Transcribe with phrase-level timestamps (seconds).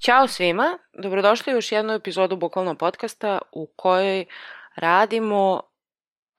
[0.00, 4.24] Ćao svima, dobrodošli u još jednu epizodu Bukvalno podcasta u kojoj
[4.74, 5.54] radimo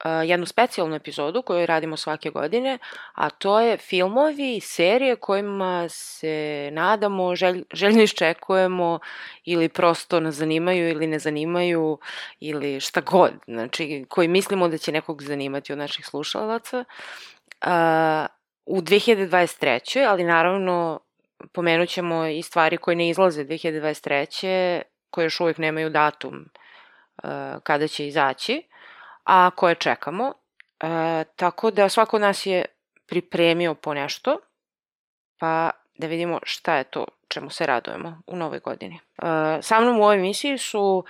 [0.06, 2.78] uh, jednu specijalnu epizodu koju radimo svake godine,
[3.14, 9.00] a to je filmovi i serije kojima se nadamo, želj, željno iščekujemo
[9.46, 12.00] ili prosto nas zanimaju ili ne zanimaju
[12.40, 16.86] ili šta god, znači koji mislimo da će nekog zanimati od naših slušalaca.
[17.66, 17.72] Uh,
[18.66, 20.08] u 2023.
[20.08, 21.00] ali naravno
[21.54, 24.82] pomenut ćemo i stvari koje ne izlaze 2023.
[25.10, 27.30] koje još uvijek nemaju datum uh,
[27.64, 28.64] kada će izaći,
[29.24, 30.28] a koje čekamo.
[30.28, 30.90] Uh,
[31.36, 32.66] tako da svako od nas je
[33.08, 34.40] pripremio po nešto,
[35.40, 39.00] pa da vidimo šta je to čemu se radujemo u novoj godini.
[39.18, 39.28] Uh,
[39.62, 41.06] sa mnom u ovoj emisiji su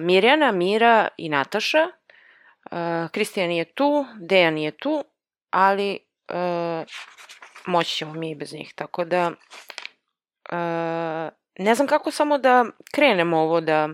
[0.00, 1.86] Mirjana, Mira i Nataša.
[3.10, 5.04] Kristijan je tu, Dejan je tu,
[5.50, 5.98] ali
[7.66, 9.32] moći ćemo mi bez njih, tako da
[10.44, 10.56] uh,
[11.58, 13.88] ne znam kako samo da krenemo ovo da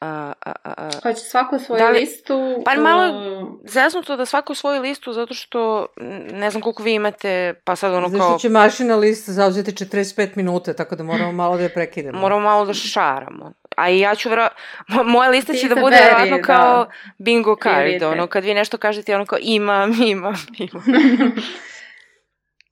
[0.00, 0.08] Uh,
[0.46, 0.52] uh,
[0.88, 2.62] uh, Hoće svako svoju Da li- listu.
[2.64, 5.86] Pa malo uh, zeznuto da svako svoju listu zato što
[6.30, 10.74] ne znam koliko vi imate, pa sad ono kao će mašina lista zauzeti 45 minuta,
[10.74, 12.18] tako da moramo malo da je prekidemo.
[12.18, 13.52] moramo malo da šaramo.
[13.76, 14.48] A i ja ću vero...
[14.88, 16.42] Mo- Moja lista Ti će da bude verovatno da.
[16.44, 16.86] kao
[17.18, 20.84] bingo card, ono, kad vi nešto kažete, ono kao imam, imam, imam.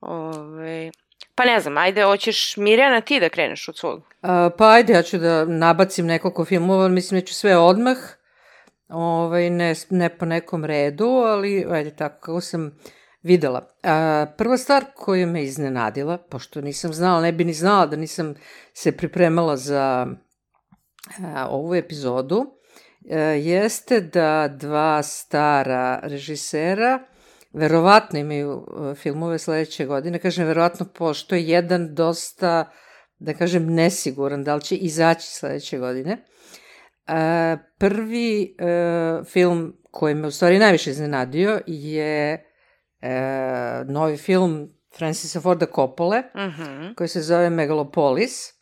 [0.07, 0.91] Ove,
[1.35, 4.03] pa ne znam, ajde, hoćeš Mirjana ti da kreneš od svog?
[4.23, 7.97] A, pa ajde, ja ću da nabacim nekoliko filmova, mislim da ću sve odmah,
[8.89, 12.79] ovaj, ne, ne po nekom redu, ali ajde tako, kako sam
[13.23, 13.69] videla.
[13.83, 18.35] A, prva stvar koja me iznenadila, pošto nisam znala, ne bi ni znala da nisam
[18.75, 20.07] se pripremala za
[21.23, 22.47] a, ovu epizodu,
[23.11, 27.14] a, jeste da dva stara režisera
[27.55, 30.19] verovatno imaju a, filmove sledeće godine.
[30.19, 32.71] Kažem verovatno pošto je jedan dosta
[33.19, 36.25] da kažem, nesiguran da li će izaći sledeće godine.
[37.07, 42.45] E, prvi e, film koji me u stvari najviše iznenadio je e,
[43.89, 46.93] novi film Francisa Forda Coppole, Mhm.
[46.97, 48.55] koji se zove Megalopolis.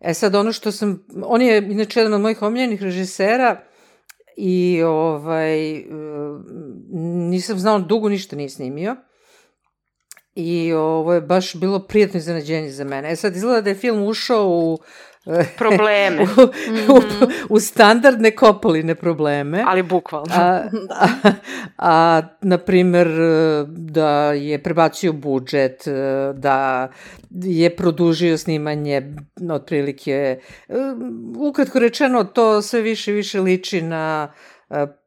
[0.00, 3.62] E sad ono što sam, on je inače jedan od mojih omiljenih režisera
[4.36, 5.84] i ovaj,
[7.30, 8.96] nisam znao, dugo ništa nije snimio.
[10.34, 13.12] I ovo je baš bilo prijatno iznenađenje za mene.
[13.12, 14.78] E sad izgleda da je film ušao u,
[15.58, 16.42] Probleme, u,
[16.92, 17.00] u,
[17.48, 19.64] u standardne kopoline probleme.
[19.66, 20.34] ali bukvalno.
[20.34, 21.08] A, a,
[21.78, 23.08] a, na primer,
[23.66, 25.84] da je prebacio budžet,
[26.34, 26.88] da
[27.30, 29.14] je produžio snimanje,
[29.50, 30.74] otprilike, e,
[31.38, 34.32] ukratko rečeno, to sve više i više liči na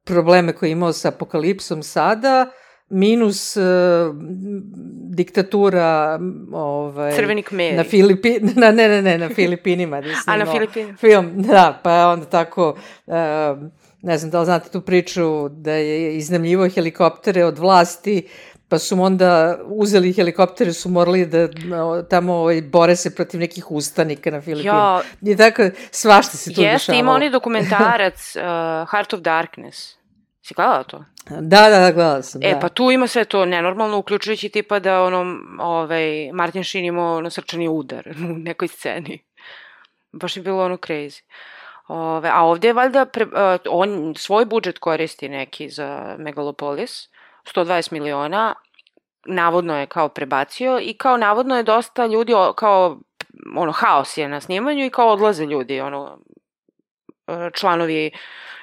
[0.03, 2.51] probleme koje je imao sa apokalipsom sada,
[2.89, 3.61] minus e,
[5.15, 6.19] diktatura
[6.51, 7.75] ovaj, Crveni kmeri.
[7.75, 10.01] na Filipi, na, ne, ne, ne, na Filipinima.
[10.01, 10.97] Da A na Filipinu.
[10.97, 13.13] Film, da, pa onda tako, uh,
[14.01, 18.27] ne znam da li znate tu priču, da je iznamljivo helikoptere od vlasti,
[18.69, 21.47] pa su mu onda uzeli helikoptere, su morali da
[22.09, 25.01] tamo ovaj, bore se protiv nekih ustanika na Filipinu.
[25.21, 26.99] I tako, svašta se tu jeste, dešavalo.
[26.99, 28.41] ima onaj dokumentarac uh,
[28.91, 30.02] Heart of Darkness.
[30.43, 31.05] Si gledala to?
[31.29, 32.59] Da, da, da, gledala sam, E, da.
[32.59, 37.29] pa tu ima sve to nenormalno, uključujući tipa da ono, ovaj, Martin Sheen imao ono
[37.29, 39.23] srčani udar u nekoj sceni.
[40.11, 41.21] Baš je bilo ono crazy.
[41.87, 43.31] Ove, a ovde je valjda, pre, uh,
[43.69, 47.09] on svoj budžet koristi neki za Megalopolis,
[47.55, 48.55] 120 miliona,
[49.25, 52.99] navodno je kao prebacio i kao navodno je dosta ljudi, kao
[53.55, 56.19] ono, haos je na snimanju i kao odlaze ljudi, ono,
[57.27, 58.11] e, članovi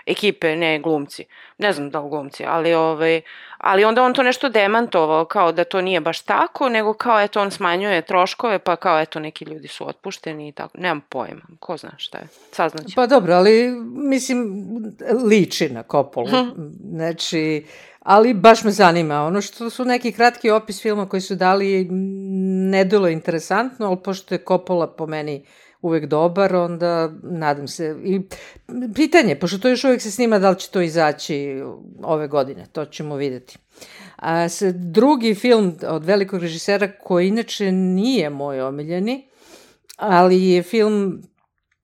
[0.06, 1.25] ekipe, ne glumci.
[1.58, 3.20] Ne znam da li glumci, ali, ovaj,
[3.58, 7.41] ali onda on to nešto demantovao, kao da to nije baš tako, nego kao eto
[7.41, 10.79] on smanjuje troškove, pa kao eto neki ljudi su otpušteni i tako.
[10.79, 12.29] Nemam pojma, ko zna šta je.
[12.52, 12.93] Saznaću.
[12.97, 14.67] Pa dobro, ali mislim,
[15.31, 16.29] liči na Kopolu.
[16.91, 17.67] Znači,
[18.00, 19.23] ali baš me zanima.
[19.25, 21.88] Ono što su neki kratki opis filma koji su dali, m,
[22.70, 25.44] ne delo je interesantno, ali pošto je Kopola po meni
[25.82, 27.97] uvek dobar, onda nadam se.
[28.05, 28.21] I
[28.94, 31.62] pitanje, pošto to još uvek se snima, da li će to izaći
[32.03, 33.59] ove godine, to ćemo videti.
[34.17, 39.29] A se, drugi film od velikog režisera koji inače nije moj omiljeni,
[39.97, 41.23] ali je film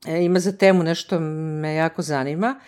[0.07, 2.61] e, ima za temu nešto me jako zanima.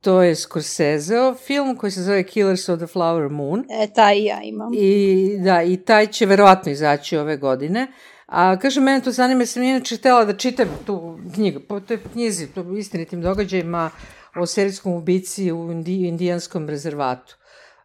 [0.00, 3.64] To je Scorseseov film koji se zove Killers of the Flower Moon.
[3.70, 4.72] E, taj ja imam.
[4.74, 7.86] I, da, i taj će verovatno izaći ove godine.
[8.32, 12.46] A kažem, mene to zanima, sam inače htela da čitam tu knjigu, po toj knjizi,
[12.54, 13.90] po istinitim događajima
[14.36, 17.36] o serijskom ubici u Indi, indijanskom rezervatu.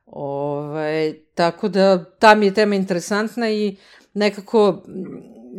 [0.05, 3.75] Ove, ovaj, tako da, ta mi je tema interesantna i
[4.13, 4.83] nekako,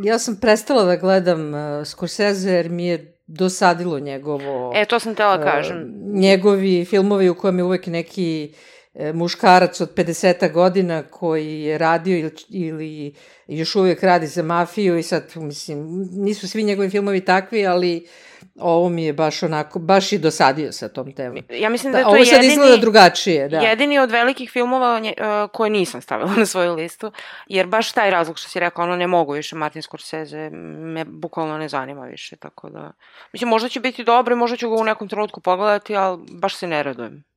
[0.04, 4.72] ja sam prestala da gledam uh, Scorsese jer mi je dosadilo njegovo...
[4.74, 5.76] E, to sam tela da kažem.
[5.76, 8.58] Uh, njegovi filmovi u kojem je uvek neki uh,
[9.14, 13.14] muškarac od 50 godina koji je radio ili, ili
[13.46, 18.06] još uvijek radi za mafiju i sad, mislim, nisu svi njegovi filmovi takvi, ali
[18.58, 21.42] ovo mi je baš onako, baš i dosadio sa tom temom.
[21.50, 23.58] Ja mislim da, da je to ovo sad jedini, izgleda drugačije, da.
[23.58, 27.12] Jedini od velikih filmova nje, uh, koje nisam stavila na svoju listu,
[27.46, 31.58] jer baš taj razlog što si rekao, ono ne mogu više, Martin Scorsese me bukvalno
[31.58, 32.92] ne zanima više, tako da...
[33.32, 36.56] Mislim, možda će biti dobro i možda ću ga u nekom trenutku pogledati, ali baš
[36.56, 37.27] se ne radujem.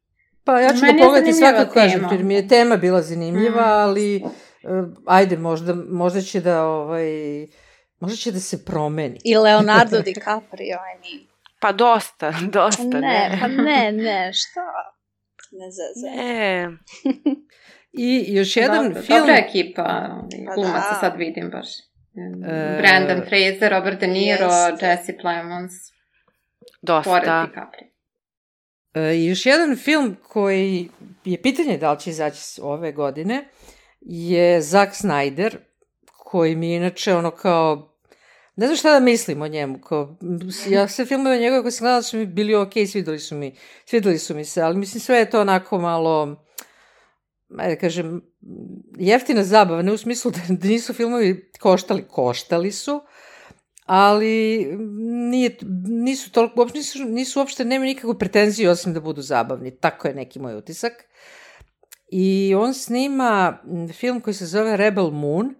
[0.44, 3.82] Pa ja ću Meni ga pogledati svakako kažem, jer mi je tema bila zanimljiva, mm.
[3.82, 4.30] ali uh,
[5.06, 7.08] ajde, možda, možda će da ovaj,
[8.00, 9.20] možda će da se promeni.
[9.24, 11.28] I Leonardo DiCaprio, I mean.
[11.60, 13.00] Pa dosta, dosta, ne.
[13.00, 14.62] Ne, pa ne, ne, šta?
[15.52, 16.26] Ne zezaj.
[16.26, 16.70] Ne.
[17.94, 19.20] I još jedan Dobro, film...
[19.20, 19.84] Dobra ekipa,
[20.48, 20.98] pa glumaca da.
[21.00, 21.68] sad vidim baš.
[22.46, 22.78] E...
[22.82, 24.84] Brandon Fraser, Robert De Niro, yes.
[24.84, 25.72] Jesse Plemons.
[26.82, 27.10] Dosta.
[27.10, 27.91] Pored DiCaprio.
[28.94, 30.90] E, još jedan film koji
[31.26, 33.50] je pitanje da li će izaći ove godine
[34.02, 35.56] je Zack Snyder,
[36.18, 37.92] koji mi inače ono kao
[38.56, 39.80] Ne znam šta da mislim o njemu.
[39.82, 40.18] Kao,
[40.70, 43.56] ja sve filmove njegove koje sam gledala su mi bili ok, svideli su mi,
[43.86, 46.46] svideli su mi se, ali mislim sve je to onako malo,
[47.58, 48.22] ajde da kažem,
[48.98, 53.02] jeftina zabava, ne u smislu da nisu filmovi koštali, koštali su,
[53.94, 54.68] ali
[55.30, 59.72] nije, nisu toliko, uopšte nisu, nisu uopšte, nema nikakvu pretenziju osim da budu zabavni.
[59.72, 60.94] Tako je neki moj utisak.
[62.12, 63.58] I on snima
[63.94, 65.56] film koji se zove Rebel Moon,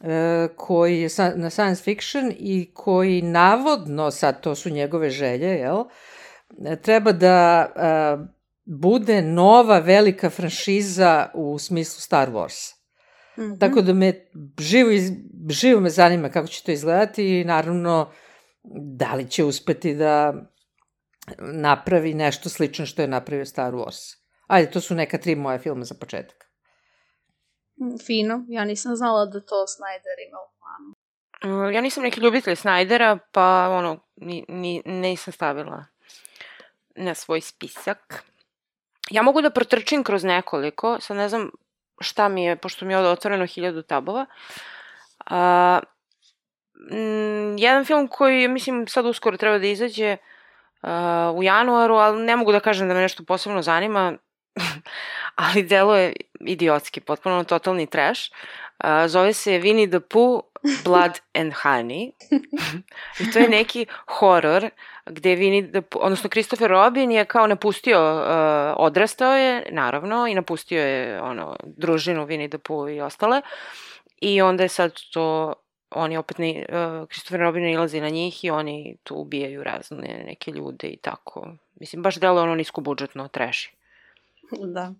[0.00, 5.84] e, koji je na science fiction i koji navodno, sad to su njegove želje, jel,
[6.82, 8.16] treba da e,
[8.64, 12.81] bude nova velika franšiza u smislu Star Wars.
[13.36, 13.60] Mm -hmm.
[13.60, 14.90] Tako da me živo,
[15.50, 18.10] živo me zanima kako će to izgledati i naravno
[18.96, 20.34] da li će uspeti da
[21.38, 24.16] napravi nešto slično što je napravio Star Wars.
[24.46, 26.52] Ajde, to su neka tri moje filma za početak.
[28.06, 30.94] Fino, ja nisam znala da to Snyder ima u planu.
[31.72, 35.84] Ja nisam neki ljubitelj Snydera, pa ono, ni, ni, nisam stavila
[36.96, 38.24] na svoj spisak.
[39.10, 41.50] Ja mogu da protrčim kroz nekoliko, sad ne znam
[42.02, 44.26] šta mi je, pošto mi je otvoreno hiljadu tabova.
[45.26, 45.80] A,
[46.90, 50.16] m, jedan film koji, mislim, sad uskoro treba da izađe
[50.82, 54.12] a, u januaru, ali ne mogu da kažem da me nešto posebno zanima,
[55.34, 58.20] ali delo je idiotski, potpuno totalni trash.
[58.84, 60.42] Uh, zove se Winnie the Pooh
[60.84, 62.12] Blood and Honey.
[63.20, 64.70] I to je neki horor
[65.06, 65.36] gde
[65.72, 68.26] the Pooh, odnosno Christopher Robin je kao napustio, uh,
[68.76, 73.40] odrastao je, naravno, i napustio je ono, družinu Winnie the Pooh i ostale.
[74.20, 75.54] I onda je sad to
[75.90, 80.50] oni opet ne, uh, Christopher Robin ilazi na njih i oni tu ubijaju razne neke
[80.50, 81.48] ljude i tako.
[81.80, 83.76] Mislim, baš delo ono nisko budžetno treši.
[84.74, 84.94] Da,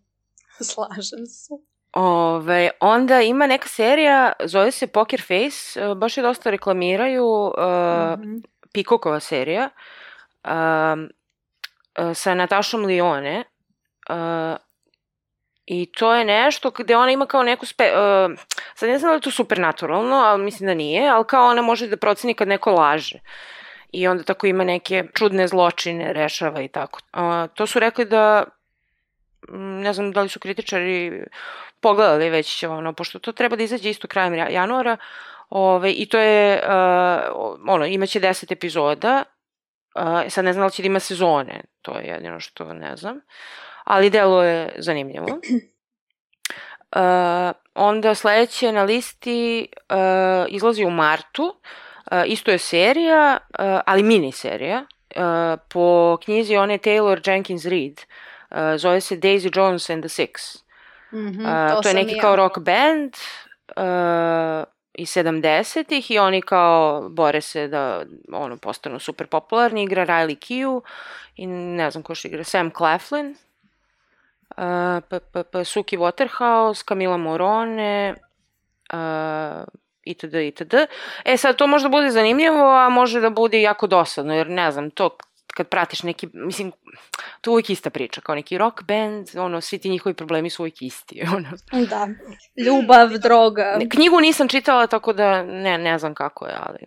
[0.61, 1.55] slažem se.
[1.93, 7.53] Ove, onda ima neka serija, zove se Poker Face, e, baš je dosta reklamiraju, uh,
[7.55, 8.43] mm -hmm.
[8.73, 9.69] Pikokova serija,
[10.45, 11.09] uh,
[12.15, 13.45] sa Natašom Lione,
[14.11, 14.57] uh,
[15.67, 17.85] I to je nešto gde ona ima kao neku spe...
[17.85, 18.39] Uh,
[18.75, 21.87] sad ne znam da je to supernaturalno, ali mislim da nije, ali kao ona može
[21.87, 23.19] da proceni kad neko laže.
[23.93, 27.01] I onda tako ima neke čudne zločine, rešava i tako.
[27.13, 28.45] Uh, to su rekli da
[29.49, 31.25] ne znam da li su kritičari
[31.81, 34.97] pogledali već, ono, pošto to treba da izađe isto krajem januara,
[35.51, 36.71] ove, i to je, uh,
[37.69, 39.25] ono, imaće 10 epizoda,
[39.95, 42.97] uh, sad ne znam da li će da ima sezone, to je jedino što ne
[42.97, 43.21] znam,
[43.85, 45.27] ali delo je zanimljivo.
[45.27, 45.41] Uh,
[47.75, 49.97] onda sledeće na listi uh,
[50.49, 54.85] izlazi u martu, uh, isto je serija, uh, ali mini serija,
[55.17, 55.23] uh,
[55.69, 58.32] po knjizi one Taylor Jenkins Reid, Uh,
[58.77, 60.63] zove se Daisy Jones and the Six.
[61.13, 63.15] Mm -hmm, uh, to, to je neki kao rock band
[63.77, 69.83] uh, iz 70-ih i oni kao bore se da ono postanu super popularni.
[69.83, 70.87] Igra Riley Keough
[71.37, 73.31] i ne znam ko što igra, Sam Claflin.
[73.31, 78.15] Uh, pa, pa, pa Suki Waterhouse, Camila Morone,
[78.93, 79.65] uh,
[80.05, 80.35] itd.
[80.35, 80.75] itd.
[81.25, 84.71] E sad, to može da bude zanimljivo, a može da bude jako dosadno, jer ne
[84.71, 85.17] znam, to
[85.55, 86.73] kad pratiš neki, mislim,
[87.41, 90.63] to je uvijek ista priča, kao neki rock band, ono, svi ti njihovi problemi su
[90.63, 91.49] uvijek isti, ono.
[91.87, 92.09] Da,
[92.67, 93.79] ljubav, droga.
[93.91, 96.79] Knjigu nisam čitala, tako da ne, ne znam kako je, ali...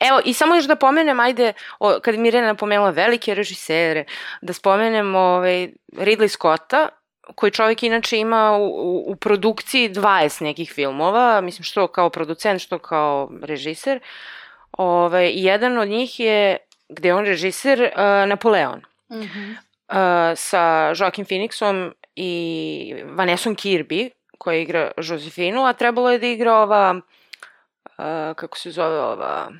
[0.00, 4.04] Evo, i samo još da pomenem, ajde, o, kad Mirjana napomenula velike režisere,
[4.42, 6.88] da spomenem ovaj, Ridley Scotta,
[7.34, 12.60] koji čovjek inače ima u, u, u produkciji 20 nekih filmova, mislim što kao producent,
[12.60, 14.00] što kao režiser.
[14.78, 16.56] Ove, ovaj, jedan od njih je,
[16.88, 18.82] gde je on režiser, uh, Napoleon.
[19.10, 19.50] Mm -hmm.
[19.88, 26.54] uh, sa Joaquin Phoenixom i Vanessa Kirby, koja igra Josefinu, a trebalo je da igra
[26.54, 29.52] ova, uh, kako se zove ova,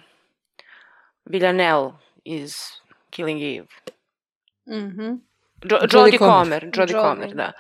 [1.25, 1.93] Villanelle
[2.25, 2.57] iz
[3.11, 3.67] Killing Eve.
[4.69, 5.03] Mhm.
[5.03, 5.21] Mm
[5.71, 7.53] Jo, Jodie Comer, Jodie Comer, da.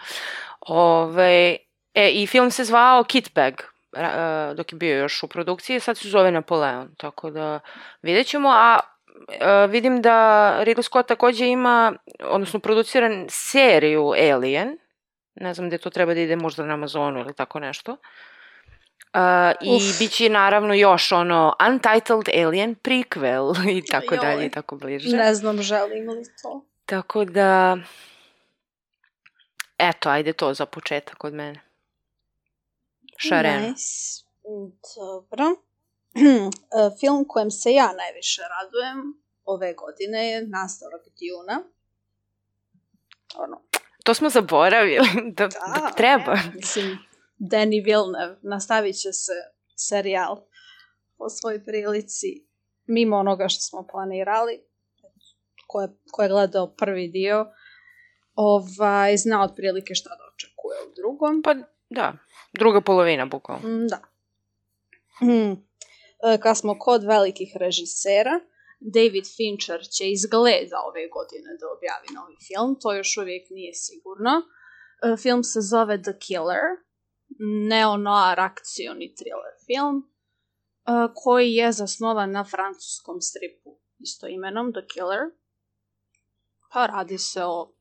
[0.61, 1.57] Ove,
[1.95, 3.55] e, I film se zvao Kitbag,
[3.93, 7.61] uh, dok je bio još u produkciji, sad se zove Napoleon, tako da
[8.03, 8.81] vidjet ćemo, a
[9.69, 14.79] vidim da Ridley Scott takođe ima, odnosno produciran seriju Alien,
[15.35, 17.97] ne znam gde to treba da ide možda na Amazonu ili tako nešto.
[19.15, 19.21] Uh,
[19.61, 25.17] I bit će naravno još ono Untitled Alien prequel i tako dalje i tako bliže.
[25.17, 26.65] Ne znam, želim li to.
[26.87, 27.77] Tako da,
[29.79, 31.61] eto, ajde to za početak od mene.
[33.17, 33.69] Šarena.
[33.69, 34.25] Nice.
[34.97, 35.45] Dobro.
[37.01, 41.63] Film kojem se ja najviše radujem ove godine je nastavak Duna.
[43.37, 43.63] Ono.
[44.05, 46.35] To smo zaboravili, da, da, da treba.
[46.35, 46.99] Ne, mislim,
[47.39, 49.33] Danny Villeneuve nastavit će se
[49.77, 50.37] serijal
[51.19, 52.47] po svoj prilici
[52.87, 54.65] mimo onoga što smo planirali
[55.75, 57.47] ko je, ko je gledao prvi dio,
[58.35, 61.43] ovaj, zna otprilike šta da očekuje u drugom.
[61.43, 61.55] Pa
[61.91, 62.13] da,
[62.53, 63.69] druga polovina bukvalno.
[63.69, 64.01] Mm, da.
[65.27, 65.67] Mm.
[66.43, 68.41] Kad smo kod velikih režisera,
[68.81, 74.33] David Fincher će izgleda ove godine da objavi novi film, to još uvijek nije sigurno.
[75.05, 76.67] E, film se zove The Killer,
[77.71, 80.09] neo-noir akcioni thriller film, e,
[81.15, 85.25] koji je zasnovan na francuskom stripu isto imenom The Killer.
[86.73, 87.75] Pa radi se o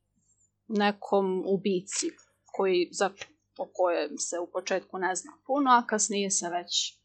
[0.68, 2.10] nekom ubici
[2.46, 3.10] koji, za,
[3.58, 7.03] o kojem se u početku ne zna puno, a kasnije se već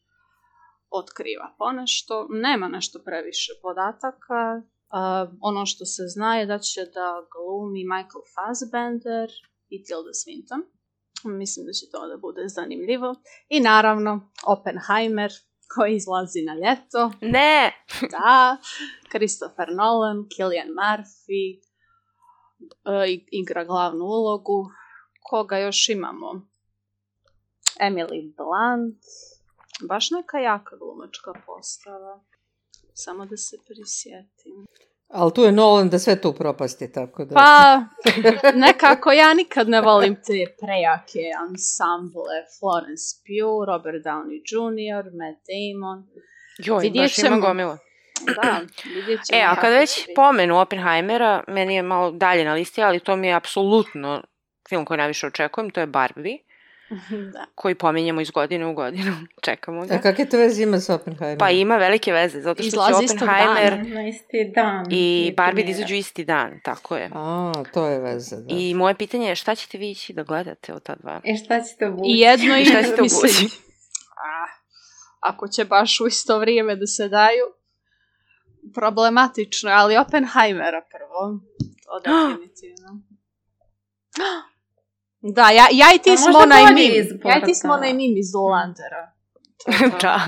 [0.91, 2.27] otkriva ponešto.
[2.31, 4.63] Nema nešto previše podataka.
[4.91, 9.31] Uh, ono što se zna je da će da glumi Michael Fassbender
[9.69, 10.63] i Tilda Swinton.
[11.25, 13.15] Mislim da će to da bude zanimljivo.
[13.49, 15.33] I naravno Oppenheimer
[15.75, 17.11] koji izlazi na ljeto.
[17.21, 17.73] Ne!
[18.15, 18.57] da,
[19.11, 21.61] Christopher Nolan, Killian Murphy,
[22.61, 24.67] uh, igra glavnu ulogu.
[25.31, 26.49] Koga još imamo?
[27.81, 29.03] Emily Blunt.
[29.83, 32.21] Baš neka jaka glumačka postava.
[32.95, 34.67] Samo da se prisjetim.
[35.09, 37.35] Ali tu je Nolan da sve tu propasti, tako da...
[37.35, 37.83] Pa,
[38.67, 42.37] nekako ja nikad ne volim te prejake ansamble.
[42.59, 46.07] Florence Pugh, Robert Downey Jr., Matt Damon.
[46.59, 47.37] Joj, Vidjet baš ćemo...
[47.37, 47.79] ima gomila.
[48.43, 48.61] Da,
[48.95, 49.39] vidjet ćemo.
[49.39, 53.27] E, a kad već pomenu Oppenheimera, meni je malo dalje na listi, ali to mi
[53.27, 54.23] je apsolutno
[54.69, 56.39] film koji najviše očekujem, to je Barbie.
[57.33, 57.45] da.
[57.55, 59.13] koji pominjemo iz godine u godinu.
[59.45, 59.95] Čekamo ga.
[59.95, 61.39] A kakve to veze ima sa Oppenheimerom?
[61.39, 64.87] Pa ima velike veze, zato što Izlazi će Oppenheimer na isti dan.
[64.91, 67.11] i Barbie da izađu isti dan, tako je.
[67.15, 68.45] A, to je veze, da.
[68.49, 71.21] I moje pitanje je šta ćete vi ići da gledate od ta dva?
[71.25, 72.11] I šta ćete obući?
[72.11, 73.49] I jedno i šta ćete obući?
[75.21, 77.45] ako će baš u isto vrijeme da se daju,
[78.75, 81.41] problematično, ali Oppenheimera prvo.
[81.85, 83.01] To definitivno.
[85.21, 86.93] Da, ja, ja i ti pa smo onaj mim.
[87.25, 89.13] Ja i ti smo onaj mim iz Zolandera.
[90.03, 90.21] da.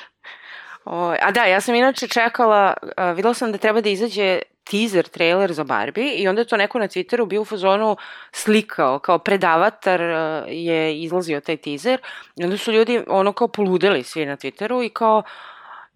[0.92, 5.08] o, a da, ja sam inače čekala, uh, videla sam da treba da izađe teaser
[5.08, 7.96] trailer za Barbie i onda je to neko na Twitteru bio u fazonu
[8.32, 10.00] slikao, kao predavatar
[10.48, 12.00] je izlazio taj teaser
[12.36, 15.22] i onda su ljudi ono kao poludeli svi na Twitteru i kao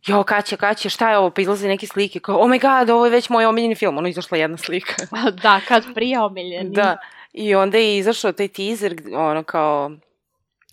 [0.07, 3.04] jo, kaće, kaće, šta je ovo, pa izlaze neke slike, kao, oh my god, ovo
[3.04, 4.95] je već moj omiljeni film, ono izašla jedna slika.
[5.42, 6.71] da, kad prije omiljeni.
[6.71, 6.97] Da,
[7.33, 9.91] I onda je izašao taj teaser, ono kao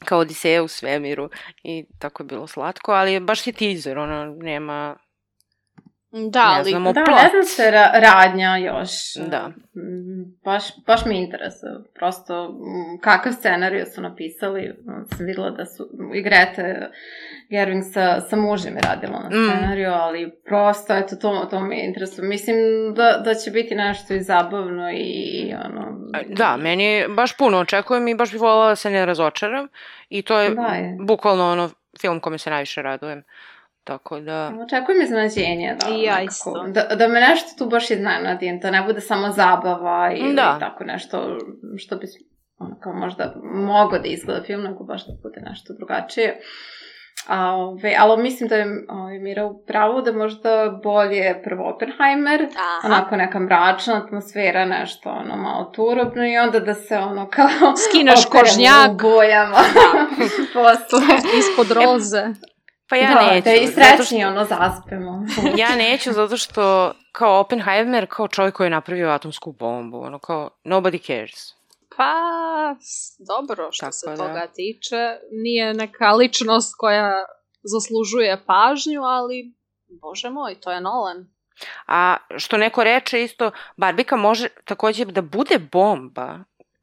[0.05, 1.29] kao Odiseja u svemiru
[1.63, 4.95] i tako je bilo slatko, ali baš je teaser, ono, nema
[6.11, 6.63] Da, ali...
[6.63, 7.17] Ne znamo da, plot.
[7.23, 8.89] ne znam se ra radnja još.
[9.29, 9.47] Da.
[9.47, 11.71] Mm, baš, baš mi interesuje.
[11.95, 14.75] Prosto, mm, kakav scenariju su napisali.
[15.15, 16.89] Sam videla da su i Grete
[17.49, 19.49] Gerwig sa, sa mužem je radila na mm.
[19.49, 19.93] scenariju, mm.
[19.93, 22.27] ali prosto, eto, to, to mi interesuje.
[22.27, 22.55] Mislim
[22.95, 25.99] da, da će biti nešto i zabavno i ono...
[26.27, 29.67] Da, meni baš puno očekujem i baš bih volila da se ne razočaram.
[30.09, 30.97] I to je, da je.
[30.99, 31.69] bukvalno ono
[32.01, 33.23] film kome se najviše radujem.
[33.89, 34.51] Tako da...
[34.63, 35.77] Očekujem iznenađenje.
[35.81, 36.63] Da, I ja nekako, isto.
[36.67, 40.57] Da, da me nešto tu baš iznenadim, da ne bude samo zabava ili Da.
[40.59, 41.37] tako nešto
[41.77, 42.05] što bi
[42.57, 46.39] ono, kao možda mogo da izgleda film, nego baš da bude nešto drugačije.
[47.27, 52.41] A, ove, ali mislim da je ove, Mira u pravu da možda bolje prvo Oppenheimer,
[52.41, 52.87] Aha.
[52.93, 58.21] onako neka mračna atmosfera, nešto ono malo turobno i onda da se ono kao operemo
[58.31, 58.91] kožnjak.
[58.91, 59.57] u bojama
[60.53, 61.15] posle.
[61.39, 62.23] Ispod roze.
[62.89, 63.43] Pa ja da, neću.
[63.43, 65.25] da i srećni ono zaspemo.
[65.63, 70.49] ja neću zato što kao Oppenheimer, kao čovjek koji je napravio atomsku bombu, ono kao
[70.65, 71.59] nobody cares.
[71.97, 72.13] Pa,
[73.27, 74.15] dobro, što Tako se da.
[74.15, 75.17] toga tiče.
[75.31, 77.25] Nije neka ličnost koja
[77.63, 79.53] zaslužuje pažnju, ali,
[80.01, 81.27] bože moj, to je Nolan.
[81.87, 86.39] A što neko reče isto, barbika može takođe da bude bomba.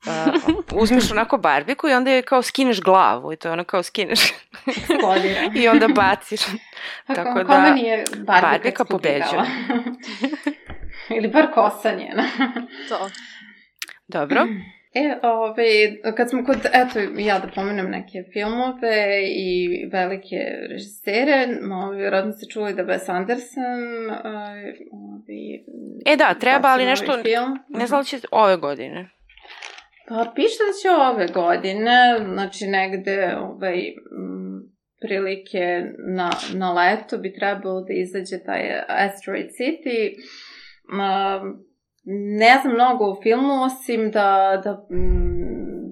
[0.06, 3.82] Uh, uzmeš onako barbiku i onda je kao skineš glavu i to je ono kao
[3.82, 4.20] skineš
[5.60, 6.40] i onda baciš.
[7.06, 9.42] Tako Tako da, kome nije Barbika, Barbika pobeđuje.
[11.16, 12.24] Ili bar kosa njena.
[12.88, 13.10] To.
[14.08, 14.46] Dobro.
[14.94, 20.36] E, ove, kad smo kod, eto, ja da pomenem neke filmove i velike
[20.70, 21.48] režisere,
[21.84, 25.36] ove, vjerojatno ste čuli da Wes Anderson, ove, ove,
[26.06, 27.58] E da, treba, ali nešto, Film.
[27.68, 29.08] ne znam li će ove godine.
[30.08, 34.62] Pa piše da će ove godine, znači negde ovaj, m,
[35.00, 35.82] prilike
[36.16, 40.14] na, na leto bi trebalo da izađe taj Asteroid City.
[40.88, 41.66] Um,
[42.38, 45.35] ne znam mnogo o filmu, osim da, da mm,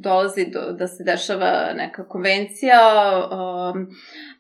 [0.05, 2.81] dolazi do, da se dešava neka konvencija
[3.75, 3.87] um,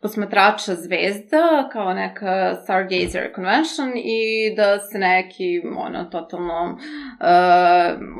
[0.02, 6.76] posmatrača zvezda, kao neka Stargazer Convention i da se neki, ono, totalno uh,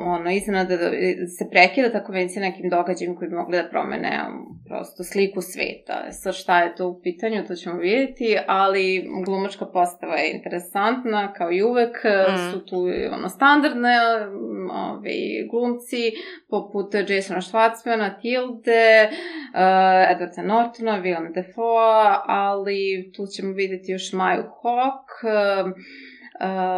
[0.07, 0.89] ono, iznenada da
[1.37, 6.11] se prekida ta konvencija nekim događajem koji bi mogli da promene um, prosto sliku sveta.
[6.11, 11.51] Sad šta je to u pitanju, to ćemo vidjeti, ali glumačka postava je interesantna, kao
[11.51, 12.51] i uvek, Mm.
[12.51, 12.77] su tu
[13.11, 13.95] ono standardne
[14.27, 15.11] um, ove,
[15.51, 16.11] glumci,
[16.49, 16.95] poput
[17.35, 19.09] Jasona Schwartzmana, Tilde,
[19.53, 25.07] uh, Edwarda Nortona, Willem Dafoe, ali tu ćemo vidjeti još Maju Hawk,
[25.63, 25.73] um,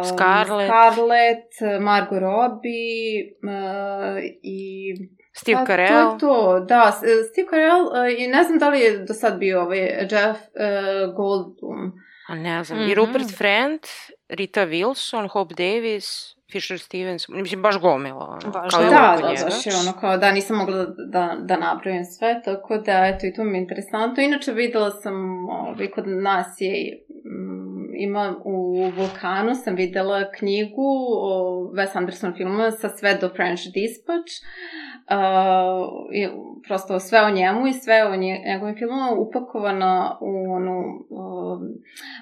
[0.04, 0.70] Scarlett.
[0.70, 4.94] Scarlett, Margot Robbie uh, i
[5.32, 5.88] Steve Pa, Carell.
[5.88, 6.92] To je to, da.
[7.32, 11.14] Steve Carell uh, i ne znam da li je do sad bio ovaj Jeff uh,
[11.16, 11.92] Goldblum.
[12.28, 12.80] A ne znam.
[12.80, 12.92] I Mhm.
[12.94, 13.80] Rupert Friend,
[14.28, 18.38] Rita Wilson, Hope Davis, Fisher Stevens, mislim baš gomila.
[18.42, 19.44] Ono, Baš kao da, Da, da, njega.
[19.44, 23.34] baš je ono kao da nisam mogla da, da napravim sve, tako da eto i
[23.34, 24.22] to mi je interesantno.
[24.22, 25.14] Inače videla sam,
[25.48, 32.70] ovaj, kod nas je mm, ima u Vulkanu sam videla knjigu o Wes Anderson filmu
[32.70, 34.32] sa sve do French Dispatch.
[35.10, 35.16] Uh,
[36.12, 36.28] i
[36.66, 40.78] prosto sve o njemu i sve o nje, njegovim filmama upakovano u onu
[41.10, 41.60] um,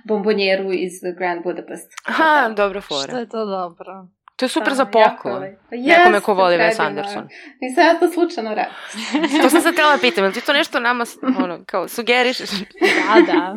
[0.04, 1.92] bombonjeru iz Grand Budapest.
[2.06, 3.18] Aha, dobra Što fora.
[3.18, 4.08] je to dobro.
[4.36, 5.40] To je super Da, za poklon.
[5.40, 5.56] lepo.
[5.70, 6.86] Nekome ko voli Wes je.
[6.86, 7.28] Anderson.
[7.60, 8.74] Nisam ja to slučajno rekla.
[9.42, 11.04] To sam htjela da pitam, jel ti to nešto nama,
[11.44, 12.50] ono, kao, sugerišeš?
[12.50, 13.56] Da, da.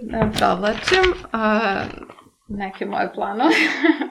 [0.00, 1.80] Da provlačim uh,
[2.48, 3.54] neke moje planove.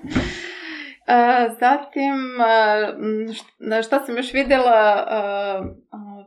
[0.04, 2.16] Uh, zatim,
[3.70, 5.06] uh, šta, sam još videla,
[5.62, 5.66] uh,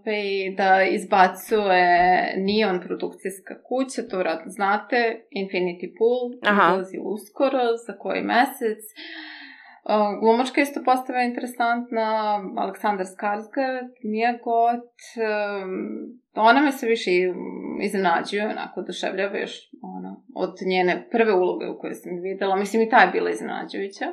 [0.07, 6.75] ovaj, da izbacuje Neon produkcijska kuća, to vratno znate, Infinity Pool, Aha.
[6.75, 8.83] ulazi uskoro, za koji mesec.
[9.85, 15.73] Uh, glumačka isto postava je interesantna, Aleksandar Skarsgård, Mia Goth, um,
[16.35, 17.11] ona me se više
[17.83, 22.57] iznenađuje, onako oduševljava još ono, od njene prve uloge u kojoj sam videla.
[22.57, 24.07] Mislim i ta je bila iznenađujuća.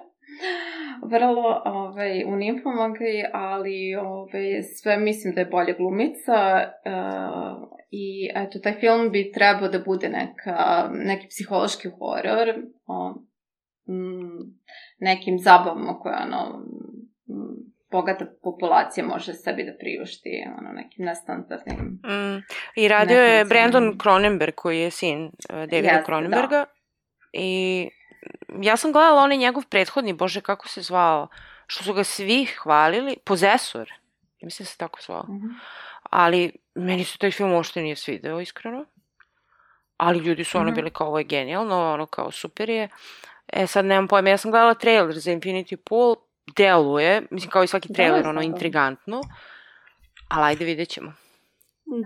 [1.04, 8.60] Vrlo ovaj, u Nymphomagi, ali ovaj, sve mislim da je bolja glumica uh, i eto,
[8.60, 12.56] taj film bi trebao da bude neka, neki psihološki horor
[12.88, 13.10] o
[13.90, 14.60] mm,
[15.00, 16.60] nekim zabavama koje ono,
[17.30, 22.44] mm, bogata populacija može sebi da priušti, ono, nekim nestandardnim Mm.
[22.76, 23.98] I radio je Brandon.
[24.02, 26.66] Cronenberg, koji je sin uh, Davida Jeste, Cronenberga.
[27.34, 27.90] I
[28.62, 31.28] ja sam gledala onaj njegov prethodni, bože, kako se zvao,
[31.68, 33.94] što su ga svi hvalili, Pozesor.
[34.42, 35.24] Mislim da se tako zvao.
[35.24, 35.48] Mhm.
[36.04, 38.86] Ali meni se taj film uopšte nije svideo, iskreno.
[39.98, 40.76] Ali ljudi su ono Mhm.
[40.76, 42.90] bili kao, ovo je genijalno, ono kao super je.
[43.48, 46.16] E sad nemam pojma, ja sam gledala trailer za Infinity Pool,
[46.56, 48.56] deluje, mislim kao i svaki trailer, Deluje ono zabavno.
[48.56, 49.22] intrigantno.
[50.30, 51.14] Ali ajde vidjet ćemo.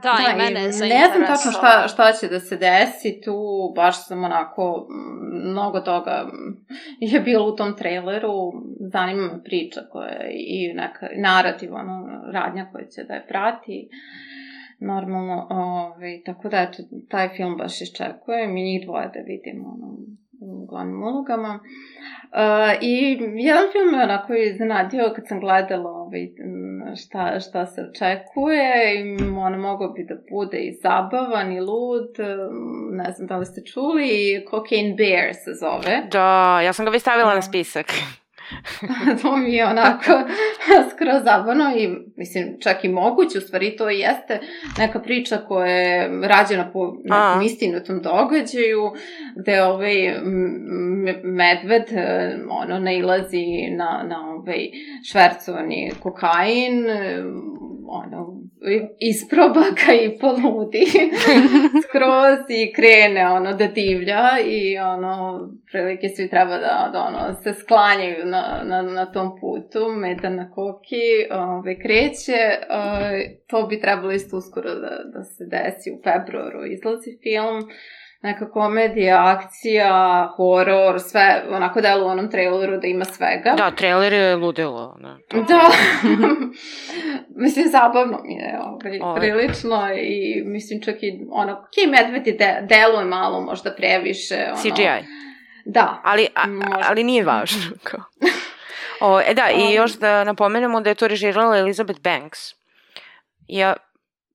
[0.04, 3.38] Da, i mene je ne znam tačno šta, šta će da se desi tu,
[3.76, 6.66] baš sam onako, mm, mnogo toga mm,
[7.00, 12.70] je bilo u tom traileru, zanima me priča koja je i neka narativ, ono, radnja
[12.72, 13.90] koja će da je prati.
[14.80, 19.98] Normalno, ovaj, tako da, eto, taj film baš iščekujem i njih dvoje da vidim, ono,
[20.70, 21.60] glavnim ulogama.
[21.60, 22.40] Uh,
[22.82, 22.94] I
[23.36, 26.28] jedan film je onako iznenadio kad sam gledala ovaj,
[27.06, 32.10] šta, šta se očekuje i ono mogo bi da bude i zabavan i lud,
[32.92, 36.02] ne znam da li ste čuli, Cocaine Bear se zove.
[36.12, 37.36] Da, ja sam ga već stavila Da.
[37.36, 37.86] na spisak.
[39.22, 40.12] to mi je onako
[40.92, 44.40] skroz zabavno i mislim čak i moguće, u stvari to jeste
[44.78, 47.42] neka priča koja je rađena po nekom A.
[47.46, 48.92] istinitom događaju
[49.36, 50.20] gde ovaj
[51.24, 53.46] medved e, ono nailazi
[53.78, 54.70] na, na ovaj
[55.12, 57.24] švercovani kokain e,
[57.88, 58.33] ono
[59.00, 60.86] isproba ga i poludi.
[61.84, 65.40] Skroz i krene ono da divlja i ono
[65.72, 70.52] prilike svi treba da, da ono se sklanjaju na, na, na tom putu meta na
[70.52, 76.66] koki ove, kreće ove, to bi trebalo isto uskoro da, da se desi u februaru.
[76.66, 77.70] Izlazi film
[78.24, 83.54] neka komedija, akcija, horor, sve onako delo u onom traileru da ima svega.
[83.58, 84.98] Da, trailer je ludilo.
[85.02, 85.18] Da.
[85.42, 85.62] Da.
[87.44, 89.20] mislim, zabavno mi je ovaj, Ovaj.
[89.22, 94.46] prilično i mislim čak i ono, ok, medved je de, deluje malo možda previše.
[94.48, 95.08] Ono, CGI.
[95.66, 96.02] Da.
[96.04, 96.86] Ali, a, Možda.
[96.90, 97.62] ali nije važno.
[97.84, 98.04] Kao.
[99.02, 99.74] O, e da, i Um.
[99.76, 102.40] još da napomenemo da je to režirala Elizabeth Banks.
[103.48, 103.74] Ja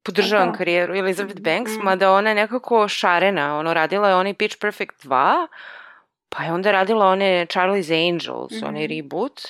[0.08, 0.58] podržavam Da.
[0.58, 1.84] karijeru Elizabeth Banks, Mhm.
[1.84, 3.58] mada ona je nekako šarena.
[3.58, 5.46] Ono, radila je onaj Pitch Perfect 2,
[6.28, 8.66] pa je onda radila one Charlie's Angels, Mhm.
[8.66, 9.40] onaj reboot,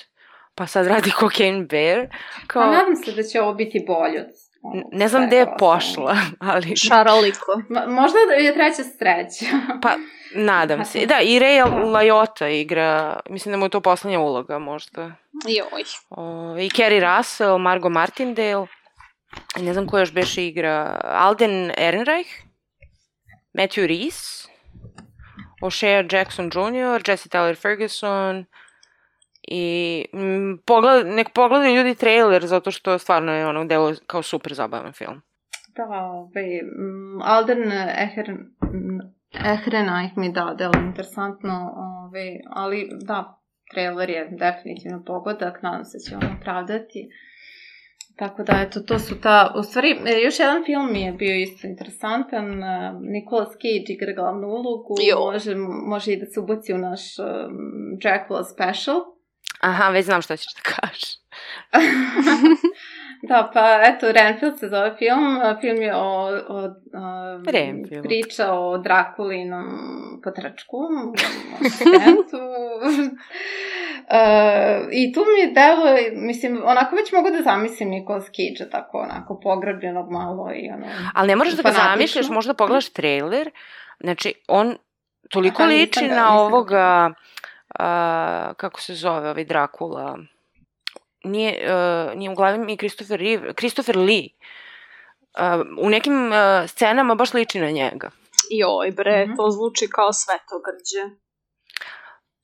[0.55, 2.07] pa sad radi Cocaine Bear.
[2.47, 4.27] Kao, Pa nadam se da će ovo biti bolje od
[4.91, 6.75] ne znam gde je pošla, ali...
[6.77, 7.61] Šaraliko.
[7.69, 9.55] Ma, možda da je treća sreća.
[9.83, 9.89] Pa,
[10.35, 11.05] nadam se.
[11.05, 15.01] Da, i Ray Lajota igra, mislim da mu je to poslednja uloga možda.
[15.47, 15.83] Joj.
[16.09, 16.23] O,
[16.57, 18.67] I Kerry Russell, Margot Martindale,
[19.61, 22.29] ne znam ko još beše igra, Alden Ehrenreich,
[23.53, 24.49] Matthew Reese,
[25.61, 28.45] O'Shea Jackson Jr., Jesse Tyler Ferguson,
[29.51, 34.53] i mm, pogled, nek pogledaju ljudi trailer zato što stvarno je ono delo kao super
[34.53, 35.21] zabavan film.
[35.75, 38.37] Da, ovaj, mm, Alden Ehren,
[39.45, 43.41] Ehrenreich mi da, delo interesantno, ovaj, ali da,
[43.73, 47.09] trailer je definitivno pogodak, nadam se da će on opravdati.
[48.19, 49.53] Tako da, eto, to su ta...
[49.55, 52.63] U stvari, e, još jedan film mi je bio isto interesantan.
[52.63, 54.95] e, Nicolas Cage igra glavnu ulogu.
[55.09, 55.31] Jo.
[55.31, 55.55] Može,
[55.85, 57.25] može i da se ubaci u naš um,
[58.01, 59.01] Dracula special.
[59.61, 61.03] Aha, već znam šta ćeš da kažeš.
[63.29, 65.39] da, pa eto, Renfield se zove film.
[65.61, 68.03] Film je o, o, o Renfield.
[68.03, 69.65] priča o Drakulinom
[70.23, 70.77] potračku,
[71.61, 72.37] asistentu.
[74.01, 79.39] Uh, I tu mi deluje, mislim, onako već mogu da zamislim Nikola Cage tako onako
[79.39, 80.85] pograbljenog malo i ono...
[81.13, 83.51] Ali ne moraš da ga zamišljaš, možda pogledaš trailer,
[83.99, 84.75] znači on
[85.29, 87.11] toliko Aha, liči ga- na ovoga,
[87.69, 90.17] a, kako se zove, ovaj Drakula,
[91.23, 94.27] nije, uh, nije u glavi mi Christopher, Reeve, Christopher Lee.
[95.31, 96.33] Uh, u nekim uh,
[96.67, 98.09] scenama baš liči na njega.
[98.51, 99.35] Joj bre, Mhm.
[99.35, 101.15] to zvuči kao svetogrđe.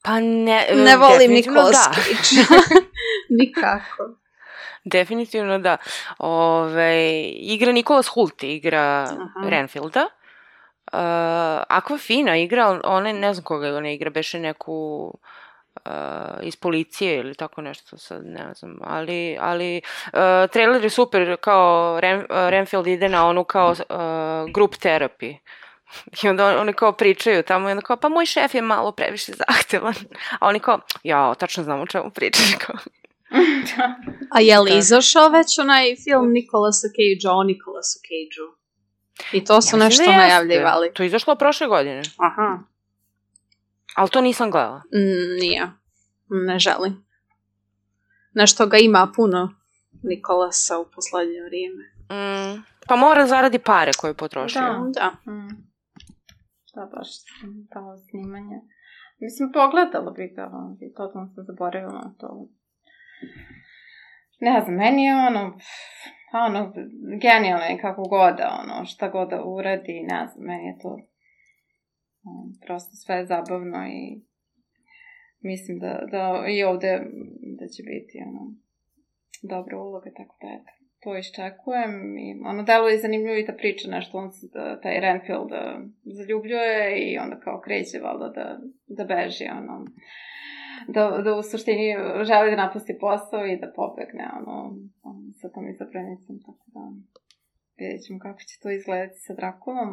[0.05, 1.91] Pa ne, uh, Ne volim Nicolas da.
[1.93, 2.45] Cage.
[3.37, 4.09] Nikako.
[4.83, 5.77] Definitivno da.
[6.19, 9.49] Ove, igra Nikolas Hult, igra Aha.
[9.49, 10.07] Renfielda.
[10.93, 10.99] Uh,
[11.69, 14.73] Aquafina igra, ona ne znam koga ona igra, beše neku
[15.85, 15.91] uh,
[16.41, 21.99] iz policije ili tako nešto, sad ne znam, ali, ali uh, trailer je super, kao
[22.01, 25.37] Ren, uh, Renfield ide na onu kao uh, group therapy.
[26.23, 28.91] I onda on- oni kao pričaju tamo i onda kao, pa moj šef je malo
[28.91, 29.93] previše zahtevan.
[30.39, 32.55] A oni kao, ja, tačno znam o čemu pričaš.
[32.65, 32.75] Kao,
[34.31, 34.77] A je li Da.
[34.77, 38.55] izašao već onaj film Nikolasa Cage-a o Nikolasu Cage-u?
[39.31, 40.91] I to su Ja nešto da najavljivali.
[40.93, 42.59] To je izašlo prošle godine, Aha.
[43.95, 44.77] ali to nisam gledala.
[44.77, 45.67] Mm, nije.
[46.29, 47.05] Ne želim.
[48.33, 49.55] Nešto ga ima puno
[50.03, 51.83] Nikolasa u poslednje vrijeme.
[52.11, 54.61] Mm, pa mora da zaradi pare koje je potrošio.
[54.61, 54.81] Da.
[55.25, 55.31] Da.
[55.31, 55.64] Mm.
[56.75, 57.07] Da, baš
[57.73, 58.61] to snimanje.
[59.19, 62.47] Mislim, pogledala bi ga, ali totalno sam zaboravila na to.
[64.39, 65.57] Ne znam, meni je ono,
[66.45, 66.73] ono,
[67.21, 70.89] genijalno je kako god da, ono, šta god da uradi, ne znam, meni je to
[70.89, 74.21] um, prosto sve zabavno i
[75.39, 76.91] mislim da, da i ovde
[77.59, 78.53] da će biti, ono,
[79.43, 83.89] dobra uloga, tako da eto to iščekujem i ono delo je zanimljivo i ta priča
[83.89, 88.45] nešto on se da, taj Renfield da, zaljubljuje i onda kao kreće valjda da,
[88.97, 89.85] da beži ono
[90.87, 91.87] da, da u suštini
[92.29, 94.55] želi da napusti posao i da pobegne ono,
[95.03, 96.81] ono sa tom izabranicom tako da
[97.77, 99.89] vidjet ćemo kako će to izgledati sa Drakulom.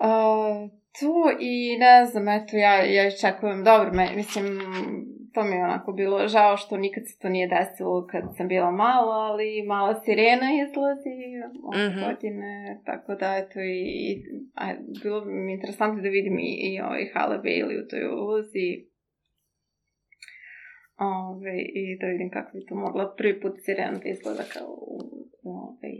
[0.00, 4.44] Uh, tu i ne znam, eto, ja, ja iščekujem, dobro, me, mislim,
[5.34, 8.70] to mi je onako bilo žao što nikad se to nije desilo kad sam bila
[8.70, 11.16] mala, ali mala sirena izlazi
[11.62, 12.08] ove mm -hmm.
[12.08, 17.10] godine, tako da eto i, i a, bilo mi interesantno da vidim i, i ovaj
[17.14, 18.68] Halle Bailey u toj ulozi.
[20.98, 24.96] Ove, I da vidim kako bi to mogla prvi put sirena da izgleda kao u,
[25.42, 25.92] u, ove,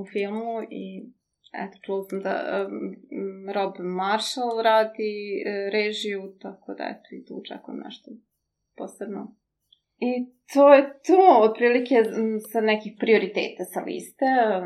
[0.00, 1.12] u filmu i
[1.52, 7.40] eto, čula sam da um, Rob Marshall radi e, režiju, tako da eto i tu
[7.40, 8.10] očekujem nešto
[8.76, 9.34] posebno.
[9.98, 10.10] I
[10.52, 11.94] to je to, otprilike
[12.52, 14.24] sa nekih prioriteta sa liste,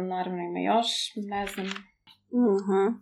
[0.08, 1.66] naravno ima još, ne znam.
[1.66, 2.60] Mhm.
[2.66, 2.94] -hmm.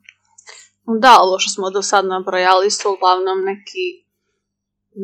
[1.01, 3.87] Da, ovo što smo do sad nabrojali su uglavnom neki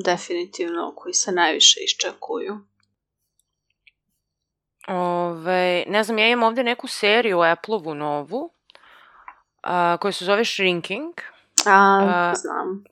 [0.05, 2.59] definitivno koji se najviše iščekuju.
[4.89, 8.51] Ove, ne znam, ja imam ovde neku seriju Apple-ovu novu,
[9.69, 11.15] a, koja se zove Shrinking.
[11.67, 12.85] A, a znam.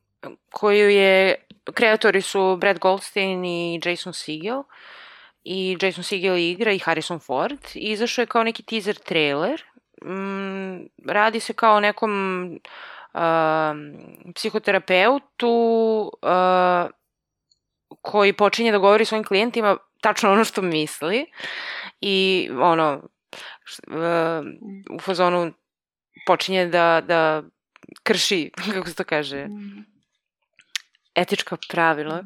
[0.53, 1.35] Koju je,
[1.75, 4.63] kreatori su Brad Goldstein i Jason Segel.
[5.45, 7.59] I Jason Segel igra i Harrison Ford.
[7.75, 9.63] I izašao je kao neki teaser trailer.
[10.05, 12.13] Mm, radi se kao o nekom
[13.15, 13.21] uh,
[14.35, 15.49] psihoterapeutu
[16.23, 16.91] uh,
[18.03, 21.27] koji počinje da govori svojim klijentima tačno ono što misli
[22.01, 23.01] i ono
[23.89, 24.47] uh,
[24.91, 25.53] u fazonu
[26.27, 27.43] počinje da, da
[28.03, 29.47] krši, kako se to kaže,
[31.15, 32.25] etička pravila.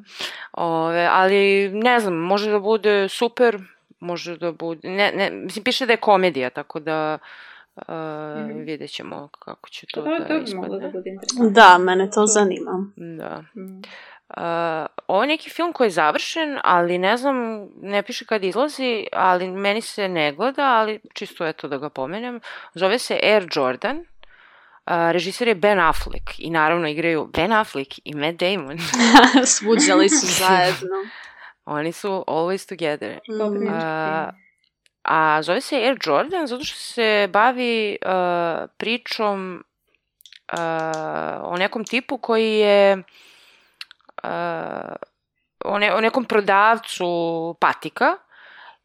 [0.52, 3.58] Ove, ali ne znam, može da bude super,
[4.00, 7.18] može da bude, ne, ne, mislim, piše da je komedija, tako da
[7.76, 8.64] uh, mm -hmm.
[8.64, 10.78] vidjet ćemo kako će to, to da, da ispadne.
[10.78, 11.10] Da, bude
[11.50, 12.92] da, mene to zanima.
[12.96, 13.44] Da.
[13.56, 13.82] Mm.
[14.36, 19.06] Uh, ovo je neki film koji je završen, ali ne znam, ne piše kad izlazi,
[19.12, 22.40] ali meni se ne gleda, ali čisto eto da ga pomenem.
[22.74, 23.96] Zove se Air Jordan.
[23.98, 24.04] Uh,
[24.86, 28.78] režiser je Ben Affleck i naravno igraju Ben Affleck i Matt Damon.
[29.56, 30.88] Svuđali su zajedno.
[31.64, 33.18] Oni su always together.
[33.28, 33.66] Mm.
[33.66, 33.72] Uh,
[35.02, 39.64] a zove se Air Jordan zato što se bavi uh, pričom
[40.52, 40.58] uh,
[41.42, 43.04] o nekom tipu koji je uh,
[45.64, 47.06] o, ne, o nekom prodavcu
[47.60, 48.16] patika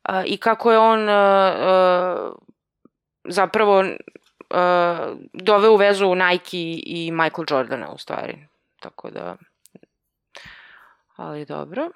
[0.10, 2.34] uh, i kako je on uh,
[3.24, 8.48] zapravo uh, doveo u vezu Nike i Michael Jordana u stvari.
[8.80, 9.36] Tako da,
[11.16, 11.90] ali dobro.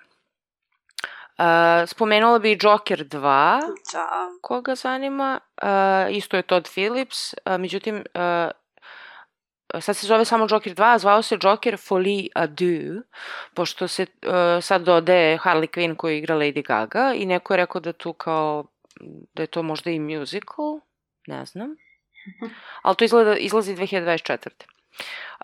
[1.40, 3.60] Uh, spomenula bi Joker 2,
[3.94, 4.30] Da.
[4.42, 5.40] koga zanima.
[5.62, 8.52] Uh, isto je Todd Phillips, uh, međutim, uh,
[9.80, 13.04] sad se zove samo Joker 2, a zvao se Joker Folie à deux,
[13.54, 17.82] pošto se uh, sad dodaje Harley Quinn koji igra Lady Gaga i neko je rekao
[17.82, 18.66] da tu kao,
[19.34, 20.80] da je to možda i musical,
[21.28, 21.76] ne znam.
[22.84, 24.50] Ali to izgleda, izlazi 2024.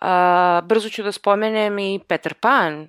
[0.01, 2.87] Uh, brzo ću da spomenem i Peter Pan uh,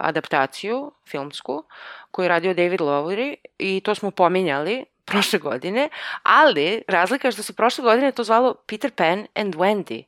[0.00, 1.64] adaptaciju filmsku
[2.10, 5.88] koju je radio David Lowery i to smo pominjali prošle godine,
[6.22, 10.04] ali razlika je što se prošle godine to zvalo Peter Pan and Wendy,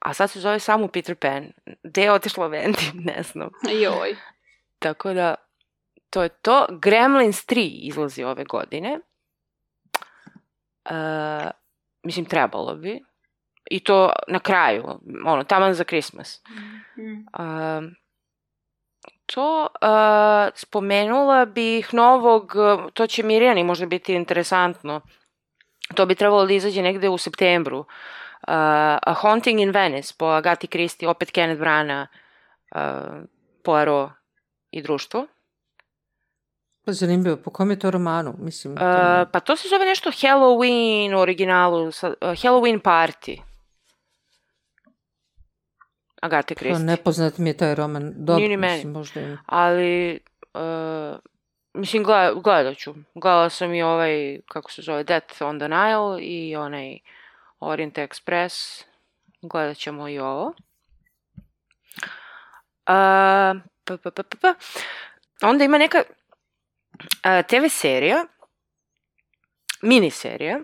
[0.00, 1.52] a sad se zove samo Peter Pan.
[1.82, 2.90] Gde je otišla Wendy?
[3.14, 3.50] Ne znam.
[3.82, 4.16] Joj.
[4.78, 5.34] Tako da,
[6.10, 6.66] to je to.
[6.70, 9.00] Gremlins 3 izlazi ove godine.
[10.90, 11.50] Uh,
[12.02, 13.00] mislim, trebalo bi.
[13.70, 16.42] I to na kraju, ono, taman za Christmas.
[16.96, 17.12] Mm.
[17.12, 17.92] Uh,
[19.26, 22.52] to uh, spomenula bih novog,
[22.94, 25.00] to će Mirjani možda biti interesantno,
[25.94, 27.78] to bi trebalo da izađe negde u septembru.
[27.78, 27.86] Uh,
[28.46, 32.06] A Haunting in Venice po Agati Christie, opet Kenneth Brana,
[32.74, 33.22] uh,
[33.62, 34.10] Poirot
[34.70, 35.26] i društvo.
[36.84, 38.34] Pa zanimljivo, po kom je to romanu?
[38.38, 38.84] Mislim, to...
[38.84, 43.40] Uh, pa to se zove nešto Halloween u originalu, sa, uh, Halloween Party.
[46.22, 46.86] Agate Christie.
[46.86, 48.12] Pa nepoznat mi je taj roman.
[48.16, 48.74] Dobro, Nije ni meni.
[48.74, 49.38] Mislim, možda ima.
[49.46, 50.20] Ali,
[50.54, 51.18] uh,
[51.74, 52.94] mislim, gleda, gledat ću.
[53.14, 56.98] Gledala sam i ovaj, kako se zove, Death on the Nile i onaj
[57.60, 58.84] Orient Express.
[59.42, 60.46] Gledat ćemo i ovo.
[62.86, 64.54] Uh, pa, pa, pa, pa.
[65.42, 68.24] Onda ima neka uh, TV serija,
[69.82, 70.60] mini serija,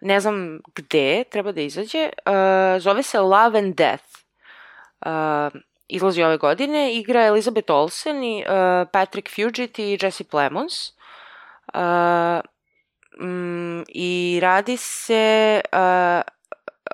[0.00, 4.04] ne znam gde treba da izađe, uh, zove se Love and Death.
[5.06, 10.92] Uh, izlazi ove godine, igra Elizabeth Olsen i uh, Patrick Fugit i Jesse Plemons.
[11.74, 12.40] Uh,
[13.20, 16.35] mm, I radi se uh,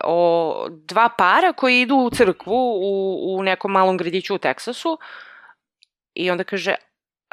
[0.04, 4.98] o dva para koji idu u crkvu u, u nekom malom gradiću u Teksasu
[6.14, 6.74] i onda kaže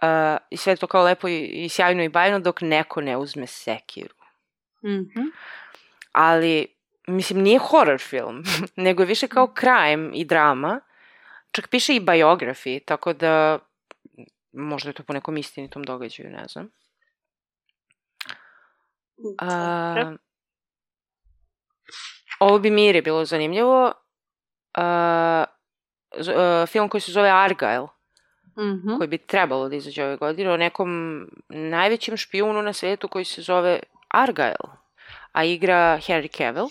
[0.01, 3.47] uh, i sve to kao lepo i, i sjajno i bajno dok neko ne uzme
[3.47, 4.15] sekiru.
[4.85, 5.27] Mhm.
[6.11, 6.67] ali
[7.07, 8.43] mislim nije horror film,
[8.75, 10.81] nego je više kao crime i drama.
[11.51, 13.59] Čak piše i biography, tako da
[14.51, 16.69] možda je to po nekom istinitom događaju, ne znam.
[19.17, 20.17] Dobro.
[22.39, 23.91] Ovo bi Miri bilo zanimljivo.
[26.17, 27.87] Z- a, film koji se zove Argyle,
[28.57, 28.97] Mhm.
[28.97, 30.89] koji bi trebalo da izađe ove godine, o nekom
[31.49, 34.69] najvećem špijunu na svetu koji se zove Argyle,
[35.31, 36.67] a igra Henry Cavill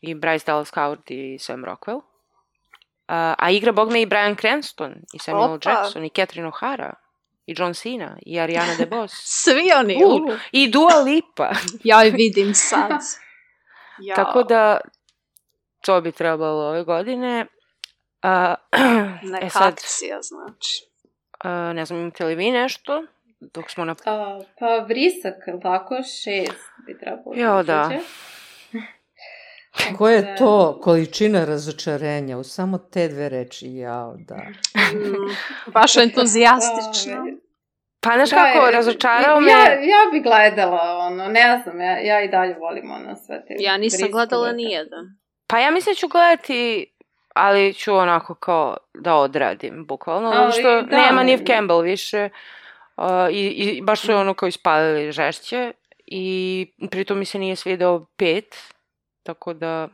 [0.00, 2.00] i Bryce Dallas Howard i Sam Rockwell.
[3.08, 5.70] A, a igra, bog me, i Brian Cranston, i Samuel Opa.
[5.70, 6.92] Jackson, i Catherine O'Hara,
[7.46, 9.96] i John Cena, i Ariana DeBose, Svi oni.
[9.96, 10.28] U, u.
[10.52, 11.50] i Dua Lipa.
[11.84, 12.90] Ja je vidim sad.
[13.98, 14.14] Ja.
[14.14, 14.80] Tako da,
[15.80, 17.46] to bi trebalo ove godine.
[18.22, 18.54] A,
[19.32, 20.86] Neka e sad, akcija, znači.
[21.38, 23.04] a, ne znam, imate li vi nešto?
[23.40, 23.94] Dok smo na...
[24.04, 25.94] A, pa vrisak, je li tako?
[25.96, 27.34] Šest bi trebalo.
[27.36, 27.90] Jo, da.
[29.98, 34.36] Koja je to količina razočarenja u samo te dve reči, jao, da.
[34.36, 35.36] Mm,
[35.72, 37.26] baš entuzijastično.
[38.04, 39.50] Pa, znaš da, kako, razočarao me...
[39.50, 43.54] Ja, ja bi gledala, ono, ne znam, ja, ja i dalje volim ono sve te
[43.58, 44.56] Ja nisam gledala tako.
[44.56, 45.18] ni jedan.
[45.46, 46.86] Pa ja mislim da ću gledati,
[47.34, 50.32] ali ću onako kao da odradim, bukvalno.
[50.34, 50.96] Ali, što da.
[50.96, 52.28] nema Neve Campbell više.
[52.96, 55.72] Uh, i, I baš su ono kao ispalili žešće.
[56.06, 58.74] I pritom mi se nije svidao pet.
[59.22, 59.88] Tako da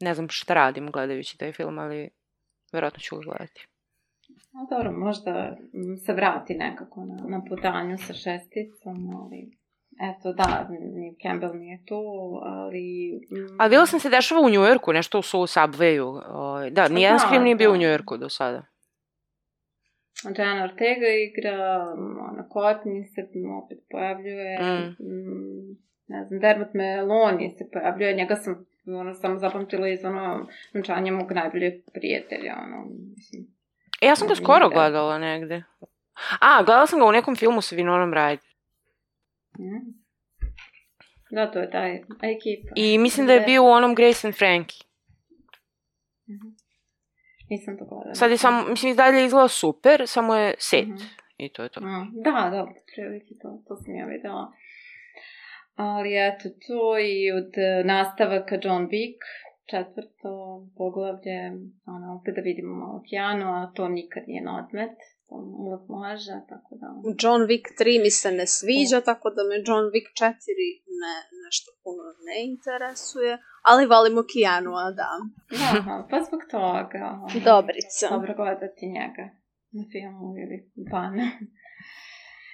[0.00, 2.10] ne znam šta radim gledajući taj film, ali
[2.72, 3.66] verovatno ću ga gledati.
[4.58, 5.56] A dobro, možda
[6.06, 9.50] se vrati nekako na, na putanju sa šesticom, ali
[10.10, 10.68] eto da,
[11.22, 12.02] Campbell nije tu,
[12.42, 13.20] ali...
[13.30, 16.22] mm, A bilo sam se dešava u Njujorku, nešto u Soul Subwayu.
[16.28, 17.78] ovaj, Da, nijedan Da, nije bio u da.
[17.78, 18.62] Njujorku do sada.
[20.38, 21.82] Jenna Ortega igra,
[22.30, 23.28] ona Courtney se
[23.64, 25.04] opet pojavljuje, Mm.
[25.04, 25.76] mm,
[26.08, 31.32] ne znam, Dermot Meloni se pojavljuje, njega sam ono, samo zapamtila iz ono venčanja mog
[31.32, 32.84] najboljeg prijatelja, ono,
[33.16, 33.55] mislim.
[34.00, 34.74] E, ja sam ga skoro da.
[34.74, 35.62] gledala negde.
[36.40, 38.54] A, gledala sam ga u nekom filmu sa Vinonom Ryder.
[39.58, 39.92] Mm.
[41.30, 42.72] Da, to je taj ekipa.
[42.76, 44.80] I mislim da je bio u onom Grace and Frankie.
[46.28, 46.48] Mhm.
[47.50, 48.14] Nisam to gledala.
[48.14, 50.86] Sad je samo, mislim, i dalje izgleda super, samo je set.
[50.88, 50.96] Mhm.
[51.36, 51.80] I to je to.
[51.80, 54.52] Mm, Da, da, prilike to, to sam ja videla.
[55.74, 59.18] Ali eto, to i od e, nastavaka John Wick,
[59.70, 60.30] četvrto
[60.76, 61.38] poglavlje,
[61.94, 64.96] ono, opet da vidimo malo Keanu, a to nikad nije na odmet,
[65.28, 66.86] to uvek može, tako da...
[67.22, 70.32] John Wick 3 mi se ne sviđa, tako da me John Wick 4
[71.02, 73.32] ne, nešto puno ne interesuje,
[73.70, 75.10] ali volimo Keanu, da.
[75.70, 77.00] Aha, pa zbog toga.
[77.12, 78.06] ono, Dobrica.
[78.10, 79.24] Dobro gledati njega
[79.76, 80.56] na filmu ili
[80.92, 81.14] van.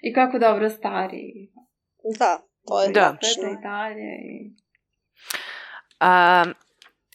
[0.06, 1.52] I kako dobro stari.
[2.18, 2.32] Da,
[2.66, 3.16] to je Da.
[3.52, 4.12] i dalje.
[4.32, 4.54] I...
[6.00, 6.44] A,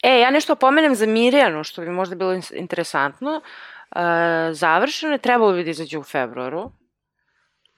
[0.07, 3.41] e, ja nešto pomenem za Mirjanu, što bi možda bilo in- interesantno.
[3.89, 6.71] A, završeno je, trebalo bi da izađe u februaru.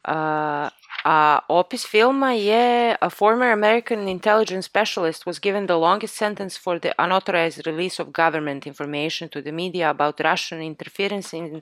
[0.03, 0.69] A,
[1.03, 6.79] a opis filma je A former American intelligence specialist was given the longest sentence for
[6.79, 11.61] the unauthorized release of government information to the media about Russian interference in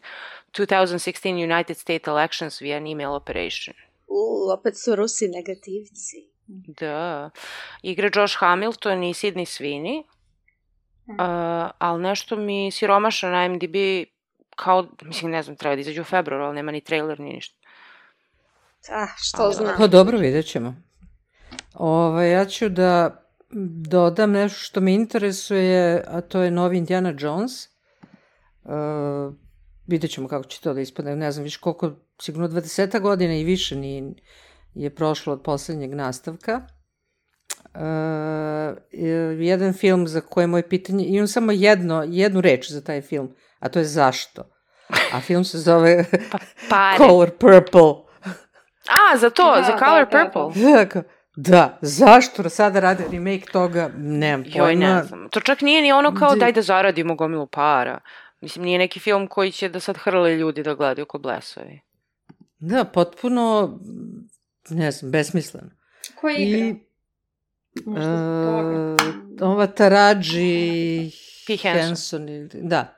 [0.51, 3.73] 2016 United States elections via an email operation.
[4.07, 6.29] U, opet su Rusi negativci.
[6.79, 7.29] Da.
[7.81, 10.03] Igra Josh Hamilton i Sidney Sweeney.
[11.07, 11.11] Mm.
[11.11, 11.17] Uh,
[11.77, 13.75] ali nešto mi siromaša na IMDb
[14.55, 17.57] kao, mislim, ne znam, treba da izađe u februaru, ali nema ni trailer, ni ništa.
[18.91, 19.75] Ah, što znam.
[19.77, 20.75] Pa dobro, vidjet ćemo.
[21.73, 23.23] Ove, ja ću da
[23.89, 27.67] dodam nešto što me interesuje, a to je novi Indiana Jones.
[28.63, 29.33] Uh,
[29.87, 31.15] vidjet ćemo kako će to da ispadne.
[31.15, 31.91] Ne znam više koliko,
[32.21, 34.15] sigurno 20 godina i više ni,
[34.73, 36.61] je prošlo od poslednjeg nastavka.
[37.75, 38.77] Uh,
[39.39, 43.69] jedan film za koje moje pitanje, imam samo jedno, jednu reč za taj film, a
[43.69, 44.43] to je zašto.
[45.13, 46.05] A film se zove
[46.69, 46.97] Pare.
[47.07, 47.93] Color Purple.
[48.87, 50.29] A, za to, Da, za da, Color da, da.
[50.31, 50.71] Purple.
[50.71, 51.03] Dakle,
[51.35, 54.67] da, zašto sada rade remake toga, nemam pojma.
[54.67, 55.29] Joj, ne znam.
[55.29, 57.99] To čak nije ni ono kao Di- daj da zaradimo gomilu para.
[58.41, 61.79] Mislim, nije neki film koji će da sad hrle ljudi da gledaju ko blesovi.
[62.59, 63.77] Da, potpuno,
[64.69, 65.69] ne znam, besmisleno.
[66.15, 66.65] Ko igra?
[66.65, 66.86] I.
[67.85, 68.95] uh,
[69.41, 71.11] ova Taraji.
[71.61, 72.27] Henson.
[72.53, 72.93] Da.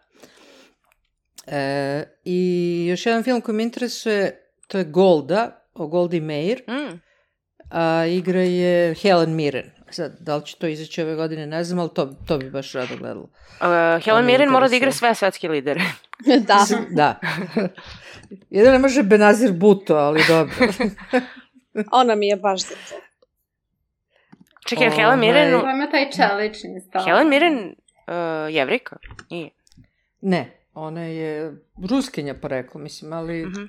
[1.48, 7.00] E, I još jedan film koji me interesuje, to je Golda, o Goldi Meir, Mm.
[7.72, 9.72] a igra je Helen Mirren.
[9.92, 12.74] Sad, da li će to izaći ove godine, ne znam, ali to, to bi baš
[12.74, 13.24] rado gledala.
[13.62, 15.82] Uh, Helen me Mirren mora da igra sve svetske lidere.
[16.48, 16.66] da.
[16.90, 17.20] Da.
[18.50, 20.54] Jedan ne može Benazir Buto, ali dobro.
[21.92, 22.96] Ona mi je baš za to.
[24.70, 25.54] Čekaj, je Helen Mirren...
[25.54, 27.04] Ovaj- To ima taj čelični stav.
[27.06, 27.74] Helen Mirren uh,
[28.50, 28.96] jevrika?
[29.32, 29.50] Nije.
[30.22, 31.54] Ne, ona je
[31.90, 33.46] ruskinja poreklo, mislim, ali...
[33.46, 33.64] Mhm.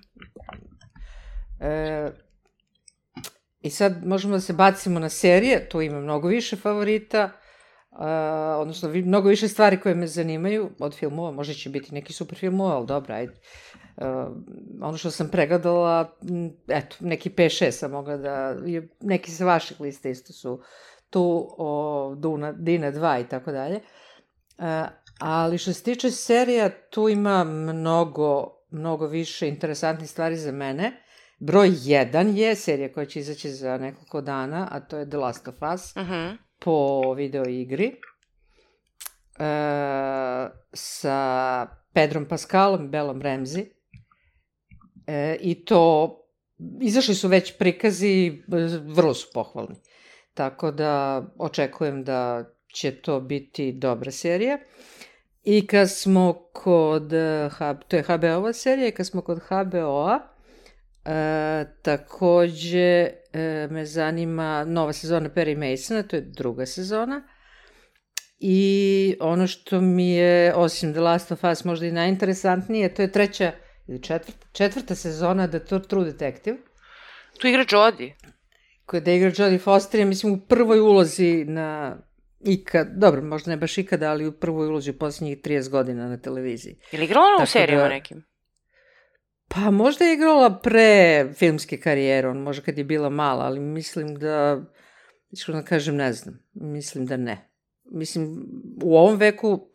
[1.60, 2.10] E,
[3.60, 7.30] I sad možemo da se bacimo na serije, tu ima mnogo više favorita,
[7.92, 8.08] a,
[8.58, 12.38] odnosno vi- mnogo više stvari koje me zanimaju od filmova, možda će biti neki super
[12.38, 13.32] filmova, ali dobro, ajde.
[13.96, 14.04] E,
[14.82, 16.16] ono što sam pregledala,
[16.68, 18.56] eto, neki 5-6 sam mogla da,
[19.00, 20.62] neki sa vaših lista isto su
[21.10, 21.22] tu,
[21.58, 21.70] o,
[22.16, 23.80] Duna, Dina 2 i tako dalje.
[24.58, 24.84] E,
[25.18, 30.92] ali što se tiče serija, tu ima mnogo, mnogo više interesantnih stvari za mene.
[31.38, 35.48] Broj 1 je serija koja će izaći za nekoliko dana, a to je The Last
[35.48, 36.34] of Us Mhm.
[36.58, 37.86] po video igri.
[39.38, 39.44] E,
[40.72, 43.66] sa Pedrom Pascalom Belom Ramsey.
[45.06, 46.16] E, I to,
[46.80, 48.42] izašli su već prikazi,
[48.84, 49.74] vrlo su pohvalni.
[50.40, 54.58] Tako da očekujem da će to biti dobra serija.
[55.42, 57.50] I kad smo kod, eh,
[57.88, 60.18] to je HBO-ova serija, i kad smo kod HBO-a,
[61.04, 67.22] e, takođe e, me zanima nova sezona Perry Masona, to je druga sezona.
[68.38, 73.12] I ono što mi je, osim The Last of Us, možda i najinteresantnije, to je
[73.12, 73.52] treća
[73.88, 76.56] ili četvrta, četvrta sezona The True Detective,
[77.38, 78.16] Tu igra Jodie.
[78.92, 81.96] Da igra Jodie Foster, ja mislim u prvoj ulozi na
[82.40, 86.16] ikad, dobro, možda ne baš ikada, ali u prvoj ulozi u posljednjih 30 godina na
[86.16, 86.76] televiziji.
[86.92, 88.22] Je li igrala ona u serijama da- nekim?
[89.48, 90.88] Pa možda je igrala pre
[91.34, 94.60] filmske karijere, on možda kad je bila mala, ali mislim da,
[95.30, 96.38] iskreno da kažem, ne znam.
[96.52, 97.50] Mislim da ne.
[97.84, 98.46] Mislim,
[98.82, 99.70] u ovom veku,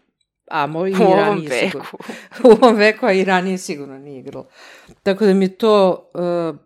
[0.48, 1.66] a mo, i U ovom ranije veku.
[1.68, 1.86] sigurno.
[2.44, 4.48] u ovom veku, a i ranije sigurno nije igrala.
[5.04, 6.60] Tako da mi to uh,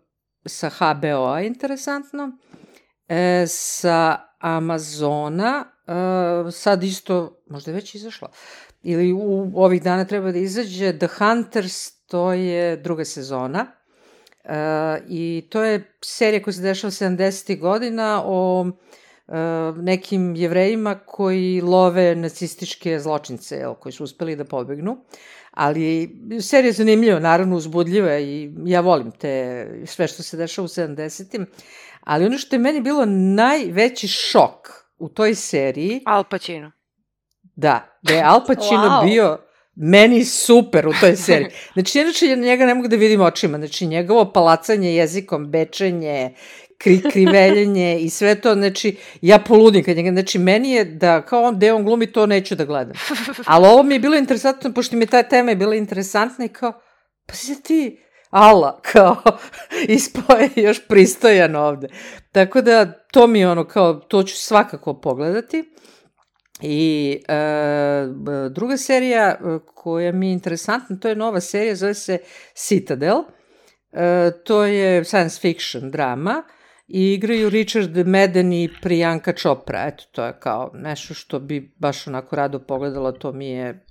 [0.46, 2.38] sa HBO-a interesantno.
[3.08, 8.30] E, sa Amazona, uh, sad isto, možda je već izašla,
[8.82, 13.66] ili u ovih dana treba da izađe The Hunters, to je druga sezona.
[14.44, 14.56] E,
[15.08, 17.58] I to je serija koja se dešava 70.
[17.58, 18.72] godina o e,
[19.76, 24.96] nekim jevrejima koji love nacističke zločince, jel, koji su uspeli da pobegnu.
[25.50, 30.68] Ali serija je zanimljiva, naravno uzbudljiva i ja volim te, sve što se dešava u
[30.68, 31.44] 70.
[32.00, 33.04] Ali ono što je meni bilo
[33.34, 34.68] najveći šok
[34.98, 36.72] u toj seriji, Al Pacino.
[37.42, 39.04] da, da je Al Pacino Wow.
[39.04, 39.38] bio
[39.74, 41.50] meni super u toj seriji.
[41.72, 43.58] Znači, inače njega ne mogu da vidim očima.
[43.58, 46.34] Znači, njegovo palacanje jezikom, bečenje,
[46.82, 51.42] kri, kriveljenje i sve to, znači, ja poludim kad njega, znači, meni je da, kao
[51.42, 52.94] on, gde on glumi, to neću da gledam.
[53.46, 56.48] Ali ovo mi je bilo interesantno, pošto mi je ta tema je bila interesantna i
[56.48, 56.80] kao,
[57.26, 58.00] pa si ti,
[58.30, 59.16] ala, kao,
[59.88, 61.88] ispao je još pristojan ovde.
[62.32, 65.64] Tako da, to mi je ono, kao, to ću svakako pogledati.
[66.62, 68.06] I e,
[68.50, 72.18] druga serija e, koja mi je interesantna, to je nova serija, zove se
[72.54, 73.18] Citadel.
[73.92, 76.42] E, to je science fiction drama
[76.92, 79.86] i igraju Richard Madden i Priyanka Chopra.
[79.86, 83.86] Eto, to je kao nešto što bi baš onako rado pogledala, to mi je...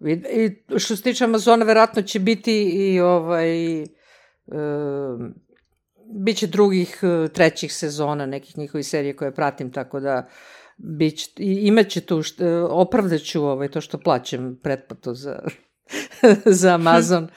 [0.00, 3.82] I, što se tiče Amazona, verovatno će biti i ovaj...
[3.82, 3.86] E,
[6.14, 10.28] biće drugih, e, trećih sezona nekih njihovih serija koje pratim, tako da
[10.76, 15.38] bić, imaće tu, e, opravdaću ovaj, to što plaćam pretplatu za,
[16.60, 17.28] za Amazon.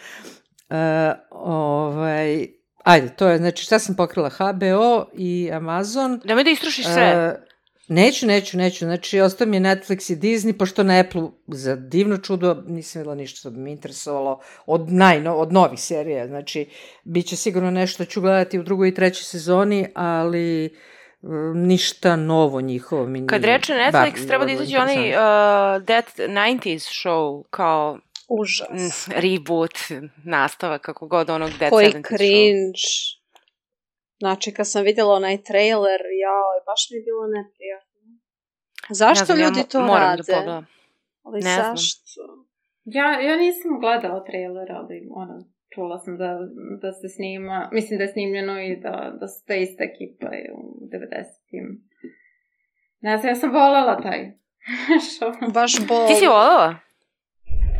[0.69, 4.29] E, ovaj, ajde, to je, znači šta sam pokrila?
[4.29, 6.21] HBO i Amazon.
[6.25, 7.03] Nemoj da istrošiš sve.
[7.03, 7.51] E,
[7.87, 8.85] neću, neću, neću.
[8.85, 13.15] Znači, ostao mi je Netflix i Disney, pošto na Apple za divno čudo nisam videla
[13.15, 16.27] ništa što bi me interesovalo od, najno, od novih serija.
[16.27, 16.69] Znači,
[17.03, 20.75] bit će sigurno nešto što ću gledati u drugoj i trećoj sezoni, ali
[21.21, 23.27] mm, ništa novo njihovo mi nije.
[23.27, 27.99] Kad reče bar Netflix, treba da izađe onaj uh, That 90s show, kao
[28.31, 28.69] Užas.
[29.07, 29.77] mm, reboot,
[30.25, 32.07] nastava, kako god onog That Koji 70s show.
[32.07, 32.81] cringe.
[34.19, 38.01] Znači, kad sam vidjela onaj trailer, jao, baš mi je bilo neprijatno.
[38.91, 40.23] Zašto Ne znam, ja ljudi mo- to moram rade?
[40.23, 40.67] da pogledam.
[41.23, 41.77] Ali Ne znam.
[41.77, 42.21] zašto?
[42.85, 45.35] Ja, ja nisam gledala trailer, ali ono,
[45.69, 46.37] čula sam da,
[46.81, 50.61] da se snima, mislim da je snimljeno i da, da su te ista ekipa u
[50.85, 51.65] 90-im.
[52.99, 54.31] Ne znam, ja sam volela taj
[55.11, 55.51] show.
[55.53, 56.07] Baš bol.
[56.07, 56.75] Ti si volela?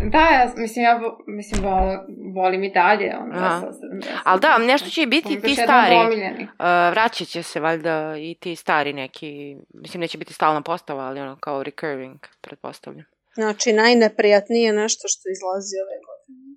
[0.10, 1.98] Da, ja, mislim, ja mislim, vol,
[2.36, 4.06] volim i dalje, ono, sa 70.
[4.24, 5.96] Ali da, nešto će i biti Ono, ti stari.
[5.96, 11.20] Uh, vraćat će se valjda i ti stari neki, mislim neće biti stalna postava, ali
[11.20, 13.06] ono kao recurring, pretpostavljam.
[13.34, 16.52] Znači, najneprijatnije nešto što izlazi ove godine.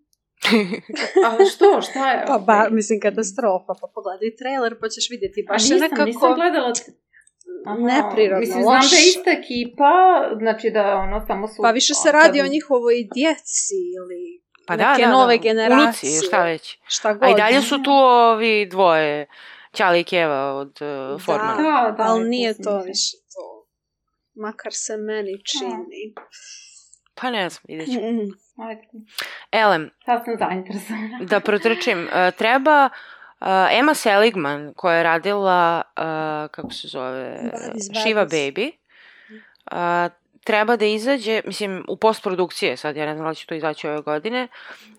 [1.27, 2.25] Ali što, šta je?
[2.27, 3.73] Pa, ba, mislim, katastrofa.
[3.81, 5.45] Pa pogledaj trailer, pa ćeš vidjeti.
[5.49, 6.05] A Baš je nisam, nekako...
[6.05, 6.73] nisam gledala
[7.67, 8.91] Aha, neprirodno Mislim, znam loš.
[8.91, 9.93] da je ista ekipa,
[10.39, 11.63] znači da ono samo su...
[11.63, 15.43] Pa više se radi o tebi- njihovoj djeci ili Pa da, neke da, nove da.
[15.43, 16.11] generacije.
[16.13, 16.79] Unuci, šta već.
[16.87, 17.23] Šta god.
[17.23, 19.27] A i dalje su tu ovi dvoje,
[19.73, 20.79] Ćali i Keva od
[21.15, 21.57] uh, Formana.
[21.57, 22.03] Da, da.
[22.03, 23.67] ali i nije to više to.
[24.35, 26.15] Makar se meni čini.
[27.15, 28.01] Pa ne znam, vidjet ću.
[28.01, 28.63] Mm.
[28.63, 28.83] Ajde,
[29.53, 31.19] Elem, sad sam zainteresovana.
[31.21, 32.05] da protrčim.
[32.05, 32.93] Uh, treba uh,
[33.71, 38.55] Emma Seligman, koja je radila, uh, kako se zove, Buddies, Shiva Buddies.
[38.55, 38.71] Baby,
[39.73, 40.13] uh,
[40.45, 44.01] treba da izađe, mislim, u postprodukcije, sad ja ne znam da će to izaći ove
[44.01, 44.49] godine,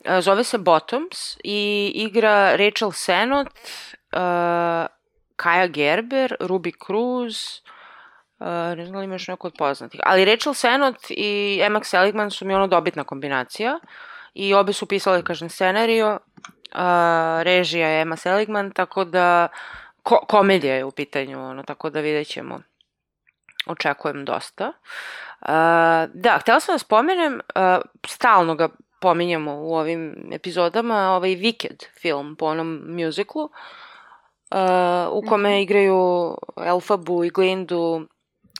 [0.06, 4.20] uh, zove se Bottoms i igra Rachel Sennott, uh,
[5.36, 7.62] Kaja Gerber, Ruby Cruz,
[8.39, 11.84] uh, ne znam da li ima još neko od poznatih, ali Rachel Sennott i Emma
[11.84, 13.80] Seligman su mi ono dobitna kombinacija
[14.34, 16.20] i obe su pisale, kažem, scenario,
[16.76, 19.47] uh, režija je Emma Seligman, tako da
[20.03, 22.59] ko komedija je u pitanju, ono, tako da vidjet ćemo.
[23.67, 24.67] Očekujem dosta.
[24.67, 25.47] Uh,
[26.13, 28.69] da, htela sam da spomenem, uh, stalno ga
[29.01, 33.49] pominjamo u ovim epizodama, ovaj Wicked film po onom muziklu, uh,
[35.11, 38.07] u kome igraju Elfabu i Glindu,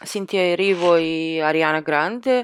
[0.02, 2.44] Cynthia Erivo i Ariana Grande,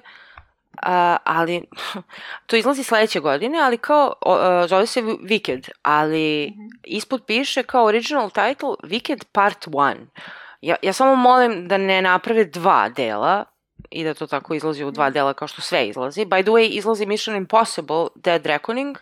[0.82, 1.64] a, ali
[2.48, 6.54] to izlazi sledeće godine, ali kao, o, a, zove se Wicked, ali
[6.84, 9.96] ispod piše kao original title Wicked Part 1.
[10.62, 13.46] Ja, ja samo molim da ne naprave dva dela
[13.90, 16.26] i da to tako izlazi u dva dela kao što sve izlazi.
[16.26, 18.98] By the way, izlazi Mission Impossible Dead Reckoning,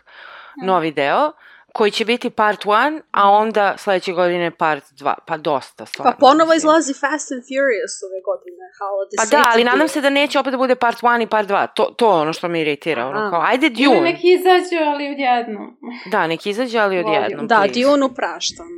[0.64, 1.32] novi deo,
[1.74, 5.14] koji će biti part 1, a onda sledeće godine part 2.
[5.26, 6.12] Pa dosta, stvarno.
[6.12, 8.64] Pa ponovo izlazi Fast and Furious ove godine.
[8.78, 11.48] How Pa da, ali nadam se da neće opet da bude part 1 i part
[11.48, 11.66] 2.
[11.74, 13.06] To, to je ono što me iritira.
[13.06, 14.00] Ono kao, ajde Ili Dune.
[14.00, 15.76] neki izađu, ali odjednom.
[16.10, 17.46] Da, neki izađe, ali odjednom.
[17.46, 17.80] Da, please.
[17.80, 18.70] Dune praštamo.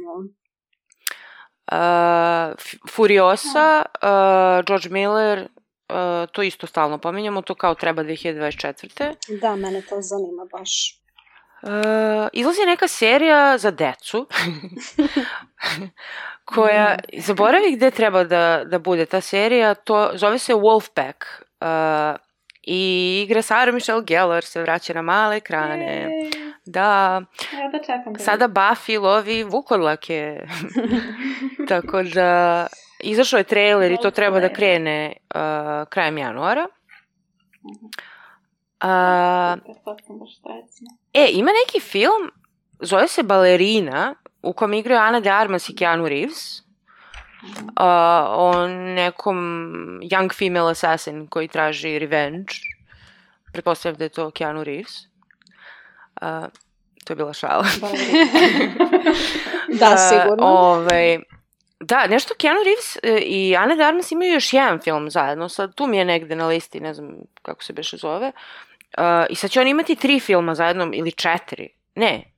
[1.73, 1.79] Uh,
[2.91, 9.41] Furiosa, uh, George Miller, uh, to isto stalno pominjamo, to kao treba 2024.
[9.41, 11.02] Da, mene to zanima baš.
[11.63, 14.27] Uh, izlazi neka serija za decu
[16.55, 21.25] koja, zaboravi gde treba da, da bude ta serija, to zove se Wolfpack
[21.61, 22.21] uh,
[22.63, 26.09] i igra Sarah Michelle Gellar se vraća na male ekrane.
[26.67, 28.13] Da, Ja da čekam.
[28.13, 30.41] da sada Buffy lovi vukodlake.
[31.69, 32.67] Tako da,
[33.01, 35.41] izašao je trailer i to treba da krene uh,
[35.89, 36.67] krajem januara.
[38.83, 38.89] Uh,
[41.15, 42.31] E, ima neki film,
[42.81, 46.63] zove se Balerina, u kom igraju Ana de Armas i Keanu Reeves.
[47.43, 47.85] Uh,
[48.29, 49.39] o nekom
[50.03, 52.55] young female assassin koji traži revenge.
[53.53, 55.07] Pretpostavljam da je to Keanu Reeves.
[56.23, 56.47] Uh,
[57.05, 57.65] to je bila šala.
[59.69, 60.47] Da, Uh, sigurno.
[60.47, 61.19] ovaj,
[61.81, 65.75] da, nešto Keanu Reeves e, i Ana de Armas imaju još jedan film zajedno, sad
[65.75, 68.27] tu mi je negde na listi, ne znam kako se beše zove.
[68.27, 68.72] Uh,
[69.31, 71.69] I sad će on imati tri filma zajedno, ili četiri.
[71.95, 72.33] Ne,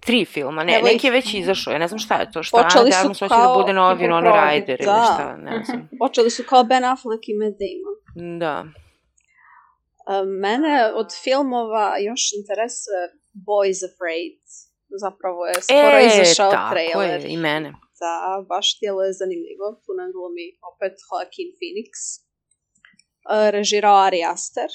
[0.00, 2.56] tri filma, ne, Evo neki je već izašao, ja ne znam šta je to, šta
[2.56, 4.28] Počeli Ana Armas hoće kao- da bude novi probi.
[4.28, 5.02] Ryder ili Da.
[5.04, 5.88] šta, ne znam.
[5.98, 7.96] Počeli su kao Ben Affleck i Matt Damon.
[8.38, 8.64] Da.
[10.06, 13.02] Uh, mene od filmova još interesuje
[13.46, 14.40] Boys Afraid.
[14.96, 17.20] Zapravo je skoro E, izašao tako trailer.
[17.20, 17.68] je, i mene.
[18.00, 18.14] Da,
[18.48, 19.66] baš tijelo je zanimljivo.
[19.84, 21.90] Tu nam glumi opet Joaquin Phoenix.
[23.24, 24.68] Uh, režirao Ari Aster.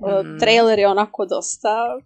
[0.00, 0.38] Mhm.
[0.38, 2.00] Trailer je onako dosta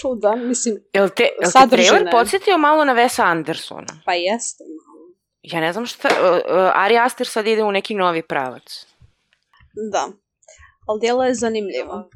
[0.00, 0.48] čudan.
[0.48, 1.88] Mislim, Jel te, jel te Sadržine.
[1.88, 4.00] trailer podsjetio malo na Wesa Andersona?
[4.04, 4.92] pa jeste malo.
[5.42, 8.86] Ja ne znam šta, uh, uh, Ari Aster sad ide u neki novi pravac.
[9.92, 10.08] Da.
[10.86, 12.10] Ali dijelo je zanimljivo.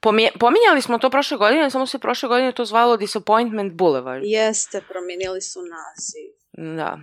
[0.00, 4.22] Pomje, pominjali smo to prošle godine, samo se prošle godine to zvalo Disappointment Boulevard.
[4.24, 6.30] Jeste, promijenili su naziv.
[6.76, 6.98] Da.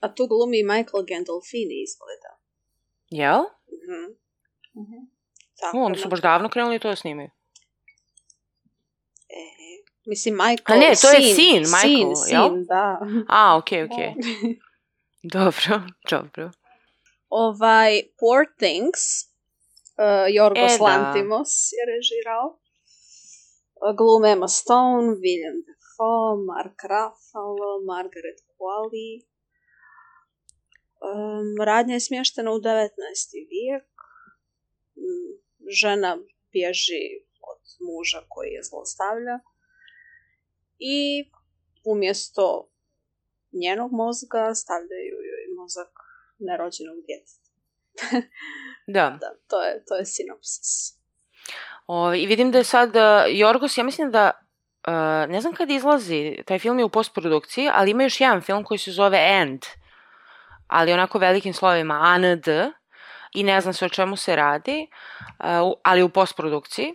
[0.00, 2.32] A tu glumi Michael Gandolfini izgleda.
[3.10, 3.40] Jel?
[3.40, 4.12] Mhm.
[4.82, 5.13] Mhm.
[5.60, 6.08] Tako, O, oni su da.
[6.08, 7.30] baš davno krenuli to da snimaju.
[9.28, 9.40] E,
[10.06, 10.78] mislim, Michael...
[10.78, 12.48] A ne, to je sin, sin, Michael, sin, jel?
[12.48, 12.98] sin, da.
[13.28, 14.14] A, okej, okej.
[15.36, 16.50] Dobro, dobro.
[17.28, 19.02] Ovaj, Poor Things,
[19.98, 20.84] uh, Jorgos E, da.
[20.84, 22.44] Lantimos je režirao.
[23.80, 29.10] Uh, Glume Emma Stone, William Dafoe, Mark Ruffalo, Margaret Qualley.
[31.08, 32.90] Um, radnja je smještena u 19.
[33.52, 33.93] vijek.
[35.68, 36.18] Žena
[36.52, 37.04] bježi
[37.52, 39.38] od muža koji je zlostavlja.
[40.78, 41.30] I
[41.84, 42.70] umjesto
[43.52, 45.92] njenog mozga stavljaju joj mozak
[46.38, 47.50] nerođenog djeteta.
[48.86, 49.18] Da.
[49.20, 50.98] Da, to je, to je sinopsis.
[51.86, 54.30] O, I vidim da je sad uh, Jorgos, ja mislim da
[54.86, 58.64] uh, ne znam kad izlazi, taj film je u postprodukciji, ali ima još jedan film
[58.64, 59.62] koji se zove End.
[60.66, 62.44] ali onako velikim slovima AND
[63.34, 64.86] i ne zna se o čemu se radi,
[65.82, 66.94] ali u postprodukciji.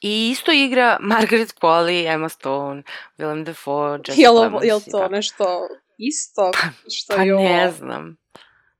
[0.00, 2.82] I isto igra Margaret Qualley, Emma Stone,
[3.18, 4.64] Willem Dafoe, Jesse Jel, Plemons.
[4.64, 5.12] jel to tako.
[5.12, 5.68] nešto
[5.98, 6.50] isto
[6.96, 7.44] što Pa je ovo?
[7.44, 8.16] ne znam.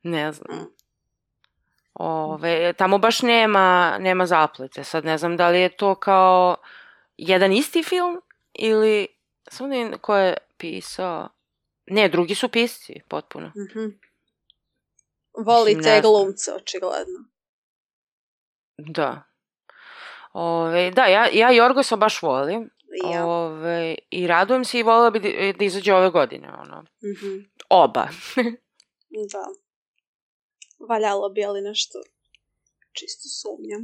[0.03, 0.59] Ne znam.
[0.59, 0.67] Mm.
[1.95, 4.85] Ove, tamo baš nema, nema zaplete.
[4.85, 6.57] Sad ne znam da li je to kao
[7.17, 8.21] jedan isti film
[8.55, 9.07] ili
[9.49, 11.29] samo da ko je pisao.
[11.87, 13.47] Ne, drugi su pisci, potpuno.
[13.49, 13.81] Mhm.
[13.81, 14.10] Voli
[15.39, 17.25] Mislim, te ne glumce, očigledno.
[18.79, 19.23] Da.
[20.33, 22.71] Ove, da, ja, ja Jorgosa baš volim.
[23.13, 23.27] Ja.
[23.27, 25.29] Ove, I radujem se i volila bi da,
[25.59, 26.49] da izađe ove godine.
[26.49, 26.85] Ono.
[27.03, 27.39] Mhm.
[27.69, 28.09] Oba.
[29.33, 29.45] Da.
[30.89, 31.99] Valjalo bi, ali nešto
[32.93, 33.83] čisto sumnjam.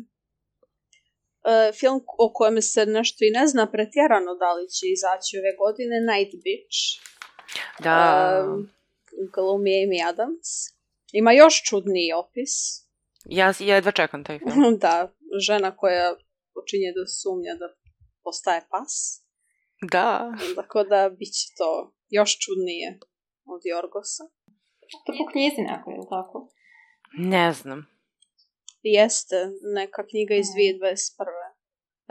[1.45, 5.53] E, film o kojem se nešto i ne zna pretjerano da li će izaći ove
[5.63, 6.79] godine, Night Beach.
[7.79, 7.97] Da.
[8.47, 8.69] Um,
[9.35, 10.76] glumi Amy Adams.
[11.13, 12.53] Ima još čudniji opis.
[13.25, 14.79] Ja, ja jedva čekam taj film.
[14.85, 15.13] da,
[15.47, 16.15] žena koja
[16.55, 17.67] počinje da sumnja da
[18.25, 18.95] postaje pas.
[19.93, 20.33] Da.
[20.57, 21.71] Tako da bit će to
[22.09, 22.99] još čudnije
[23.55, 24.25] od Jorgosa.
[25.05, 26.49] To po knjizi neko, je tako?
[27.19, 27.81] Ne znam.
[28.83, 29.37] Jeste
[29.75, 31.57] neka knjiga iz 2021.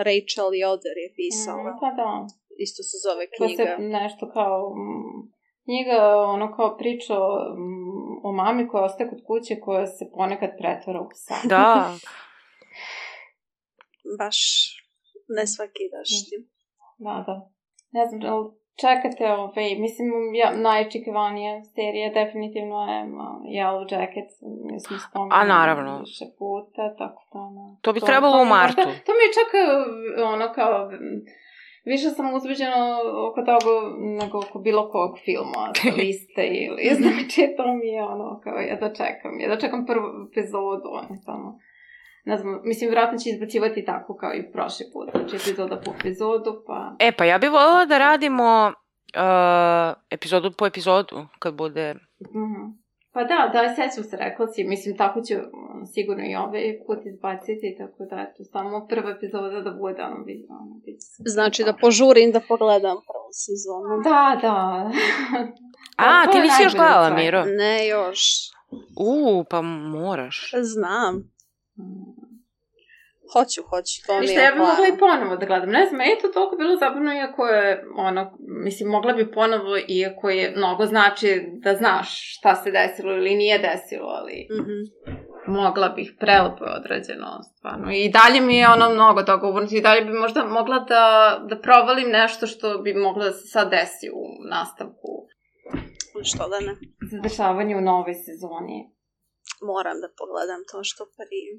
[0.08, 1.72] Rachel Yoder je pisala.
[1.72, 2.12] Mm, pa da.
[2.66, 3.76] Isto se zove To se knjiga.
[4.00, 4.60] nešto kao...
[4.80, 5.20] mm,
[5.66, 6.00] knjiga,
[6.36, 7.30] ono kao priča o,
[7.60, 11.36] mm, o mami koja ostaje kod kuće koja se ponekad pretvara u psa.
[11.48, 11.66] Da.
[14.20, 14.40] Baš
[15.28, 16.36] ne svaki dašti.
[16.98, 17.36] Da, da.
[17.92, 18.20] Ne znam,
[18.84, 23.00] čekate ovaj, mislim, ja, najočekivanija serija definitivno je
[23.56, 24.30] Yellow Jacket,
[24.66, 25.92] mi smo spomenuli A, naravno.
[26.00, 28.82] više puta, tako da, ono, To bi trebalo u mi je martu.
[28.86, 29.68] možda- to mi je čak, uh,
[30.34, 30.76] ono, kao,
[31.86, 33.74] više sam uzbeđena oko toga
[34.22, 38.76] nego oko bilo kog filma, sa liste ili, znači, to mi je ono, kao, ja
[38.76, 41.60] da čekam, ja da čekam prvu epizodu, ono, samo,
[42.26, 46.64] ne znam, mislim, vjerojatno će izbacivati tako kao i prošli put, znači epizoda po epizodu,
[46.68, 46.96] pa...
[47.00, 48.74] E, pa ja bih voljela da radimo
[49.16, 51.94] uh, epizodu po epizodu, kad bude...
[52.36, 52.85] Mhm.
[53.16, 56.99] Pa da, da, sećam se, rekla si, mislim, tako će um, sigurno i ovaj put
[57.05, 60.82] izbaciti, tako da, eto, samo prva epizoda da bude, ono, vidi, ono.
[61.36, 63.93] Znači da požurim da pogledam prvu sezonu.
[64.03, 64.57] Da, da.
[66.05, 67.09] A, to ti nisi još gledala.
[67.09, 67.45] Miro?
[67.45, 68.20] Ne još.
[68.97, 70.51] U, pa moraš.
[70.61, 71.32] Znam.
[73.26, 73.30] Mm.
[73.34, 73.96] Hoću, hoću.
[74.08, 75.70] To mi je ja bi mogla i ponovo da gledam.
[75.70, 79.78] Ne znam, meni je to toliko bilo zabavno, iako je, ono, mislim, mogla bi ponovo,
[79.90, 82.08] iako je mnogo znači da znaš
[82.38, 84.80] šta se desilo ili nije desilo, ali Mhm.
[85.48, 87.92] mogla bih, prelepo je odrađeno, stvarno.
[87.94, 91.04] I dalje mi je ono mnogo toga uvrnuti, i dalje bi možda mogla da,
[91.50, 95.12] da provalim nešto što bi moglo da se sad desi u nastavku
[96.24, 96.74] Što da ne.
[97.12, 98.78] za dešavanje u novoj sezoni.
[99.64, 101.52] Moram da pogledam to što prije.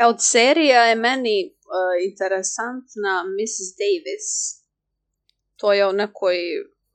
[0.00, 3.68] E, od serija je meni uh, interesantna Mrs.
[3.82, 4.28] Davis.
[5.56, 6.36] To je o nekoj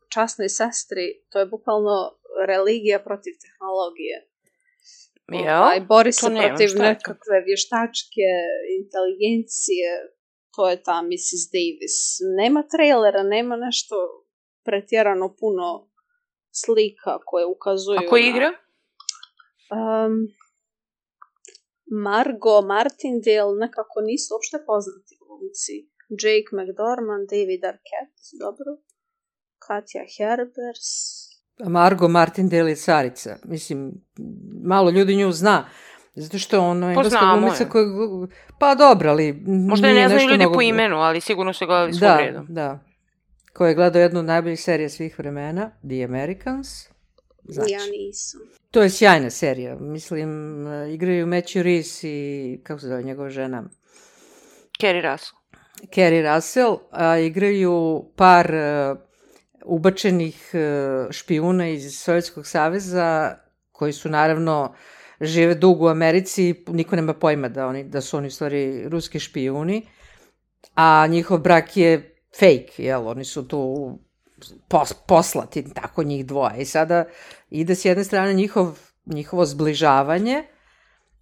[0.10, 1.24] časnoj sestri.
[1.30, 4.18] To je bukvalno religija protiv tehnologije.
[5.32, 5.62] Jel?
[5.62, 8.30] Ovaj, bori se protiv nekakve vještačke
[8.80, 9.90] inteligencije.
[10.56, 11.44] To je ta Mrs.
[11.56, 11.96] Davis.
[12.42, 13.96] Nema trailera, nema nešto
[14.64, 15.90] pretjerano puno
[16.52, 18.50] slika koje ukazuju A ko na- igra?
[19.78, 20.14] Um,
[21.86, 25.76] Margo Martindale nekako nisu uopšte poznati glumci.
[26.10, 28.72] Jake McDormand, David Arquette, dobro.
[29.60, 30.88] Katja Herbers.
[31.68, 33.38] Margo Martindale je carica.
[33.44, 33.92] Mislim,
[34.64, 35.66] malo ljudi nju zna.
[36.16, 37.86] Zato što ono je engleska glumica koja...
[38.60, 42.02] Pa dobro, ali Možda ne znaju ljudi mnogo- po imenu, ali sigurno su gledali svog
[42.02, 42.46] Da, redom.
[42.50, 42.80] da.
[43.54, 46.68] Ko je gledao jednu od najboljih serija svih vremena, The Americans.
[47.46, 48.42] Znači, Ja nisam.
[48.72, 49.76] to je sjajna serija.
[49.76, 53.64] Mislim, e, igraju Matthew Reese i, kako se zove njegova žena,
[54.80, 55.38] Kerry Russell.
[55.96, 58.96] Kerry Russell, a igraju par e,
[59.66, 60.60] ubačenih e,
[61.12, 63.38] špijuna iz Sovjetskog saveza,
[63.72, 64.74] koji su naravno
[65.22, 68.90] žive dugo u Americi i niko nema pojma da, oni, da su oni u stvari
[68.90, 69.88] ruski špijuni,
[70.76, 73.08] a njihov brak je fake, jel?
[73.08, 74.00] Oni su tu
[74.68, 76.58] pos, poslati, tako njih dvoje.
[76.58, 77.06] I sada
[77.50, 80.44] ide s jedne strane njihov, njihovo zbližavanje,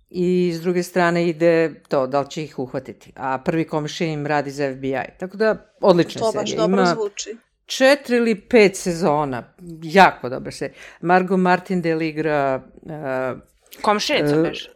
[0.10, 3.14] i s druge strane ide to, da li će ih uhvatiti.
[3.16, 4.96] A prvi komšija im radi za FBI.
[5.20, 6.42] Tako da, odlična To serija.
[6.42, 7.38] baš dobro Ima zvuči.
[7.66, 9.44] četiri ili pet sezona.
[9.84, 10.78] Jako dobra serija.
[11.02, 12.62] Margot Martindale igra...
[12.82, 13.40] Uh,
[13.82, 14.70] Komšinica, E, beš.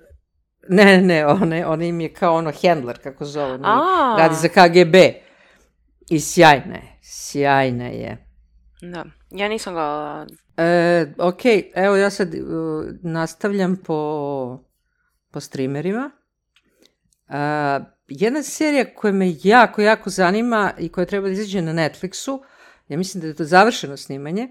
[0.69, 3.57] ne, ne, ona, ona im je kao ono handler, kako zove.
[4.17, 4.95] Radi za KGB.
[6.09, 6.99] I sjajna je.
[7.03, 8.24] Sjajna je.
[8.93, 10.27] Da, ja nisam gledala.
[10.57, 11.41] E, ok,
[11.75, 14.63] evo ja sad uh, nastavljam po,
[15.31, 16.11] po streamerima.
[17.27, 22.39] Uh, jedna serija koja me jako, jako zanima i koja treba da izađe na Netflixu,
[22.87, 24.47] ja mislim da je to završeno snimanje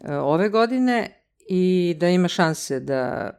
[0.00, 3.30] uh, ove godine i da ima šanse da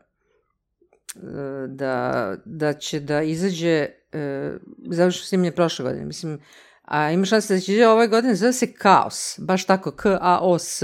[1.67, 4.59] da, da će da izađe uh,
[4.91, 6.05] završeno snimanje prošle godine.
[6.05, 6.39] Mislim,
[6.87, 10.83] a ima šanse da će ove godine, zove se Kaos, baš tako, K-A-O-S,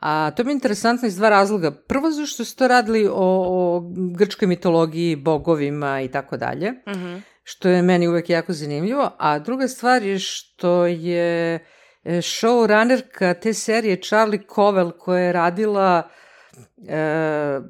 [0.00, 1.70] A to mi je interesantno iz dva razloga.
[1.70, 3.82] Prvo, zašto su to radili o, o
[4.16, 7.16] grčkoj mitologiji, bogovima i tako dalje, Mhm.
[7.42, 9.10] što je meni uvek jako zanimljivo.
[9.18, 11.60] A druga stvar je što je e,
[12.04, 16.08] showrunnerka te serije Charlie Cowell koja je radila
[16.88, 17.60] e,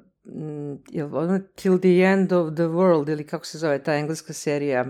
[1.54, 4.84] Till the End of the World ili kako se zove ta engleska serija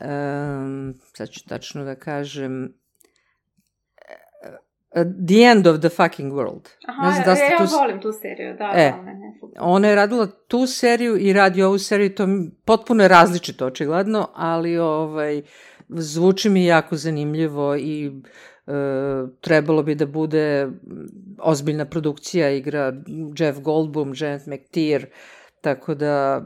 [0.00, 2.64] um, sad ću tačno da kažem
[4.92, 6.68] e, The End of the Fucking World.
[6.88, 8.90] Aha, Ne znam da ste ja, ja tu- volim tu seriju, da, E.
[8.90, 9.12] da, ne.
[9.58, 14.28] Ona je radila tu seriju i radi ovu seriju, to mi potpuno je različito očigledno,
[14.34, 15.42] ali ovaj,
[15.88, 18.72] zvuči mi jako zanimljivo i e,
[19.40, 20.68] trebalo bi da bude
[21.38, 22.92] ozbiljna produkcija, igra
[23.38, 25.06] Jeff Goldblum, Janet McTeer,
[25.60, 26.44] tako da,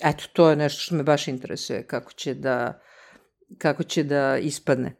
[0.00, 2.80] eto, to je nešto što me baš interesuje, kako će da,
[3.58, 4.96] kako će da ispadne.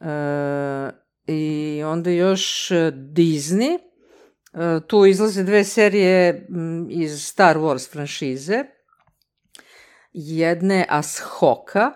[0.00, 0.90] E,
[1.26, 3.78] I onda još e, Disney,
[4.54, 6.46] E, tu izlaze dve serije
[6.90, 8.64] iz Star Wars franšize.
[10.12, 11.92] Jedne Ashoka,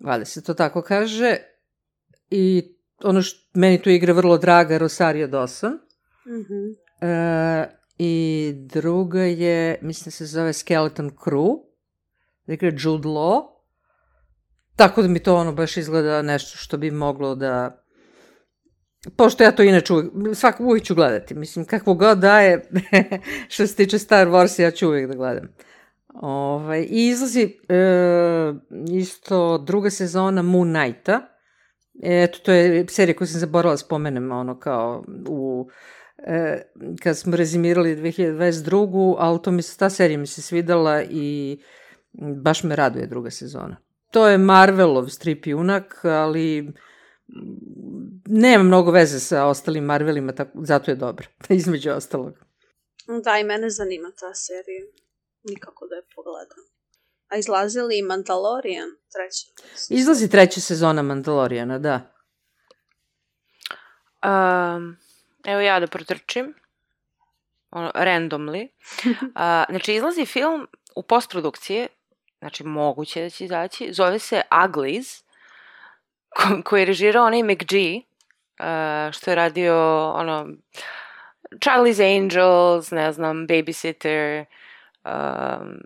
[0.00, 1.36] valjda se to tako kaže,
[2.30, 5.78] i ono što meni tu igra vrlo draga Rosario Dawson.
[6.26, 7.10] Mhm.
[7.10, 11.66] E, I druga je, mislim da se zove Skeleton Crew,
[12.46, 13.56] da igra Jude Law.
[14.76, 17.82] Tako da mi to ono baš izgleda nešto što bi moglo da...
[19.16, 21.34] Pošto ja to inače uvijek, svak, uvijek ću gledati.
[21.34, 22.70] Mislim, kakvo god daje,
[23.48, 25.48] što se tiče Star Wars, ja ću uvijek da gledam.
[26.14, 28.54] Ovaj, I izlazi e,
[28.92, 31.20] isto druga sezona Moon Knighta.
[32.02, 35.95] Eto, to je serija koju sam zaboravila da spomenem, ono kao u e,
[37.02, 39.16] kad smo rezimirali 2022.
[39.18, 41.58] ali to mi se, ta serija mi se svidela i
[42.42, 43.76] baš me raduje druga sezona.
[44.10, 46.72] To je Marvelov strip junak, ali mm,
[48.26, 52.34] nema mnogo veze sa ostalim Marvelima, tako, zato je dobro, između ostalog.
[53.24, 54.84] Da, i mene zanima ta serija.
[55.42, 56.58] Nikako da je pogledam.
[57.28, 59.46] A izlazi li Mandalorian treća?
[59.90, 62.12] Izlazi treća sezona Mandalorijana, da.
[64.24, 64.96] Um,
[65.46, 66.54] evo ja da protrčim.
[67.70, 68.68] Ono, randomly.
[69.34, 71.88] A, znači, izlazi film u postprodukciji,
[72.38, 75.22] znači moguće da će izaći, zove se Uglies,
[76.28, 79.74] ko, koji je režirao onaj McGee, uh, što je radio
[80.10, 80.48] ono,
[81.50, 84.44] Charlie's Angels, ne znam, Babysitter,
[85.04, 85.80] um,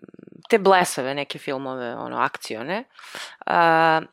[0.49, 2.85] te blesave neke filmove, ono, akcione.
[3.47, 4.07] Uh,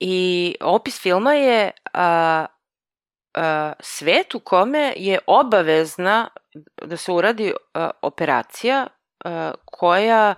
[0.00, 2.46] I opis filma je uh,
[3.80, 6.28] svet u kome je obavezna
[6.82, 7.52] da se uradi
[8.02, 8.86] operacija
[9.64, 10.34] koja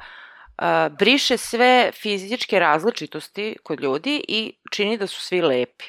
[0.99, 5.85] briše sve fizičke različitosti kod ljudi i čini da su svi lepi.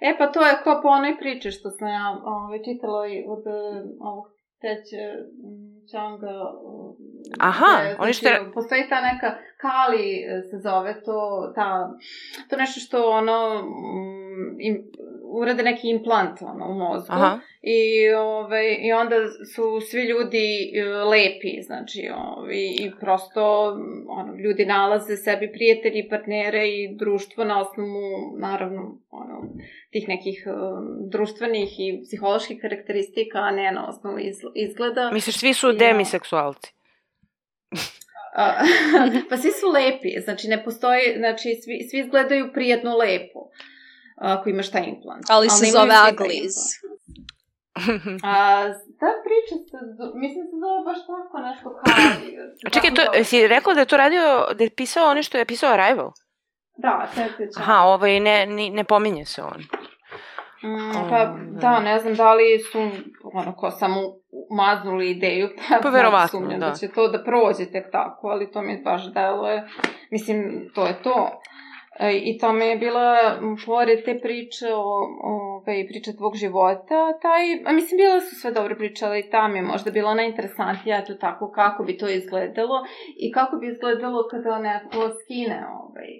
[0.00, 3.84] E, pa to je kao po onoj priči što sam ja ovaj, čitala od e,
[4.00, 6.26] ovog teće m, Čanga.
[6.26, 11.18] e, Aha, gde, oni što je- znači, Postoji ta neka Kali e, se zove to,
[11.54, 11.90] ta,
[12.50, 14.84] to nešto što ono, m, im,
[15.30, 17.06] urade neki implant ono, u mozgu.
[17.14, 17.38] Aha.
[17.62, 19.16] I, ovaj, I onda
[19.54, 23.66] su svi ljudi e, lepi, znači, ovaj, i prosto
[24.08, 28.00] ono, ljudi nalaze sebi prijatelji, partnere i društvo na osnovu,
[28.38, 29.42] naravno, ono,
[29.90, 30.54] tih nekih um,
[31.10, 34.18] društvenih i psiholoških karakteristika, a ne na osnovu
[34.56, 35.10] izgleda.
[35.10, 35.72] Misliš, svi su Ja.
[35.74, 36.72] demiseksualci?
[39.30, 43.40] Pa svi su lepi, znači ne postoji, znači svi, svi izgledaju prijatno lepo
[44.16, 45.24] ako imaš taj implant.
[45.28, 46.30] Ali se ne zove implant.
[48.24, 48.62] A,
[49.00, 51.80] ta priča se, zo- mislim se zove baš tako nešto.
[52.66, 54.20] A Čekaj, to, jesi rekao da je to radio,
[54.54, 56.10] da je pisao oni što je pisao Arrival?
[56.76, 57.60] Da, Teteća.
[57.60, 59.64] Aha, ovaj, ne, ni, ne pominje se on.
[60.64, 62.78] Mm, pa, da, ne znam da li su,
[63.32, 64.00] ono, ko samo
[64.50, 66.68] maznuli ideju, pa, Pa verovatno, sumnjam da.
[66.68, 69.68] da će to da prođe tek tako, ali to mi baš deluje,
[70.10, 71.40] mislim, to je to.
[72.00, 74.82] E, I to mi je bila, pored te priče o,
[75.22, 79.48] o ovaj, priče tvog života, taj, a mislim, bile su sve dobre priče, ali ta
[79.48, 82.84] mi je možda bila najinteresantnija, eto tako, kako bi to izgledalo
[83.16, 86.10] i kako bi izgledalo kada neko skine ovaj,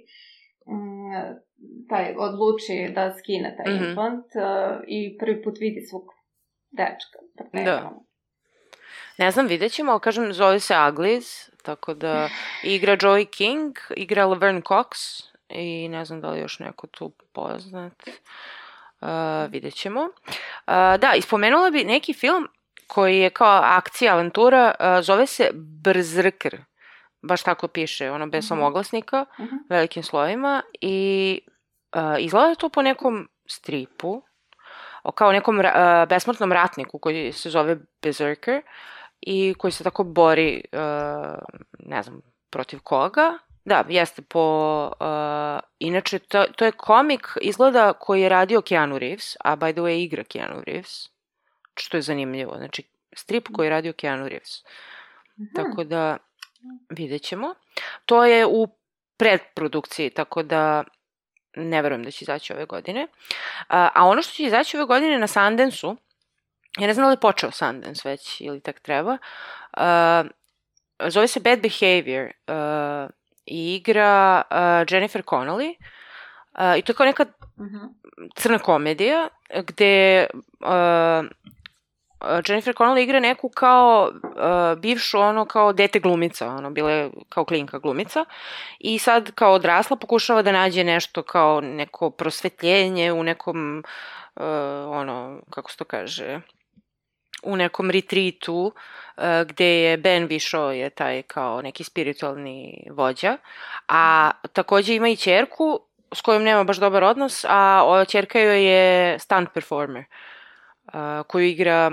[0.67, 1.48] mm,
[1.89, 3.85] taj, odluči da skine taj Mhm.
[3.85, 6.03] implant uh, i prvi put vidi svog
[6.71, 7.19] dečka.
[7.39, 7.73] partnera.
[7.73, 7.93] Da.
[9.19, 12.29] Ne znam, vidjet ćemo, kažem, zove se Uglies, tako da
[12.63, 14.89] igra Joey King, igra Laverne Cox
[15.49, 18.09] i ne znam da li još neko tu poznat.
[19.01, 19.09] Uh,
[19.51, 20.01] vidjet ćemo.
[20.01, 20.11] Uh,
[21.01, 22.49] da, ispomenula bi neki film
[22.87, 26.59] koji je kao akcija, avantura, uh, zove se Brzrker.
[27.23, 28.49] Baš tako piše, ono bez Mhm.
[28.49, 29.57] samoglasnika, Mhm.
[29.69, 31.41] velikim slovima i
[31.95, 34.23] uh, izgleda to po nekom stripu,
[35.03, 35.65] o kao nekom uh,
[36.09, 38.63] besmrtnom ratniku koji se zove Berserker
[39.21, 41.39] i koji se tako bori, uh,
[41.79, 43.39] ne znam, protiv koga.
[43.65, 44.43] Da, jeste po...
[45.01, 45.07] Uh,
[45.79, 50.05] inače, to, to je komik, izgleda, koji je radio Keanu Reeves, a by the way
[50.05, 51.09] igra Keanu Reeves,
[51.77, 52.57] što je zanimljivo.
[52.57, 54.65] Znači, strip koji je radio Keanu Reeves.
[55.41, 55.55] Mhm.
[55.57, 56.17] Tako da,
[56.91, 57.55] vidjet ćemo.
[58.05, 58.69] To je u
[59.17, 60.85] predprodukciji, tako da
[61.57, 63.07] ne verujem da će izaći ove godine.
[63.69, 65.97] A, a ono što će izaći ove godine na Sundance-u,
[66.79, 69.19] ja ne znam da li je počeo Sundance već ili tak treba,
[69.73, 70.25] a,
[71.09, 73.09] zove se Bad Behavior a,
[73.47, 75.75] i igra a, Jennifer Connelly
[76.53, 77.25] a, i to je kao neka
[77.61, 77.87] Mhm.
[78.37, 79.29] crna komedija
[79.67, 80.27] gde
[80.61, 81.27] uh,
[82.21, 87.45] Jennifer Connelly igra neku kao uh, bivšu ono kao dete glumica, ono bila je kao
[87.45, 88.25] klinka glumica.
[88.79, 93.85] I sad kao odrasla pokušava da nađe nešto kao neko prosvetljenje u nekom
[94.37, 94.43] uh,
[94.89, 96.41] ono kako se to kaže
[97.43, 98.73] u nekom retreatu
[99.17, 103.37] uh, gde je Ben Visho je taj kao neki spiritualni vođa,
[103.89, 105.81] a takođe ima i čerku
[106.15, 110.05] s kojom nema baš dobar odnos, a o, čerka joj je stunt performer
[110.93, 111.93] uh, koju igra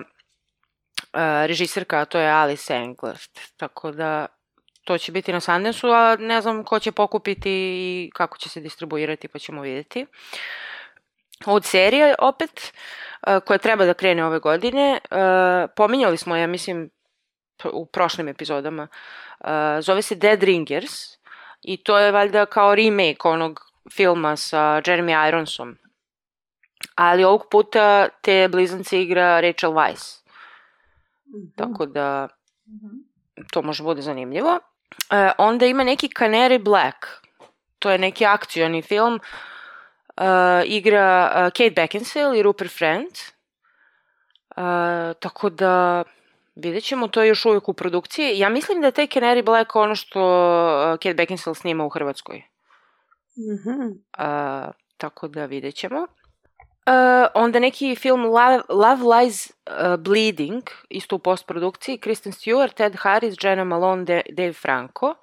[1.47, 3.39] režiserka, a to je Alice Englert.
[3.57, 4.26] Tako da
[4.84, 8.59] to će biti na Sundance-u, a ne znam ko će pokupiti i kako će se
[8.59, 10.05] distribuirati, pa ćemo vidjeti.
[11.45, 12.74] Od serije opet,
[13.45, 14.99] koja treba da krene ove godine,
[15.76, 16.89] pominjali smo, ja mislim,
[17.74, 18.88] u prošlim epizodama,
[19.80, 20.93] zove se Dead Ringers
[21.61, 23.59] i to je valjda kao remake onog
[23.93, 25.78] filma sa Jeremy Ironsom.
[26.95, 30.24] Ali ovog puta te blizance igra Rachel Weisz.
[31.55, 32.28] Tako da
[32.67, 32.88] Mhm.
[33.51, 34.59] to može bude zanimljivo.
[35.11, 36.95] E, onda ima neki Canary Black.
[37.80, 39.19] To je neki akcioni film.
[40.17, 40.23] E,
[40.65, 43.11] igra e, Kate Beckinsale i Rupert Friend.
[44.49, 44.61] E,
[45.13, 46.03] tako da
[46.55, 48.39] vidjet ćemo, to je još uvijek u produkciji.
[48.39, 50.19] Ja mislim da je taj Canary Black ono što
[50.93, 52.43] e, Kate Beckinsale snima u Hrvatskoj.
[53.38, 53.82] Mhm.
[54.17, 56.07] Uh, tako da vidjet ćemo.
[56.88, 59.53] Uh, onda neki film Love, Love Lies uh,
[59.99, 65.05] Bleeding, isto u postprodukciji, Kristen Stewart, Ted Harris, Jenna Malone, De, Dave Franco.
[65.05, 65.15] Uh,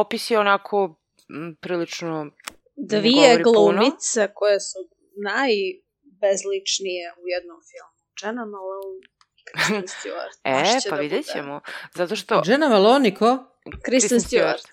[0.00, 0.96] opis je onako
[1.30, 2.30] m, prilično
[2.76, 3.80] Dvije govori puno.
[3.80, 4.78] glumice koje su
[5.24, 7.96] najbezličnije u jednom filmu.
[8.22, 10.34] Jenna Malone i Kristen Stewart.
[10.44, 11.60] E, pa da vidjet ćemo.
[11.94, 12.42] Zato što...
[12.46, 13.38] Jenna Malone, ko?
[13.84, 14.66] Kristen Kristen Stewart.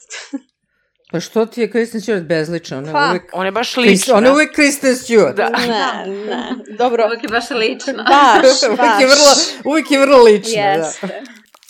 [1.12, 2.78] Pa što ti je Kristen Stewart bezlična?
[2.78, 3.24] Ona je Pa, uvek...
[3.34, 4.16] On je baš lična.
[4.16, 5.34] Ona je uvek Kristen Stewart.
[5.34, 5.50] Da.
[5.50, 6.50] Ne, ne.
[6.80, 7.94] Dobro, Uvijek je baš lična.
[7.94, 9.02] baš, uvek, baš.
[9.02, 9.32] je vrlo,
[9.66, 10.60] uvek je vrlo lična, da.
[10.60, 11.22] Jeste.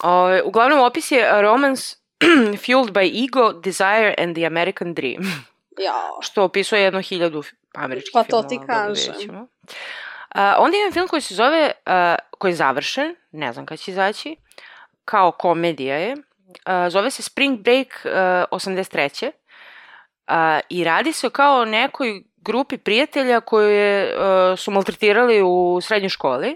[0.04, 1.96] Ove, uglavnom, opis je a romance
[2.66, 5.22] fueled by ego, desire and the American dream.
[5.80, 6.22] Jao.
[6.22, 8.48] što opisuje jedno hiljadu fi- američkih Pa to filmova.
[8.50, 8.94] ti kažem.
[9.06, 9.48] vidjet ćemo.
[10.30, 13.92] A, onda imam film koji se zove, a, koji je završen, ne znam kad će
[13.92, 14.36] izaći,
[15.06, 16.16] kao komedija je,
[16.66, 19.32] a, zove se Spring Break a, 83.
[20.28, 25.80] A, I radi se kao o nekoj grupi prijatelja koje je, a, su maltretirali u
[25.82, 26.56] srednjoj školi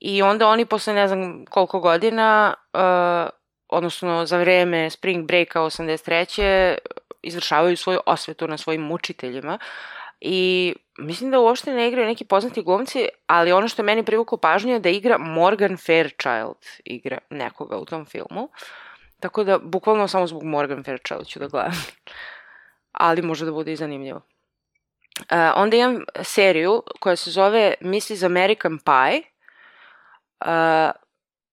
[0.00, 3.28] i onda oni posle ne znam koliko godina, a,
[3.68, 6.78] odnosno za vreme Spring Breaka 83
[7.22, 9.58] izvršavaju svoju osvetu na svojim mučiteljima
[10.20, 14.38] i mislim da uopšte ne igraju neki poznati glumci, ali ono što je meni privuklo
[14.38, 18.48] pažnju je da igra Morgan Fairchild, igra nekoga u tom filmu.
[19.20, 21.72] Tako da, bukvalno samo zbog Morgan Fairchild ću da gledam.
[22.92, 24.20] ali može da bude i zanimljivo.
[25.20, 28.22] Uh, onda imam seriju koja se zove Mrs.
[28.22, 29.22] American Pie.
[30.40, 30.90] Uh,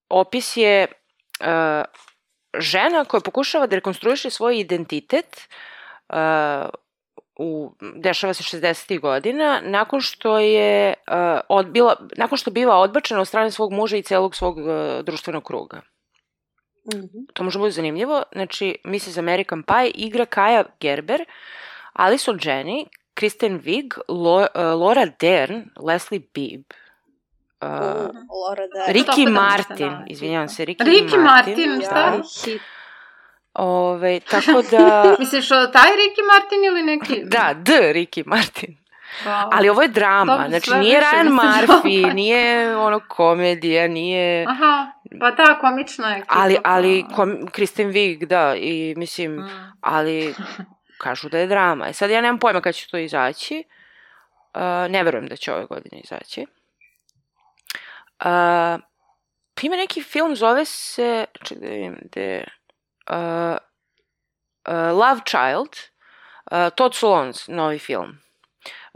[0.09, 0.87] opis je
[1.39, 1.83] uh,
[2.57, 5.47] žena koja pokušava da rekonstruiše svoj identitet
[6.09, 6.69] uh,
[7.35, 8.99] u, dešava se 60.
[8.99, 14.03] godina, nakon što je uh, odbila, nakon što biva odbačena od strane svog muža i
[14.03, 14.65] celog svog uh,
[15.03, 15.81] društvenog kruga.
[16.95, 17.17] Mhm.
[17.33, 18.23] To može biti zanimljivo.
[18.31, 19.17] Znači, Mrs.
[19.17, 21.25] American Pie igra Kaja Gerber,
[21.93, 26.63] Alison Jenny, Kristen Wiig, Lo, uh, Laura Dern, Leslie Bibb,
[27.61, 28.93] uh, Laura Dern.
[28.97, 31.93] Ricky Opet da Martin, da, izvinjavam se, Ricky, Ricky Martin, Ja, šta?
[31.93, 32.21] da.
[32.45, 32.61] hit.
[33.53, 35.03] Ove, tako da...
[35.19, 37.23] Misliš o taj Ricky Martin ili neki?
[37.25, 37.93] da, D.
[37.93, 38.77] Ricky Martin.
[39.25, 39.49] Wow.
[39.51, 44.45] Ali ovo je drama, mi znači nije Ryan Murphy, nije ono komedija, nije...
[44.49, 46.23] Aha, pa da, komična je.
[46.27, 49.49] Ali, ali pa- kom, Kristen Wiig, da, i mislim, Mm.
[49.81, 50.35] ali
[50.97, 51.87] kažu da je drama.
[51.87, 53.63] E sad ja nemam pojma kad će to izaći.
[54.53, 56.45] Uh, ne verujem da će ove godine izaći.
[58.25, 58.81] Uh,
[59.61, 62.43] ima neki film, zove se, čekaj da vidim, gde,
[63.09, 63.57] uh,
[64.67, 65.69] uh, Love Child,
[66.51, 68.19] uh, Todd Solondz, novi film,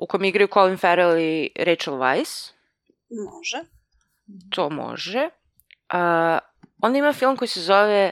[0.02, 2.52] u kojem igraju Colin Farrell i Rachel Weisz
[3.10, 3.58] Može.
[4.56, 5.30] to može.
[5.90, 6.40] A,
[6.82, 8.12] onda ima film koji se zove,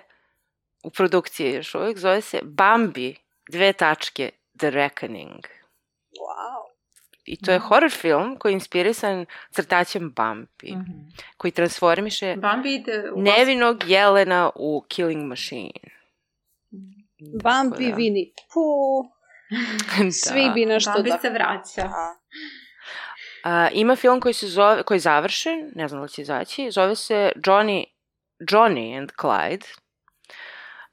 [0.83, 3.15] u produkciji još uvijek, zove se Bambi,
[3.51, 5.45] dve tačke, The Reckoning.
[6.19, 6.69] Wow.
[7.25, 10.91] I to je horror film koji je inspirisan crtaćem Bambi, Mhm.
[11.37, 15.79] koji transformiše Bambi ide u nevinog jelena u Killing Machine.
[17.43, 17.95] Bambi, da.
[17.97, 19.05] Winnie Pooh,
[20.23, 20.51] svi Da.
[20.53, 21.17] bi nešto Bambi da...
[21.17, 21.81] se vraća.
[21.81, 22.15] Da.
[23.43, 26.71] A, ima film koji se zove, koji je završen, ne znam da li će izaći,
[26.71, 27.83] zove se Johnny,
[28.39, 29.65] Johnny and Clyde.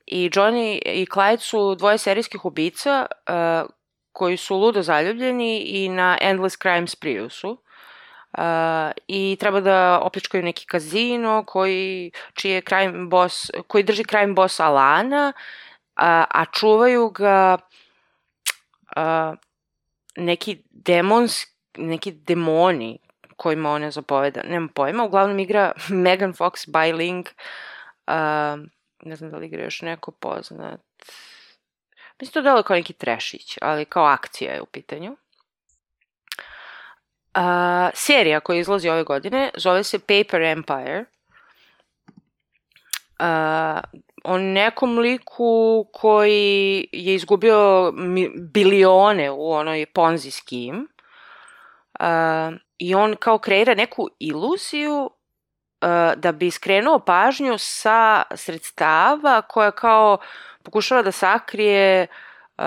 [0.06, 3.70] I Johnny i Clyde su dvoje serijskih ubica uh,
[4.12, 7.50] koji su ludo zaljubljeni i na Endless Crime spree su.
[8.38, 8.42] Uh,
[9.06, 14.60] I treba da opljačkaju neki kazino koji, čiji je crime boss, koji drži crime boss
[14.60, 15.32] Alana,
[15.96, 17.58] a, a čuvaju ga
[18.96, 19.34] a,
[20.16, 22.98] neki demonski neki demoni
[23.36, 27.26] kojima ona zapoveda, nema pojma, uglavnom igra Megan Fox Biling,
[28.06, 28.66] uh,
[29.02, 30.80] ne znam da li igra još neko poznat,
[32.20, 35.16] mislim to delo kao neki trešić, ali kao akcija je u pitanju.
[37.34, 37.42] Uh,
[37.94, 41.04] serija koja izlazi ove godine zove se Paper Empire.
[43.20, 47.92] Uh, o nekom liku koji je izgubio
[48.52, 50.84] bilione u onoj Ponzi scheme
[52.00, 55.10] uh, i on kao kreira neku iluziju
[55.80, 60.18] uh, da bi skrenuo pažnju sa sredstava koja kao
[60.62, 62.06] pokušava da sakrije
[62.58, 62.64] uh,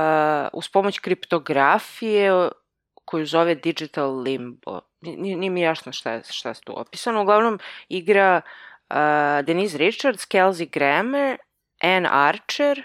[0.53, 2.49] uz pomoć kriptografije
[3.05, 4.79] koju zove Digital Limbo.
[5.01, 7.21] Nije, mi jasno šta šta je tu opisano.
[7.21, 8.41] Uglavnom igra
[8.89, 8.95] uh,
[9.45, 11.37] Denise Richards, Kelsey Grammer,
[11.79, 12.83] Anne Archer,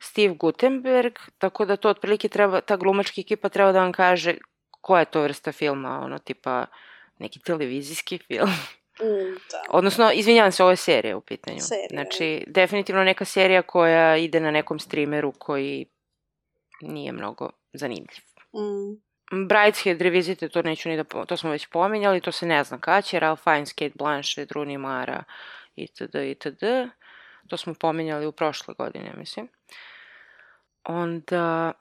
[0.00, 4.34] Steve Gutenberg, tako da to otprilike treba, ta glumačka ekipa treba da vam kaže
[4.80, 6.66] koja je to vrsta filma, ono tipa
[7.18, 8.50] neki televizijski film.
[9.00, 9.62] Mm, da.
[9.70, 11.60] Odnosno, izvinjavam se, ovo je serija u pitanju.
[11.60, 15.86] Serija, Znači, definitivno neka serija koja ide na nekom streameru koji
[16.80, 18.24] nije mnogo zanimljiv.
[18.54, 19.04] Mm.
[19.48, 23.04] Brideshead Revisit, to neću ni da, to smo već pominjali, to se ne zna kad
[23.04, 25.24] će, Ralph Fiennes, Kate Blanchett, Rooney Mara,
[25.76, 26.64] itd., itd.
[27.48, 29.48] To smo pominjali u prošle godine, mislim.
[30.84, 31.72] Onda,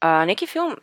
[0.00, 0.76] a, neki film,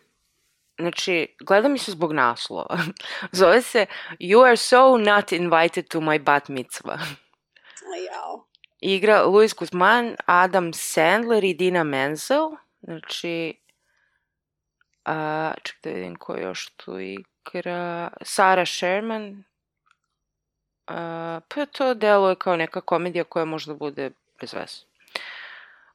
[0.80, 2.78] znači, gleda mi se zbog naslova.
[3.32, 3.86] Zove se
[4.20, 7.02] You are so not invited to my bat mitzvah.
[8.12, 8.46] Jao.
[8.82, 12.50] Igra Luis Guzman, Adam Sandler i Dina Menzel.
[12.82, 13.62] Znači,
[15.06, 18.12] a, ček da vidim ko još tu igra.
[18.22, 19.44] Sara Sherman.
[20.88, 24.12] A, pa to deluje kao neka komedija koja možda bude
[24.44, 24.48] I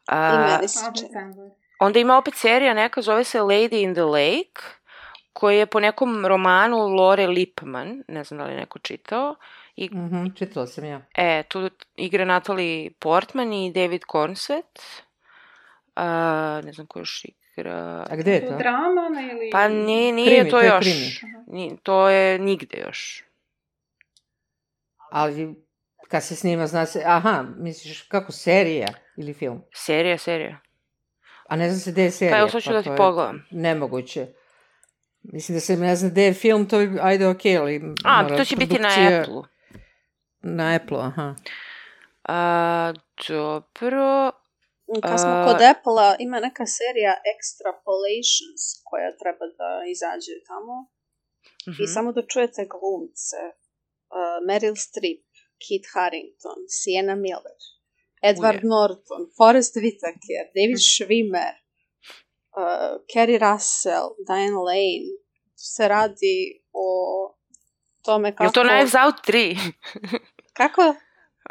[0.09, 0.59] A.
[1.79, 4.63] Onda ima opet serija neka, zove se Lady in the Lake,
[5.33, 9.35] koji je po nekom romanu Lore Lipman, ne znam da li je neko čitao,
[9.77, 11.01] i Mhm, čitala sam ja.
[11.15, 15.03] E, tu igra Natalie Portman i David Cornswet.
[15.97, 17.25] A, ne znam ko još
[17.57, 18.07] igra.
[18.11, 19.51] A gde je To drama ili...
[19.53, 20.85] Pa nije, nije Krimi, to to još.
[20.85, 21.35] krimi.
[21.47, 23.25] Ni, to je nigde još.
[25.11, 25.64] Ali
[26.15, 27.03] kad se snima, zna se...
[27.07, 29.63] Aha, misliš kako serija ili film?
[29.75, 30.61] Serija, serija.
[31.49, 32.35] A ne zna se gde je serija.
[32.35, 33.47] Pa evo sad ću da ti pogledam.
[33.51, 34.27] Nemoguće.
[35.23, 37.83] Mislim da se ne zna gde je film, to bi, ajde okej, ali...
[38.05, 39.45] A, mora to će biti na Apple-u.
[40.41, 41.35] Na Apple, aha.
[42.29, 42.93] A,
[43.29, 44.31] dobro.
[45.03, 50.75] Kad smo kod Apple-a, ima neka serija Extrapolations koja treba da izađe tamo.
[51.69, 51.83] Mhm.
[51.83, 53.43] I samo da čujete glumce.
[54.17, 55.34] Uh, Meryl Streep,
[55.65, 57.59] Kit Harington, Sienna Miller,
[58.23, 58.69] Edward Uje.
[58.69, 61.55] Norton, Forrest Whitaker, David Schwimmer,
[62.57, 65.09] uh, Kerry Russell, Diane Lane.
[65.57, 66.89] Tu se radi o
[68.05, 68.45] tome kako...
[68.45, 69.59] Je to Knives Out 3?
[70.61, 70.95] Kako?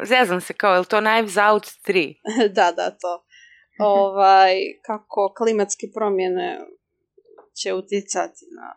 [0.04, 2.14] Zezam se kao, je li to Knives Out 3?
[2.56, 3.24] da, da, to.
[3.78, 6.60] Ovaj, kako klimatske promjene
[7.62, 8.74] će uticati na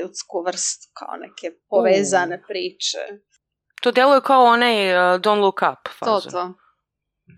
[0.00, 2.98] ljudsku vrstu, kao neke povezane priče.
[3.84, 6.32] To deluje kao onaj uh, Don't Look Up To, fazon.
[6.32, 6.54] to.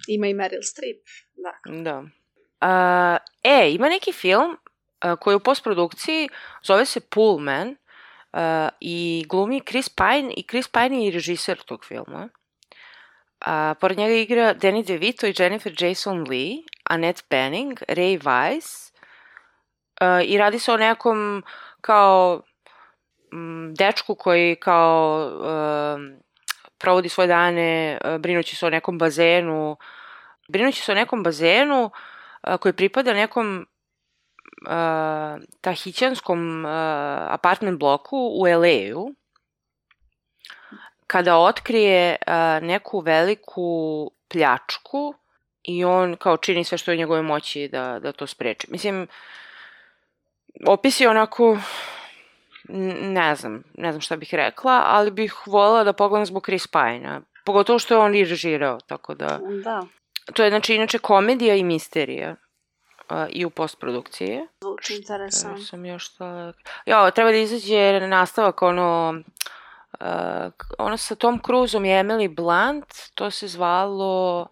[0.09, 1.03] Ima i Meryl Streep,
[1.37, 1.83] Dakle.
[1.83, 1.99] Da.
[1.99, 6.29] Uh, e, ima neki film uh, koji je u postprodukciji,
[6.63, 11.85] zove se Pullman uh, i glumi Chris Pine i Chris Pine je i režiser tog
[11.85, 12.29] filma.
[13.41, 18.93] A, pored njega igra Danny DeVito i Jennifer Jason Lee, Annette Bening, Ray Weiss
[20.01, 21.43] uh, i radi se o nekom
[21.81, 22.43] kao
[23.33, 26.26] m, dečku koji kao uh,
[26.79, 29.77] provodi svoje dane uh, brinući se o nekom bazenu
[30.49, 33.67] brinući se o nekom bazenu uh, koji pripada nekom
[34.67, 36.71] uh, tahićanskom uh,
[37.31, 39.15] apartment bloku u LA-u
[41.07, 45.15] kada otkrije uh, neku veliku pljačku
[45.63, 48.67] i on kao čini sve što je u njegove moći da, da to spreči.
[48.71, 49.09] Mislim,
[50.67, 51.59] opis je onako,
[53.03, 57.21] ne znam, ne znam šta bih rekla, ali bih voljela da pogledam zbog Chris Pine-a.
[57.45, 59.41] Pogotovo što je on i režirao, tako da...
[59.65, 59.83] Da,
[60.33, 62.37] To je znači inače komedija i misterija
[63.11, 64.41] uh, i u postprodukciji.
[64.61, 65.65] zvuči interesantno.
[65.65, 66.53] sam još šta...
[66.87, 69.23] Jo, treba da izađe nastavak ono...
[70.01, 70.07] Uh,
[70.79, 74.47] ono sa Tom Cruiseom i Emily Blunt, to se zvalo...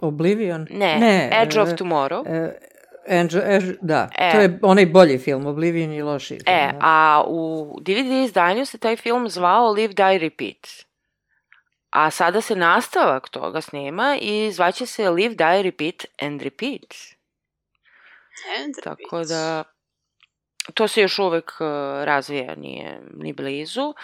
[0.00, 0.66] Oblivion?
[0.70, 2.26] Ne, ne Edge of e, Tomorrow.
[2.26, 2.58] e,
[3.08, 4.32] Edge, Edge, da, E.
[4.32, 6.56] to je onaj bolji film, Oblivion i loši film.
[6.56, 6.78] E, da.
[6.80, 10.86] a u DVD izdanju se taj film zvao Live, Die, Repeat.
[11.90, 16.94] A sada se nastavak toga snima i zvaće se Live, Die, Repeat and Repeat.
[18.60, 19.28] And Tako repeat.
[19.28, 19.64] da,
[20.74, 21.66] to se još uvek uh,
[22.04, 23.86] razvija, nije ni blizu.
[23.86, 23.94] Uh,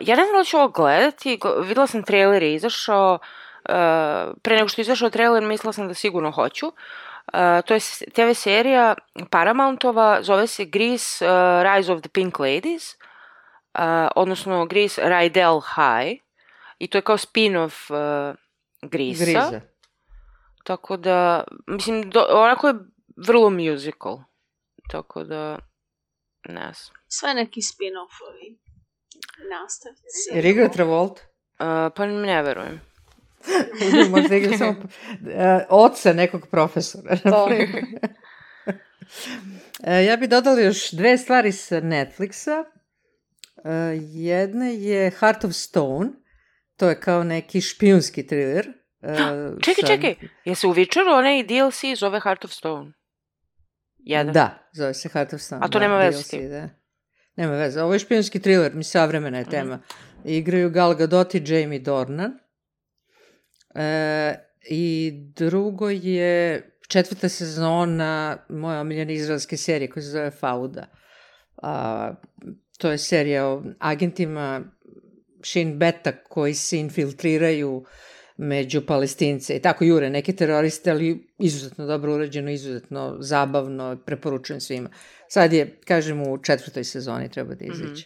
[0.00, 3.18] ja ne znam da ću ovo gledati, Gl- videla sam trailer je izašao,
[3.68, 3.74] uh,
[4.42, 6.66] pre nego što je izašao trailer mislila sam da sigurno hoću.
[6.66, 6.74] Uh,
[7.66, 7.80] to je
[8.14, 8.94] TV serija
[9.30, 16.20] Paramountova, zove se Grease uh, Rise of the Pink Ladies, uh, odnosno Grease Rydell High,
[16.78, 18.36] i to je kao spin-off uh.
[18.82, 19.60] Griza.
[20.64, 22.74] Tako da, mislim, do, onako je
[23.26, 24.18] vrlo musical.
[24.90, 25.58] Tako da,
[26.48, 26.96] ne znam.
[27.08, 28.58] Sve neki spin-offovi.
[29.50, 30.48] Nastavci.
[30.48, 31.22] Igra Travolta.
[31.22, 32.87] Uh, pa ne verujem.
[34.10, 34.74] Možda igra samo
[35.28, 37.16] e, oca nekog profesora.
[37.16, 37.48] To.
[39.82, 42.64] E, ja bih dodala još dve stvari sa Netflixa.
[43.64, 43.70] E,
[44.04, 46.10] Jedna je Heart of Stone.
[46.76, 48.66] To je kao neki špijunski thriller.
[49.02, 49.14] e,
[49.64, 50.14] Čekaj, sa- čekaj,
[50.44, 52.92] je se u Witcheru onaj DLC zove Heart of Stone?
[53.98, 54.32] Jedan.
[54.32, 55.60] Da, zove se Heart of Stone.
[55.64, 56.48] A to da, nema veze s tim?
[56.50, 56.68] Da.
[57.36, 57.82] Nema veze.
[57.82, 59.50] Ovo je špijunski thriller, mi savremena je Mhm.
[59.50, 59.78] tema.
[60.24, 62.38] Igraju Gal Gadot i Jamie Dornan.
[63.74, 64.34] E,
[64.70, 70.86] I drugo je četvrta sezona moje omiljene izraelske serije koja se zove Fauda.
[71.62, 72.14] A,
[72.78, 74.62] to je serija o agentima
[75.44, 77.84] Shin Beta koji se infiltriraju
[78.36, 84.90] među palestince i tako jure neke teroriste, ali izuzetno dobro urađeno, izuzetno zabavno, preporučujem svima.
[85.28, 88.04] Sad je, kažem, u četvrtoj sezoni treba da izađe.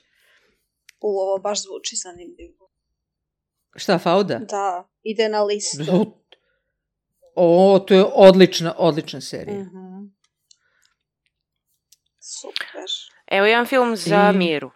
[1.00, 2.70] U, ovo baš zvuči zanimljivo.
[3.76, 4.38] Šta, Fauda?
[4.38, 6.16] Da, ide na listu.
[7.34, 9.58] O, to je odlična, odlična serija.
[9.58, 10.04] Mhm.
[12.20, 12.84] Super.
[13.26, 14.70] Evo jedan film za I- Miru.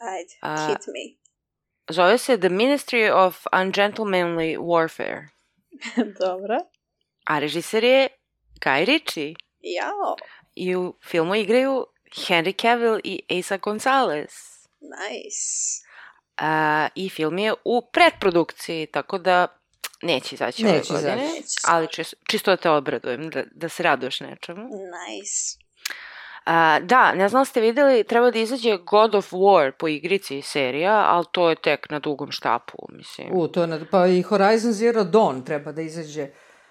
[0.00, 1.20] Ajde, A- hit me.
[1.88, 5.28] Zove se The Ministry of Ungentlemanly Warfare.
[6.20, 6.56] Dobro.
[7.24, 8.08] A režiser je
[8.56, 9.34] Guy Ritchie.
[9.60, 10.16] Jao,
[10.54, 11.86] I u filmu igraju
[12.16, 14.30] Henry Cavill i Asa Gonzalez.
[14.80, 15.84] nice.
[16.40, 19.46] A, I film je u predprodukciji, tako da
[20.02, 21.14] neće izaći ove godine.
[21.28, 21.60] izaći.
[21.64, 24.62] Ali čisto, čisto da te obradujem, da, da se raduješ nečemu.
[24.62, 25.58] Nice.
[26.44, 30.42] A, da, ne znam da ste videli, treba da izađe God of War po igrici
[30.42, 33.28] serija, ali to je tek na dugom štapu, mislim.
[33.32, 36.28] U, to je, na- pa i Horizon Zero Dawn treba da izađe.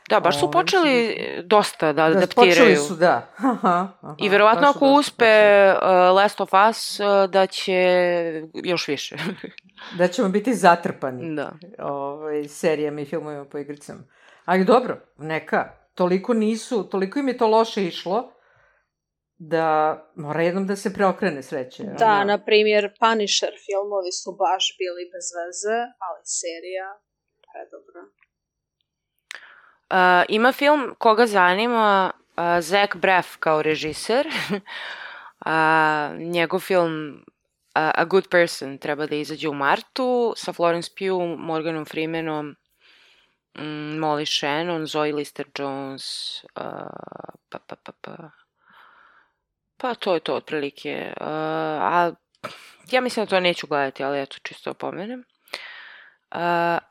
[0.10, 2.52] Da, baš su Ovaj, počeli mislim dosta da Da, adaptiraju.
[2.52, 3.28] počeli su, da.
[3.38, 3.54] Aha,
[4.02, 6.10] aha, I verovatno ako dosta uspe počeli.
[6.10, 7.82] uh, Last of Us, uh, da će
[8.54, 9.16] još više.
[9.98, 11.52] Da ćemo biti zatrpani da.
[11.80, 14.04] ovaj, serijama i filmovima po igricama.
[14.46, 15.72] Ali dobro, neka.
[15.94, 18.32] Toliko nisu, toliko im je to loše išlo,
[19.38, 19.68] da
[20.16, 21.84] mora jednom da se preokrene sreće.
[21.84, 22.24] Da, ono.
[22.24, 25.78] na primjer, Punisher filmovi su baš bili bez veze,
[26.08, 26.88] ali serija
[27.48, 28.02] predobra.
[29.90, 29.96] Uh,
[30.30, 34.28] ima film koga zanima uh, Zach Braff kao režiser.
[35.46, 35.52] uh,
[36.18, 37.24] njegov film
[37.76, 42.56] uh, A Good Person treba da izađe u martu sa Florence Pugh, Morganom Freemanom,
[43.58, 46.06] mm, Molly Shannon, Zoe Lister-Jones,
[46.56, 48.30] uh, pa, pa, pa, pa.
[49.78, 51.14] Pa to je to otprilike.
[51.22, 52.12] Uh, a
[52.92, 55.24] ja mislim da to neću gledati, ali eto, čisto opomenem.
[56.32, 56.40] Uh,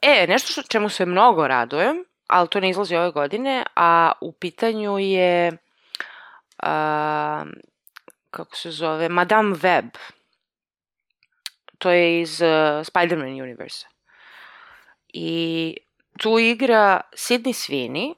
[0.02, 4.32] e, nešto što, čemu se mnogo radujem, ali to ne izlazi ove godine, a u
[4.32, 5.58] pitanju je,
[6.62, 7.44] a,
[8.30, 9.84] kako se zove, Madame Web.
[11.78, 13.86] To je iz uh, Spider-Man universe.
[15.08, 15.76] I
[16.18, 18.14] tu igra Sidney Sweeney,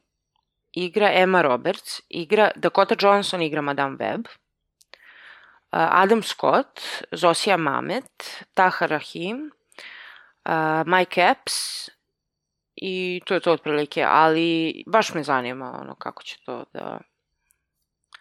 [0.72, 4.28] igra Emma Roberts, igra Dakota Johnson igra Madame Web,
[5.70, 6.80] Adam Scott,
[7.12, 9.50] Zosija Mamet, Taha Rahim,
[10.86, 11.90] Mike Epps
[12.82, 17.00] i to je to otprilike, ali baš me zanima ono kako će to da...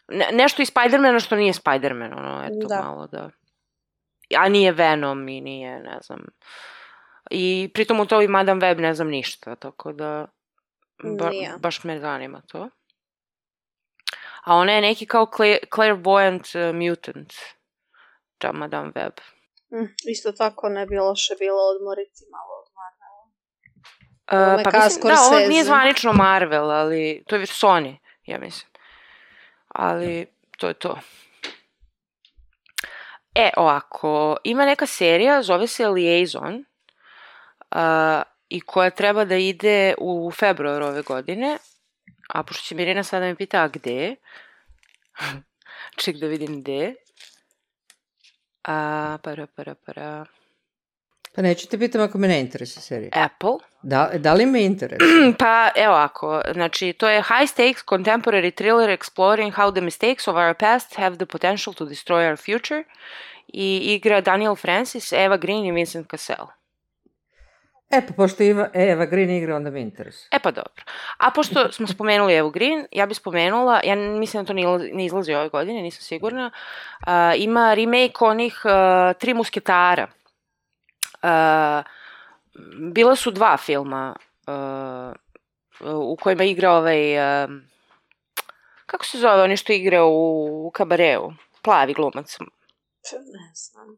[0.08, 2.82] Ne, nešto iz Spidermana što nije Spiderman, ono, eto da.
[2.82, 3.30] malo da...
[4.38, 6.20] A nije Venom i nije, ne znam...
[7.32, 10.28] I pritom u to i Madame Web ne znam ništa, tako da...
[11.20, 11.54] Ba, nije.
[11.60, 12.70] baš me zanima to.
[14.44, 15.26] A ona je neki kao
[15.76, 17.34] clairvoyant uh, mutant,
[18.38, 19.14] ta Madame Web.
[19.74, 22.59] Mm, isto tako ne bi loše bilo odmoriti malo.
[24.32, 28.72] Uh, pa mislim, da, ovo nije zvanično Marvel, ali to je već Sony, ja mislim.
[29.68, 30.26] Ali
[30.58, 31.00] to je to.
[33.36, 36.66] E, ovako, ima neka serija, zove se Liaison,
[37.76, 41.58] uh, i koja treba da ide u februar ove godine,
[42.30, 44.16] a pošto će Mirina sada me pita, a gde?
[46.02, 46.96] Ček da vidim gde.
[48.64, 50.26] A, para, para, para.
[51.36, 53.10] Pa neću te pitam ako me ne interesuje serija.
[53.14, 53.52] Apple.
[53.82, 55.34] Da, da li me interesuje?
[55.40, 60.36] pa evo ako, znači to je high stakes contemporary thriller exploring how the mistakes of
[60.36, 62.84] our past have the potential to destroy our future
[63.48, 66.48] i igra Daniel Francis, Eva Green i Vincent Cassell.
[67.90, 70.28] E, pa pošto Eva, Eva Green igra, onda mi interesuje.
[70.32, 70.84] E pa dobro.
[71.18, 74.54] A pošto smo spomenuli Evu Green, ja bih spomenula, ja mislim da to
[74.94, 80.08] ne izlazi ove godine, nisam sigurna, uh, ima remake onih uh, Tri musketara.
[81.24, 81.84] Uh,
[82.92, 84.16] bila su dva filma
[84.48, 85.14] uh,
[86.02, 87.18] u kojima igra ovaj...
[87.44, 87.50] Uh,
[88.86, 91.32] kako se zove, oni što igra u, u kabareu?
[91.62, 92.38] Plavi glumac.
[92.40, 93.98] Ne znam.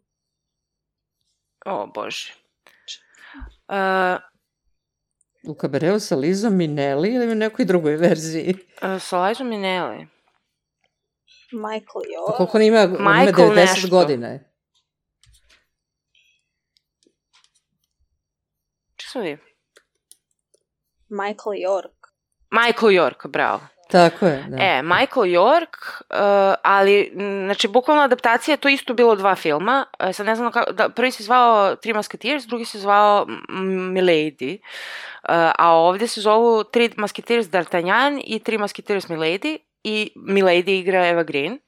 [1.65, 2.33] O, bože.
[3.67, 4.19] Uh,
[5.43, 8.55] u kabareu sa Lizom Minelli ili u nekoj drugoj verziji?
[8.81, 10.07] Uh, sa Lizom Minelli.
[11.51, 12.27] Michael York.
[12.27, 12.79] Pa koliko on ima?
[12.81, 13.87] On ima 90 nešto.
[13.89, 14.37] godina.
[14.37, 14.50] Če
[19.11, 19.37] sam vi?
[21.09, 21.91] Michael York.
[22.51, 23.61] Michael York, bravo.
[23.91, 24.57] Tako je, da.
[24.59, 25.75] E, Michael York,
[26.09, 27.11] uh, ali,
[27.45, 29.85] znači, bukvalno adaptacija, to isto bilo dva filma.
[29.99, 33.25] Uh, sad ne znam kako, da, prvi se zvao Three Musketeers, drugi se zvao
[33.93, 34.57] Milady.
[34.61, 39.57] Uh, a ovde se zovu Three Musketeers D'Artagnan i Three Musketeers Milady.
[39.83, 41.59] I Milady igra Eva Green.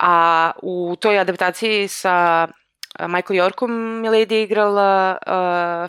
[0.00, 2.48] A u toj adaptaciji sa
[2.98, 5.32] Michael Yorkom je igrala uh,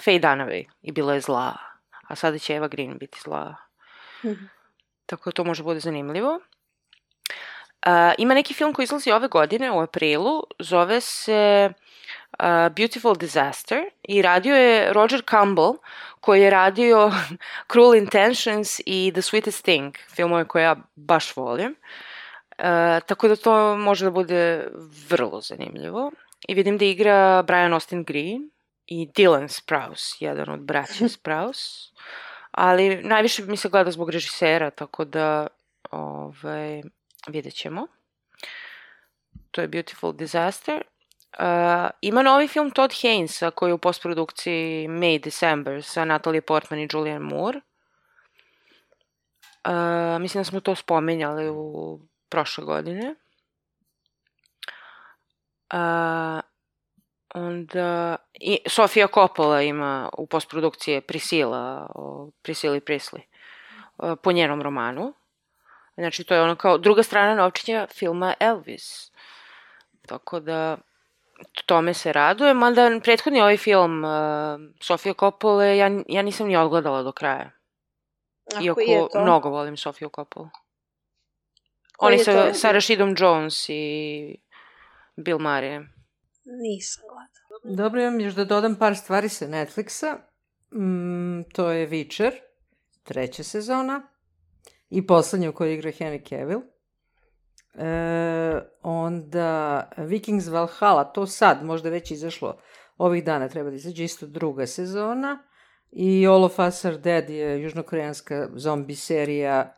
[0.02, 1.57] Faye Dunaway i bila je zla.
[2.07, 3.56] A sada će Eva Green biti zla.
[4.23, 4.48] Mm -hmm.
[5.06, 6.40] Tako da to može bude zanimljivo.
[7.86, 11.69] Uh, ima neki film koji izlazi ove godine u aprilu, zove se
[12.40, 12.45] uh,
[12.76, 15.73] Beautiful Disaster i radio je Roger Campbell
[16.22, 17.11] koji je radio
[17.72, 21.76] Cruel Intentions i The Sweetest Thing, filmove koje ja baš volim.
[22.57, 22.65] Uh,
[23.06, 24.68] tako da to može da bude
[25.10, 26.11] vrlo zanimljivo.
[26.48, 28.49] I vidim da igra Brian Austin Green
[28.88, 31.91] i Dylan Sprouse, jedan od braća Sprouse
[32.52, 35.48] ali najviše mi se gleda zbog režisera, tako da
[35.91, 36.82] ovaj,
[37.28, 37.88] vidjet ćemo.
[39.52, 40.84] To je Beautiful Disaster.
[41.40, 46.80] Uh, ima novi film Todd Hainesa koji je u postprodukciji May December sa Natalie Portman
[46.80, 47.61] i Julianne Moore.
[49.66, 51.99] Uh, mislim da smo to spomenjali u
[52.30, 53.16] prošle godine.
[55.74, 56.41] Uh,
[57.36, 63.22] Onda, i Sofia Coppola ima u postprodukcije Prisila, o Prisili Prisli,
[64.24, 65.14] po njenom romanu.
[65.98, 69.12] Znači, to je ono kao druga strana novčinja filma Elvis.
[70.08, 70.78] Tako da,
[71.66, 74.12] tome se raduje, mada prethodni ovaj film uh,
[74.82, 77.52] Sofia Coppola, ja, ja nisam ni odgledala do kraja.
[78.56, 79.22] Ako Iako je to?
[79.22, 80.50] mnogo volim Sofiju Coppola.
[82.00, 84.36] Oni sa, sa Rashidom Jones i
[85.24, 85.86] Bill Murray.
[86.46, 87.78] Nisam gledala.
[87.78, 90.18] Dobro, imam još da dodam par stvari sa Netflixa.
[90.74, 92.32] Mm, to je Witcher,
[93.04, 94.02] treća sezona
[94.90, 96.62] i poslednja u kojoj igra Henry Cavill.
[97.76, 102.60] E, onda Vikings Valhalla, to sad, možda već izašlo
[102.98, 105.44] ovih dana, treba da izađe isto druga sezona.
[105.91, 109.74] I All of Us Are Dead je južnokoreanska zombi serija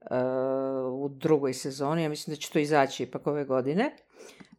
[0.00, 2.02] uh, u drugoj sezoni.
[2.02, 3.96] Ja mislim da će to izaći ipak ove godine.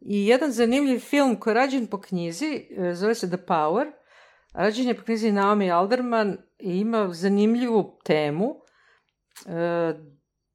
[0.00, 3.92] I jedan zanimljiv film koji je rađen po knjizi, e, zove se The Power,
[4.54, 8.54] rađen je po knjizi Naomi Alderman i ima zanimljivu temu,
[9.46, 9.94] E,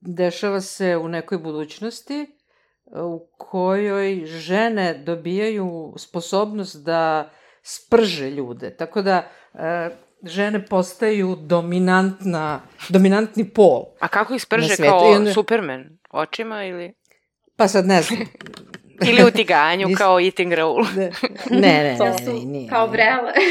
[0.02, 2.28] dešava se u nekoj budućnosti e,
[3.02, 7.30] u kojoj žene dobijaju sposobnost da
[7.61, 8.76] sprže ljude.
[8.76, 9.30] Tako da
[10.24, 13.84] žene postaju dominantna, dominantni pol.
[13.99, 15.99] A kako ih sprže kao Superman?
[16.11, 16.94] Očima ili...
[17.57, 18.20] Pa sad ne znam.
[19.10, 20.86] Ili u tiganju Nis- kao eating Raoul?
[20.95, 21.11] Ne,
[21.52, 22.70] ne, ne, To ne, su ne, nije.
[22.70, 23.32] kao vrele.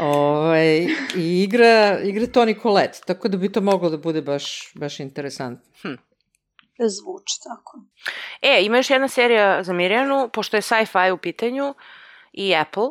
[0.00, 0.78] Ovaj,
[1.16, 5.64] I igra, igra Toni Collette, tako da bi to moglo da bude baš, baš interesantno.
[6.78, 7.80] Zvuči tako.
[8.42, 11.74] E, ima još jedna serija za Mirjanu, pošto je sci-fi u pitanju
[12.32, 12.82] i Apple.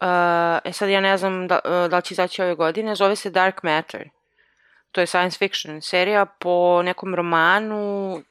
[0.00, 3.16] Uh, e sad ja ne znam da, uh, da li će izaći ove godine, zove
[3.16, 4.08] se Dark Matter.
[4.92, 8.22] To je science fiction serija po nekom romanu, uh,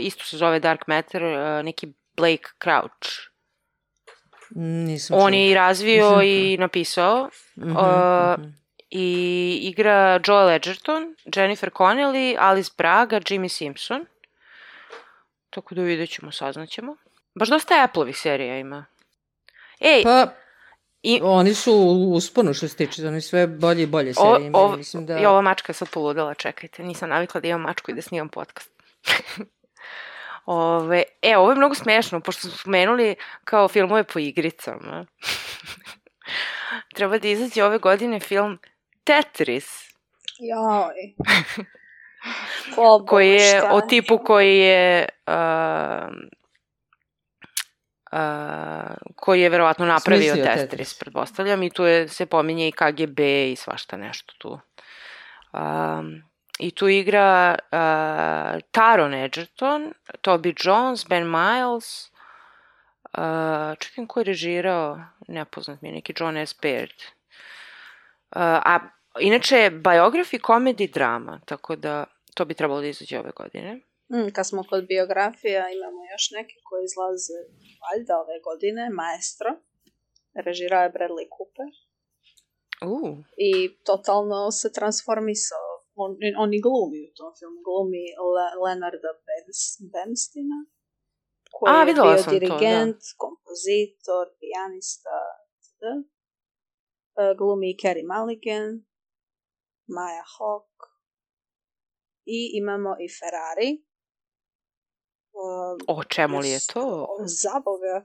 [0.00, 3.28] isto se zove Dark Matter, uh, neki Blake Crouch.
[4.50, 8.48] Nisam On je i razvio Nisam i napisao Mhm, uh, mhm.
[8.90, 14.06] i igra Joel Edgerton, Jennifer Connelly, Alice Braga, Jimmy Simpson.
[15.50, 16.96] Tako da vidjet ćemo, saznaćemo.
[17.34, 18.86] Baš dosta Apple-ovih serija ima.
[19.80, 20.26] Ej, Pa,
[21.02, 24.76] i, oni su u usponu što se tiče, oni sve bolje i bolje serije imaju.
[24.76, 25.18] Mislim da...
[25.18, 28.28] i ova mačka je sad poludela, čekajte, nisam navikla da imam mačku i da snimam
[28.28, 28.70] podcast.
[30.50, 35.06] Ove, e, ovo je mnogo smešno, pošto smo spomenuli kao filmove po igricama.
[36.96, 38.58] Treba da izađe ove godine film
[39.04, 39.66] Tetris.
[40.38, 41.14] Joj.
[42.74, 43.70] Ko koji je šta?
[43.72, 46.14] o tipu koji je uh,
[48.12, 50.98] uh, koji je verovatno napravio Smislio Tetris, Tetris.
[50.98, 54.60] pretpostavljam, i tu je, se pominje i KGB i svašta nešto tu.
[55.52, 56.27] Um,
[56.58, 62.10] I tu igra uh, Taron Egerton, Toby Jones, Ben Miles,
[63.18, 66.54] uh, čekam ko je režirao, nepoznat mi je, neki John S.
[66.62, 66.94] Baird.
[68.36, 68.78] Uh, a
[69.20, 72.04] inače biografi, komedi, drama, tako da
[72.34, 73.80] to bi trebalo da izađe ove godine.
[74.12, 77.38] Mm, kad smo kod biografija, imamo još neke koje izlaze
[77.84, 78.90] valjda ove godine.
[78.90, 79.50] Maestro.
[80.34, 81.70] Režirao je Bradley Cooper.
[82.90, 85.67] Uh, I totalno se transformisao.
[86.02, 86.10] On,
[86.42, 87.58] on i glumi u tom filmu.
[87.66, 88.04] Glumi
[88.34, 89.60] Le, Leonarda Bens,
[89.92, 90.58] Benstina.
[91.54, 92.30] Koji A, je bio sam to, da.
[92.36, 95.16] dirigent, kompozitor, pijanista.
[95.54, 95.82] itd.
[97.16, 98.66] E, Glumi i Carey Mulligan.
[99.96, 100.84] Maya Hawke.
[102.26, 103.70] I imamo i Ferrari.
[105.42, 105.46] E,
[105.88, 106.84] o čemu li je to?
[107.42, 107.96] Za Boga.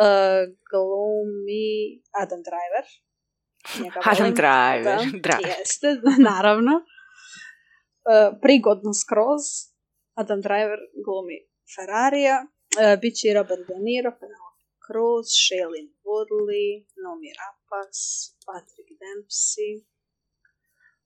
[0.00, 1.66] Uh, glumi
[2.22, 2.84] Adam Driver.
[3.80, 4.34] Njega Adam volim.
[4.34, 5.54] Driver, Da, Driver.
[5.58, 5.86] jeste,
[6.30, 6.74] naravno.
[8.00, 9.44] Uh, prigodno skroz.
[10.20, 11.38] Adam Driver glumi
[11.74, 12.36] Ferrarija.
[12.46, 16.68] Uh, Biće i Robert De Niro, Penelope Cruz, Shailene Woodley,
[17.04, 17.92] Nomi Rapax,
[18.46, 19.72] Patrick Dempsey.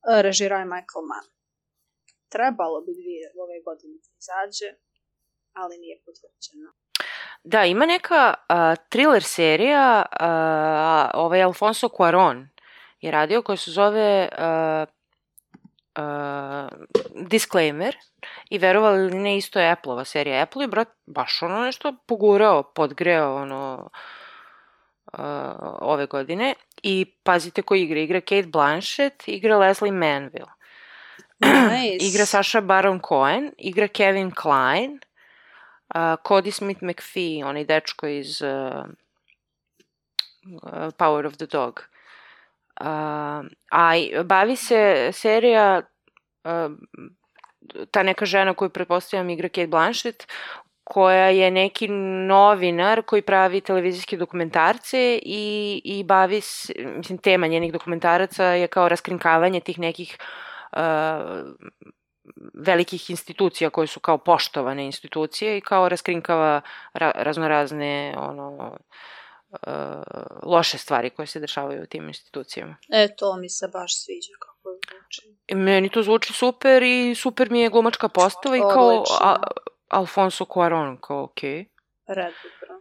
[0.09, 1.29] Uh, režirao je Michael Mann.
[2.35, 4.69] Trebalo bi dvije ove godine da izađe,
[5.61, 6.71] ali nije potvrđeno.
[7.45, 12.49] Da, ima neka uh, thriller serija, uh, ovaj Alfonso Cuaron
[13.01, 14.94] je radio, koja se zove uh,
[15.99, 16.69] uh,
[17.27, 17.97] Disclaimer
[18.51, 20.43] i verovali ili ne, isto je Apple-ova serija.
[20.43, 23.91] Apple je, brat, baš ono nešto pogurao, podgreo, ono,
[25.13, 25.21] uh,
[25.81, 26.55] ove godine.
[26.83, 28.01] I pazite ko igra.
[28.01, 30.53] Igra Kate Blanchett, igra Leslie Manville.
[31.45, 32.07] Nice.
[32.07, 35.01] Igra Saša Baron Cohen, igra Kevin Klein,
[35.95, 38.87] uh, Cody Smith McPhee, onaj dečko iz uh,
[40.63, 41.83] uh, Power of the Dog.
[42.77, 43.93] A
[44.25, 45.83] bavi se serija
[47.91, 50.27] ta neka žena koju pretpostavljam igra Kate Blanchett,
[50.85, 51.89] koja je neki
[52.29, 58.89] novinar koji pravi televizijske dokumentarce i, i bavi se, mislim, tema njenih dokumentaraca je kao
[58.89, 60.19] raskrinkavanje tih nekih
[60.73, 60.79] uh,
[62.55, 66.61] velikih institucija koje su kao poštovane institucije i kao raskrinkava
[66.93, 68.77] ra raznorazne ono,
[70.43, 72.77] loše stvari koje se dešavaju u tim institucijama.
[72.93, 75.55] E, to mi se baš sviđa kako zvuči.
[75.55, 79.17] Meni to zvuči super i super mi je glumačka postava i kao Odlično.
[79.21, 79.37] a,
[79.89, 81.51] Alfonso Cuaron, kao okej.
[81.51, 81.67] Okay.
[82.07, 82.75] Predobro.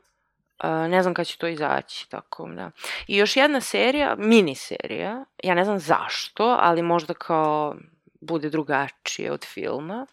[0.64, 2.72] Uh, ne znam kad će to izaći, tako da.
[3.08, 7.76] I još jedna serija, mini serija, ja ne znam zašto, ali možda kao
[8.22, 10.08] bude drugačije od filma,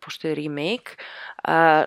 [0.00, 0.96] pošto je remake,
[1.48, 1.84] uh, fa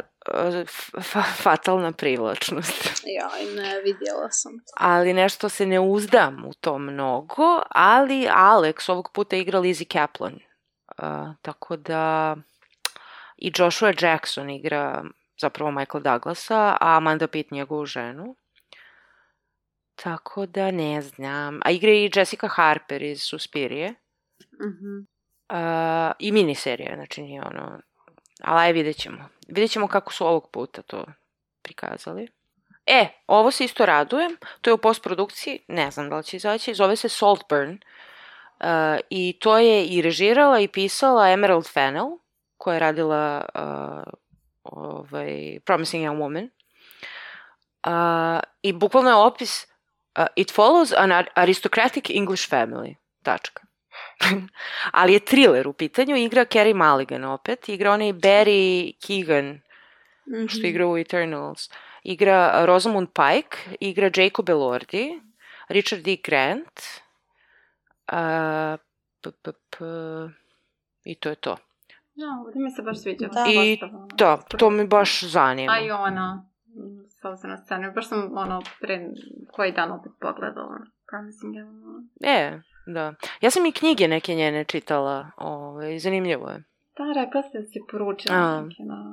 [1.44, 3.04] fatalna privlačnost.
[3.06, 4.74] Ja, ne, vidjela sam to.
[4.78, 10.40] ali nešto se ne uzdam u to mnogo, ali Alex ovog puta igra Lizzie Kaplan.
[10.98, 12.36] Uh, tako da
[13.38, 15.04] i Joshua Jackson igra
[15.41, 18.36] zapravo Michael Douglasa, a Amanda Pitt njegovu ženu.
[19.95, 21.60] Tako da ne znam.
[21.66, 23.94] A igra i Jessica Harper iz Suspirije.
[24.62, 24.98] Mhm.
[25.49, 27.80] Uh, I miniserija, znači nije ono...
[28.43, 29.30] Ali aj vidjet ćemo.
[29.47, 31.05] Vidjet ćemo kako su ovog puta to
[31.61, 32.27] prikazali.
[32.85, 34.38] E, ovo se isto radujem.
[34.61, 36.73] To je u postprodukciji, ne znam da li će izaći.
[36.73, 37.72] Zove se Saltburn.
[37.72, 42.09] Uh, I to je i režirala i pisala Emerald Fennell,
[42.57, 44.03] koja je radila uh,
[44.64, 46.49] ovaj, Promising Young Woman.
[47.88, 49.68] Uh, I bukvalno je opis
[50.18, 52.95] uh, It follows an aristocratic English family.
[53.23, 53.66] Tačka.
[54.91, 60.49] Ali je thriller u pitanju, igra Carey Mulligan opet, igra onaj Barry Keegan, mm -hmm.
[60.49, 61.69] što igra u Eternals,
[62.03, 65.22] igra Rosamund Pike, igra Jacob Elordi,
[65.68, 66.18] Richard D.
[66.24, 66.80] Grant,
[68.11, 68.80] uh,
[69.22, 69.86] p, p, p,
[71.03, 71.57] i to je to.
[72.15, 73.28] Ja, ovdje mi se baš sviđa.
[73.28, 73.80] Da, I
[74.18, 75.74] da, to mi baš zanima.
[75.74, 76.49] A i ona,
[77.22, 79.10] s obzirom na scenu, baš sam ono pre
[79.52, 80.78] koji dan opet pogledala.
[81.10, 81.56] Promising
[82.22, 83.14] E, da.
[83.41, 86.64] Ja sam i knjige neke njene čitala, ove, zanimljivo je.
[86.97, 88.61] Da, rekla se da si poručila A.
[88.61, 89.03] neke, da.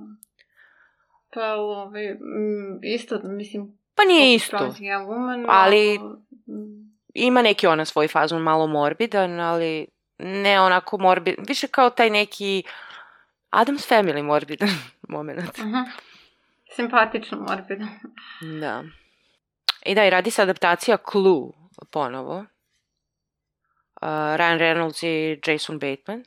[1.34, 2.16] Pa, ove,
[2.82, 3.78] isto, mislim...
[3.94, 4.56] Pa nije isto.
[4.56, 6.00] Woman, ali
[7.14, 9.86] ima neki ona svoj fazon, malo morbidan, ali
[10.18, 12.62] ne onako morbid, više kao taj neki
[13.50, 14.68] Adam's Family morbidan
[15.08, 15.58] moment.
[15.58, 15.84] Uh -huh.
[16.76, 17.88] Simpatično morbidan.
[18.60, 18.84] Da.
[19.86, 21.50] I da, i radi se adaptacija Clue
[21.90, 22.44] ponovo.
[24.04, 26.24] Uh, Ryan Reynolds i Jason Bateman.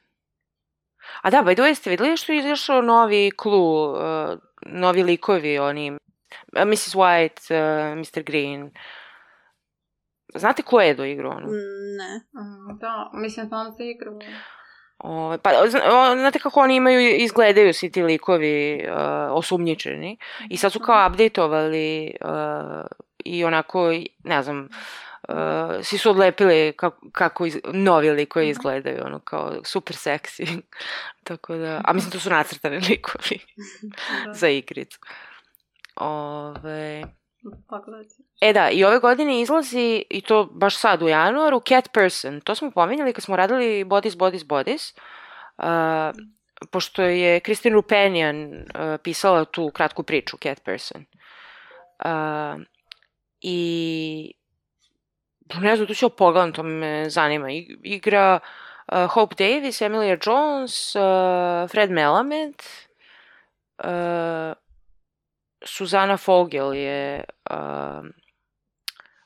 [1.21, 5.59] A da, by the way, ste videli što je izašao novi Clue, uh, novi likovi,
[5.59, 6.95] oni, uh, Mrs.
[6.95, 8.23] White, uh, Mr.
[8.23, 8.71] Green.
[10.35, 11.33] Znate ko je do igru?
[11.97, 12.15] Ne.
[12.41, 14.19] Mm, da, mislim da za igru.
[14.99, 15.51] O, pa,
[16.17, 18.97] znate kako oni imaju, izgledaju svi ti likovi uh,
[19.31, 20.17] osumnjičeni
[20.49, 22.85] i sad su kao updateovali uh,
[23.25, 23.91] i onako,
[24.23, 25.06] ne znam, uh,
[25.83, 28.51] svi su odlepili kako, kako iz, novi likovi mhm.
[28.51, 30.45] izgledaju, ono kao super seksi.
[31.23, 33.39] Tako da, a mislim to su nacrtani likovi
[34.25, 34.33] da.
[34.33, 34.99] za igricu.
[35.95, 37.03] Ove...
[38.41, 42.41] E da, i ove godine izlazi, i to baš sad u januaru, Cat Person.
[42.41, 44.93] To smo pominjali kad smo radili Bodies, Bodies, Bodies.
[45.57, 45.65] Uh,
[46.71, 48.61] pošto je Kristin Rupenian uh,
[49.03, 51.05] pisala tu kratku priču, Cat Person.
[52.05, 52.61] Uh,
[53.41, 54.33] I
[55.61, 57.51] ne znam, tu ću pogledam, to me zanima.
[57.51, 58.39] I, igra
[58.91, 62.55] uh, Hope Davis, Emilia Jones, uh, Fred Melamed,
[63.83, 64.53] uh,
[65.65, 68.05] Suzana Fogel je uh,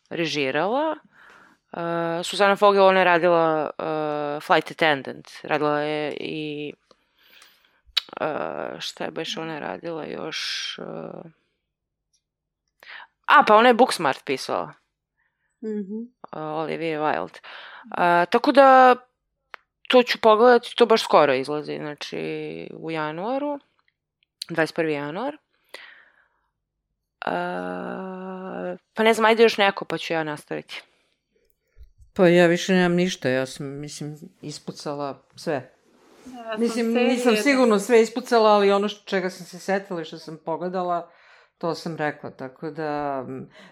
[0.10, 0.96] režirala.
[1.72, 5.28] Uh, Suzana Fogel, ona je radila uh, Flight Attendant.
[5.44, 6.74] Radila je i...
[8.22, 10.40] Uh, šta je baš ona radila još...
[10.82, 11.32] Uh...
[13.26, 14.74] A, pa ona je Booksmart pisala.
[15.62, 16.08] Mm -hmm.
[16.32, 17.40] Olivia Wilde.
[17.84, 18.96] Uh, tako da
[19.88, 22.18] to ću pogledati, to baš skoro izlazi, znači
[22.74, 23.60] u januaru,
[24.50, 24.88] 21.
[24.88, 25.38] januar.
[27.26, 27.32] Uh,
[28.94, 30.82] pa ne znam, ajde još neko, pa ću ja nastaviti.
[32.14, 35.72] Pa ja više nemam ništa, ja sam, mislim, ispucala sve.
[36.26, 40.18] Ja mislim, nisam sigurno sve ispucala, ali ono što, čega sam se setila i što
[40.18, 41.12] sam pogledala,
[41.58, 43.24] to sam rekla, tako da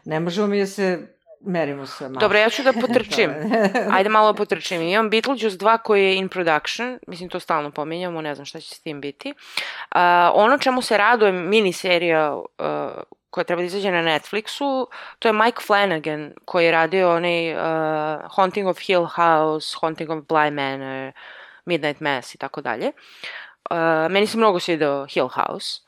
[0.06, 2.20] ne možemo mi da se merimo sve malo.
[2.20, 3.32] Dobro, ja ću da potrčim.
[3.96, 4.82] Ajde malo potrčim.
[4.82, 8.76] Imam Beetlejuice 2 koji je in production, mislim to stalno pominjamo, ne znam šta će
[8.76, 9.30] s tim biti.
[9.32, 10.02] Uh,
[10.34, 12.46] ono čemu se radujem, mini serija uh,
[13.30, 14.86] koja treba da izađe na Netflixu,
[15.20, 17.60] to je Mike Flanagan koji je radio onaj uh,
[18.36, 21.12] Haunting of Hill House, Haunting of Bly Manor,
[21.66, 22.92] Midnight Mass i tako dalje.
[23.70, 23.78] Uh,
[24.12, 25.82] meni se mnogo svidao Hill House.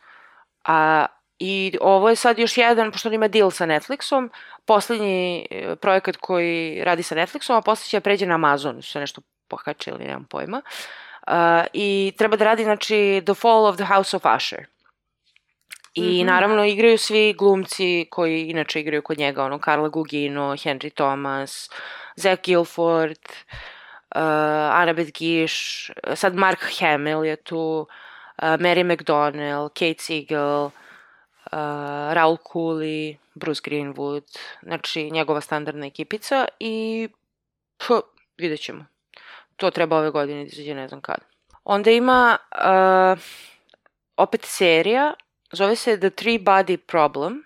[0.65, 1.05] A,
[1.43, 4.29] I ovo je sad još jedan, pošto on ima deal sa Netflixom,
[4.65, 8.99] poslednji uh, projekat koji radi sa Netflixom, a posle će da pređe na Amazon, su
[8.99, 10.61] nešto pokačili, nemam pojma.
[11.27, 11.33] Uh,
[11.73, 14.65] I treba da radi, znači, The Fall of the House of Usher.
[15.93, 16.25] I mm -hmm.
[16.25, 21.69] naravno igraju svi glumci koji inače igraju kod njega, ono Carla Gugino, Henry Thomas,
[22.15, 23.19] Zach Gilford,
[24.15, 24.21] uh,
[24.81, 27.87] Annabeth Gish, sad Mark Hamill je tu,
[28.41, 30.69] uh, Mary McDonnell, Kate Siegel,
[31.51, 37.09] uh, Raul Cooley, Bruce Greenwood, znači njegova standardna ekipica i
[37.77, 37.91] ph,
[38.37, 38.85] vidjet ćemo.
[39.55, 41.17] To treba ove godine da izađe ne znam kad.
[41.63, 43.23] Onda ima uh,
[44.17, 45.13] opet serija
[45.51, 47.43] zove se The Three Body Problem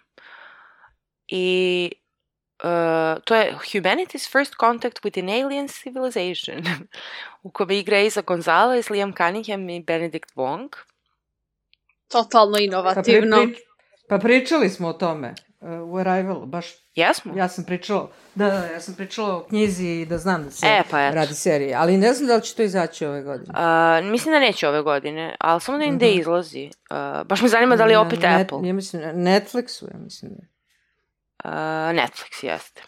[1.28, 1.92] i
[2.64, 6.64] uh, to je Humanity's First Contact with an Alien Civilization
[7.44, 10.70] u kome igra Isa Gonzalez, Liam Cunningham i Benedict Wong.
[12.08, 13.38] Totalno inovativno.
[13.38, 13.62] Pri, pri,
[14.10, 15.34] pa pričali smo o tome.
[15.60, 16.66] uh, u Arrivalu, baš
[16.96, 17.34] Jesmo?
[17.36, 20.66] ja sam pričala, da, da, ja sam pričala o knjizi i da znam da se
[20.68, 21.16] E, pa eto.
[21.16, 23.54] radi serija, ali ne znam da li će to izaći ove godine.
[24.00, 26.70] Uh, mislim da neće ove godine, ali samo da im gde izlazi.
[26.92, 28.60] Uh, baš me zanima da li je opet net- Apple.
[28.64, 30.44] Ja mislim, Netflixu, ja mislim da.
[31.46, 31.56] Uh,
[31.96, 32.82] Netflix jeste.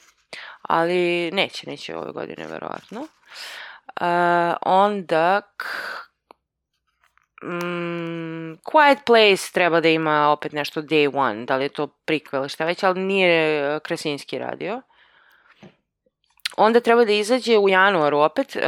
[0.61, 2.99] Ali neće, neće ove godine, verovatno.
[3.01, 4.07] Uh,
[4.61, 5.41] onda...
[7.43, 12.41] Mm, Quiet Place treba da ima opet nešto day one, da li je to prikvel
[12.41, 14.81] ili šta već, ali nije Krasinski radio.
[16.57, 18.61] Onda treba da izađe u januaru opet uh,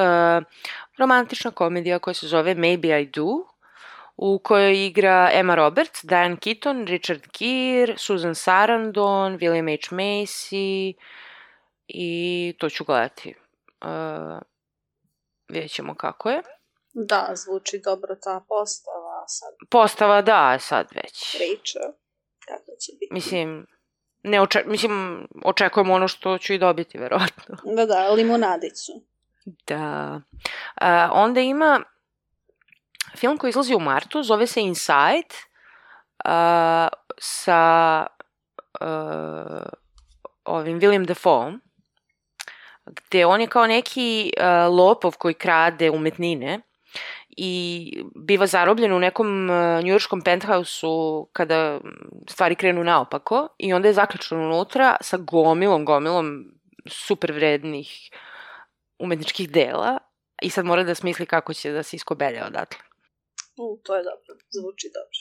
[0.97, 3.25] romantična komedija koja se zove Maybe I Do,
[4.17, 9.95] u kojoj igra Emma Roberts, Diane Keaton, Richard Gere, Susan Sarandon, William H.
[9.95, 10.93] Macy
[11.87, 13.33] i to ću gledati.
[13.81, 14.39] Uh,
[15.47, 16.58] vidjet ćemo kako je.
[17.07, 21.37] Da, zvuči dobro ta postava, sad Postava da, sad već.
[21.37, 21.79] priča
[22.47, 23.13] kako će biti.
[23.13, 23.67] Mislim,
[24.23, 27.57] ne oče, mislim, očekujem ono što ću i dobiti, verovatno.
[27.75, 28.91] Da, da, limunadicu.
[29.67, 30.21] Da.
[30.81, 31.81] Uh, onda ima
[33.17, 35.35] film koji izlazi u martu, zove se Inside,
[36.25, 38.05] uh, sa
[38.81, 39.63] uh,
[40.45, 41.53] ovim William Dafoe,
[42.85, 46.61] gde on je kao neki uh, lopov koji krade umetnine
[47.41, 51.79] i biva zarobljen u nekom uh, njujorškom penthausu kada
[52.29, 56.45] stvari krenu naopako i onda je zaključan unutra sa gomilom, gomilom
[56.87, 58.09] super vrednih
[58.99, 59.97] umetničkih dela
[60.41, 62.79] i sad mora da smisli kako će da se iskobelja odatle.
[63.57, 65.19] U, to je dobro, zvuči dobro.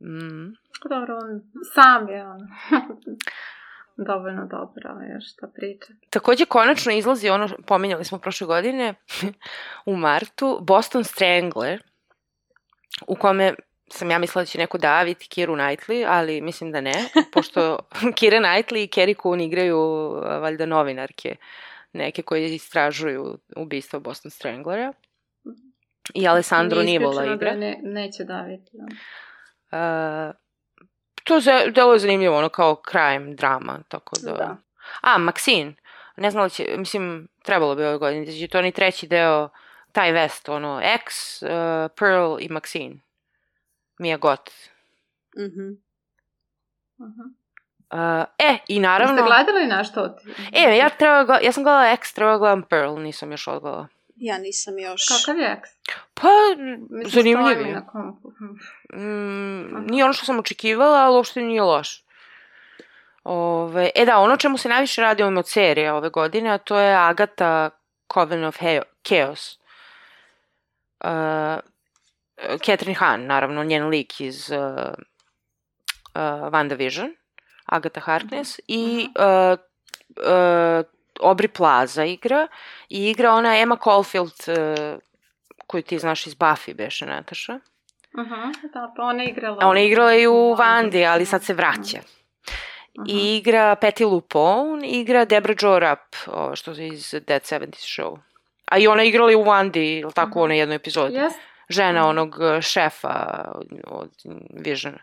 [0.00, 0.54] Mm.
[0.90, 1.40] Dobro, on
[1.74, 2.40] sam je on.
[4.06, 5.92] dovoljno dobro još da priča.
[6.10, 8.94] Takođe, konačno izlazi ono, pominjali smo prošle godine,
[9.86, 11.82] u martu, Boston Strangler,
[13.06, 13.54] u kome
[13.88, 16.92] sam ja mislila da će neko daviti Kiru Knightley, ali mislim da ne,
[17.32, 17.78] pošto
[18.18, 19.78] Kira Knightley i Carrie Coon igraju
[20.40, 21.36] valjda novinarke,
[21.92, 24.92] neke koje istražuju ubistvo Boston Stranglera.
[26.14, 27.50] I Alessandro Nivola isključeno igra.
[27.50, 28.70] Da ne, neće daviti.
[28.72, 28.86] Da.
[30.28, 30.49] Uh,
[31.30, 34.32] to za, delo je zanimljivo, ono kao crime, drama, tako da...
[34.32, 34.56] Da.
[35.00, 35.74] A, Maxine.
[36.16, 39.06] Ne znam da li će, mislim, trebalo bi ove godine, da će to ni treći
[39.06, 39.48] deo,
[39.92, 41.48] taj vest, ono, X, uh,
[41.98, 42.98] Pearl i Maxine.
[43.98, 44.52] Mia Goth.
[45.38, 45.68] Mhm.
[46.98, 47.32] Uh-huh.
[47.90, 49.14] Uh, e, i naravno...
[49.14, 50.16] Jeste gledali nešto od...
[50.52, 53.86] E, ja, treba, ja sam gledala X, treba da gledam Pearl, nisam još odgledala.
[54.20, 55.02] Ja nisam još...
[55.08, 55.70] Kakav je X?
[56.14, 56.28] Pa,
[56.90, 57.82] Mislim, zanimljiv je.
[58.92, 62.04] Mm, nije ono što sam očekivala, ali uopšte nije loš.
[63.24, 66.78] Ove, e da, ono čemu se najviše radi ovim od serije ove godine, a to
[66.78, 67.70] je Agatha
[68.14, 69.58] Coven of Heo- Chaos.
[71.04, 71.60] Uh,
[72.64, 77.14] Catherine Hahn, naravno, njen lik iz uh, uh, WandaVision,
[77.66, 79.58] Agatha Harkness, i uh,
[80.16, 80.84] uh,
[81.22, 82.48] Aubrey Plaza igra,
[82.88, 84.98] i igra ona Emma Caulfield, uh,
[85.66, 87.58] koju ti znaš iz Buffy, beše Nataša.
[88.12, 88.72] Uh-huh.
[88.72, 89.58] Da, pa ona je igrala...
[89.62, 91.98] Ona je igrala i u Vandi, ali sad se vraća.
[93.06, 98.18] I igra Patty LuPone, igra Debra Jo Rapp, ovo što je iz Dead 70 Show.
[98.64, 101.14] A i ona je igrala i u Vandi, ili tako, u onoj jednoj epizodi.
[101.14, 101.32] Jes?
[101.68, 103.44] Žena onog uh, šefa
[103.86, 104.10] od
[104.50, 104.98] Visiona.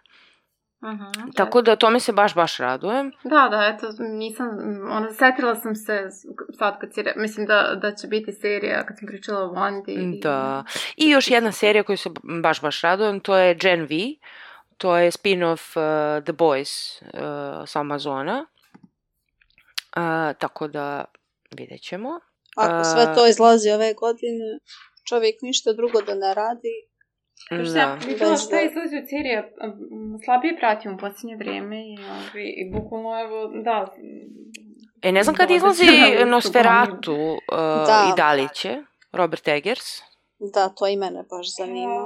[0.82, 1.36] Uh-huh.
[1.36, 3.12] Tako da tome se baš, baš radujem.
[3.24, 4.48] Da, da, eto, nisam,
[4.90, 6.08] ono, setila sam se
[6.52, 10.16] sad kad si, re, mislim da, da će biti serija kad sam pričala o Wandi.
[10.16, 10.64] i- Da.
[10.98, 12.10] I još jedna serija koju se
[12.42, 13.88] baš, baš radujem, to je Gen V.
[14.78, 17.10] To je spin-off uh, The Boys uh,
[17.66, 18.46] sa Amazona.
[19.92, 20.04] Uh,
[20.36, 21.06] tako da
[21.52, 22.20] vidjet ćemo.
[22.58, 24.60] Ako sve to izlazi ove godine,
[25.04, 26.88] čovjek ništa drugo da ne radi.
[27.52, 27.98] Još sam ja Da.
[28.06, 29.74] pitala Bez šta da- izlazi od serije, m,
[30.26, 33.88] slabije pratim u posljednje vrijeme i, ovi, i bukvalno evo, da.
[35.02, 35.86] E, ne znam kad izlazi
[36.26, 37.58] Nosferatu uh,
[37.88, 38.08] Da.
[38.10, 38.78] i da li će.
[39.12, 39.86] Robert Eggers.
[40.54, 42.06] Da, to i mene baš zanima.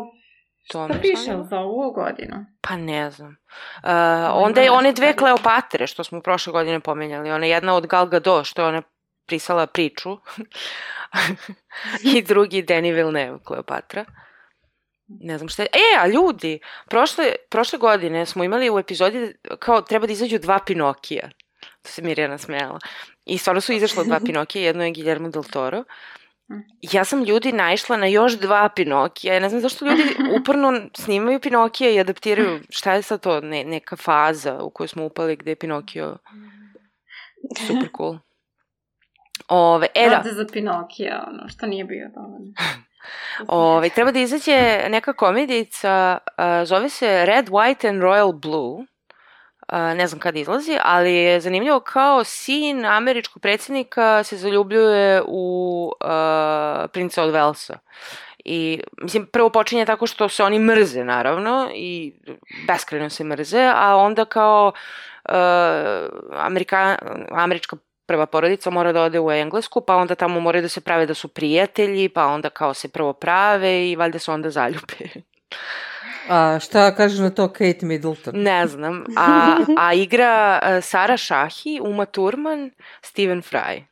[0.67, 2.45] To Šta piše za ovu godinu?
[2.61, 3.29] Pa ne znam.
[3.83, 3.89] Uh,
[4.33, 7.31] onda je one dve Kleopatre što smo prošle godine pomenjali.
[7.31, 8.81] Ona jedna od Gal Gadot što je ona
[9.25, 10.17] prisala priču.
[12.15, 14.05] I drugi Denis Villeneuve Kleopatra.
[15.19, 15.67] Ne znam šta je.
[15.73, 20.59] E, a ljudi, prošle, prošle godine smo imali u epizodi kao treba da izađu dva
[20.65, 21.29] Pinokija.
[21.81, 22.79] To se Mirjana smejala.
[23.25, 25.83] I stvarno su izašla dva Pinokija, jedno je Guillermo del Toro.
[26.81, 29.33] Ja sam ljudi naišla na još dva Pinokija.
[29.33, 30.03] Ja ne znam zašto ljudi
[30.41, 32.59] uporno snimaju Pinokija i adaptiraju.
[32.69, 33.41] Šta je sad to?
[33.41, 36.17] Ne, neka faza u kojoj smo upali gde je Pinokio
[37.67, 38.17] super cool.
[39.47, 42.53] Ove, e da, Rade za Pinokija, ono, što nije bio dovoljno.
[43.47, 48.85] ove, treba da izađe neka komedijica, a, zove se Red, White and Royal Blue.
[49.95, 56.09] ne znam kad izlazi, ali je zanimljivo kao sin američkog predsjednika se zaljubljuje u uh,
[56.93, 57.77] princa od Velsa.
[58.45, 62.13] I, mislim, prvo počinje tako što se oni mrze, naravno, i
[62.67, 64.71] beskreno se mrze, a onda kao
[65.29, 65.35] uh,
[66.37, 66.97] Amerika,
[67.31, 67.77] američka
[68.11, 71.13] prva porodica mora da ode u Englesku, pa onda tamo moraju da se prave da
[71.13, 74.97] su prijatelji, pa onda kao se prvo prave i valjda se onda zaljube.
[76.29, 78.33] A šta kaže na to Kate Middleton?
[78.35, 79.05] Ne znam.
[79.17, 82.71] A, a igra Sara Shahi, Uma Thurman,
[83.01, 83.83] Stephen Fry.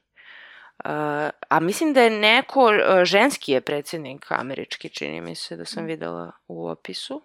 [0.85, 5.65] Uh, a mislim da je neko, uh, ženski je predsednik američki, čini mi se da
[5.65, 7.21] sam videla u opisu.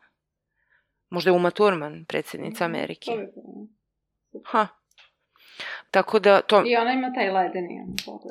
[1.11, 3.11] Možda je Uma Thurman, predsednica Amerike.
[4.45, 4.67] Ha.
[5.95, 6.63] Tako da to...
[6.67, 7.81] I ona ima taj ledeni.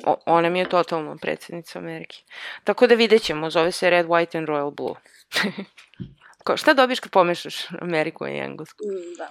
[0.06, 2.22] O, ona mi je totalno predsednica Amerike.
[2.64, 4.94] Tako da vidjet ćemo, zove se Red, White and Royal Blue.
[6.44, 8.84] Ko, šta dobiš kad pomešaš Ameriku i Englesku?
[8.84, 9.28] Mm, Da.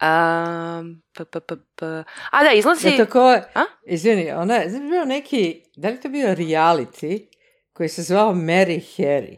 [0.00, 0.82] A,
[1.14, 1.86] p, p, p, p.
[2.30, 2.88] A da, izlazi...
[2.88, 3.20] Ja tako,
[3.54, 3.64] A?
[3.86, 7.26] izvini, ona je znači, bio neki, da li to bio reality
[7.72, 9.36] koji se zvao Mary Harry?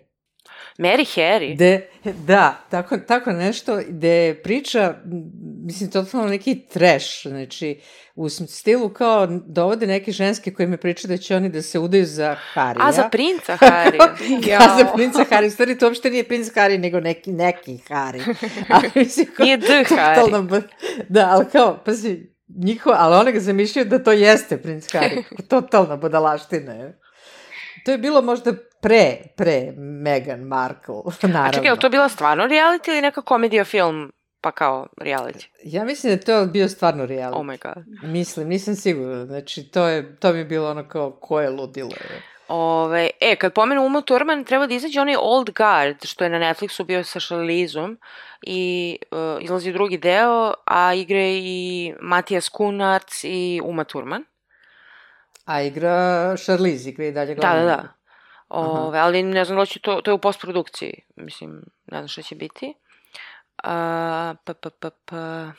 [0.79, 1.57] Mary Harry.
[1.57, 4.95] De, da, tako, tako nešto, gde priča,
[5.65, 7.81] mislim, totalno neki trash, znači,
[8.15, 12.07] u stilu kao dovode neke ženske koje me pričaju da će oni da se udaju
[12.07, 12.87] za Harija.
[12.87, 13.99] A, za princa Harry.
[14.51, 15.47] Ja, za princa Harry.
[15.47, 18.35] U stvari, to uopšte nije princ Harry, nego neki, neki Harry.
[18.69, 20.63] Ali, mislim, kao, Nije totalno b-
[21.09, 22.19] Da, ali kao, pazi,
[22.65, 25.23] njihovo, ali one ga zamišljaju da to jeste princ Harry.
[25.49, 27.01] Totalna budalaština je.
[27.85, 31.49] To je bilo možda pre, pre Meghan Markle, naravno.
[31.49, 35.47] A čekaj, je li to bila stvarno reality ili neka komedija film pa kao reality?
[35.63, 37.41] Ja mislim da je to bio stvarno reality.
[37.41, 37.85] Oh my god.
[38.11, 39.27] Mislim, nisam sigurna.
[39.27, 41.91] Znači, to, je, to mi je bilo ono kao, ko je ludilo.
[41.91, 42.23] Je.
[42.49, 46.39] Ove, e, kad pomenu Uma Thurman, treba da izađe onaj Old Guard, što je na
[46.39, 47.99] Netflixu bio sa Charlizeom
[48.43, 54.25] i uh, izlazi drugi deo, a igre i Matijas Kunarc i Uma Thurman.
[55.45, 57.67] A igra Charlize, igra i dalje Da, da, glavnu.
[57.67, 58.00] da.
[58.51, 61.51] Ove, ali ne znam da će to, to je u postprodukciji, mislim,
[61.87, 62.75] ne znam šta će biti.
[63.65, 65.51] A, pa, pa, pa, pa,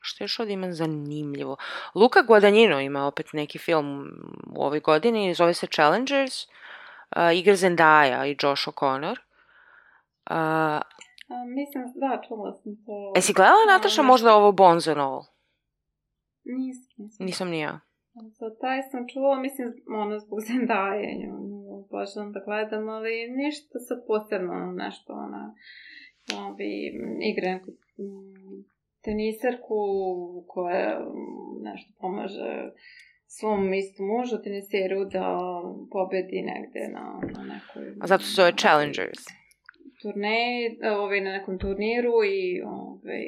[0.00, 1.56] što još ovdje ima zanimljivo?
[1.94, 4.08] Luka Guadagnino ima opet neki film
[4.56, 6.34] u ovoj godini, zove se Challengers,
[7.10, 9.16] a, igra Zendaya i Josh O'Connor.
[10.26, 10.80] A,
[11.28, 13.12] A, mislim, da, čula sam to.
[13.16, 15.22] jesi gledala, Da, Nataša, možda ovo and All?
[16.44, 17.48] Nisam, nisam.
[17.48, 17.80] Ni ja.
[18.14, 21.57] Za taj sam čula, mislim, ono, zbog Zendaje, nju,
[21.90, 25.54] obožavam da gledam, ali ništa sad posebno, nešto, ona,
[26.38, 26.92] ovi,
[27.22, 28.64] igra neku mm,
[29.02, 29.76] tenisarku
[30.48, 32.70] koja mm, nešto pomaže
[33.26, 35.38] svom istom mužu, teniseru, da
[35.90, 37.04] pobedi negde na,
[37.36, 37.94] na nekoj...
[38.00, 39.18] A zato se zove Challengers.
[40.02, 43.22] turneji, ovaj, na nekom turniru i, ovaj,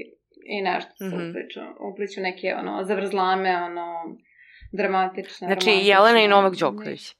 [0.46, 1.28] i nešto se Mhm.
[1.30, 1.60] upliču,
[1.92, 4.16] upliču neke, ono, zavrzlame, ono,
[4.72, 7.14] dramatične, Znači, romantične, Jelena i Novak Đoković.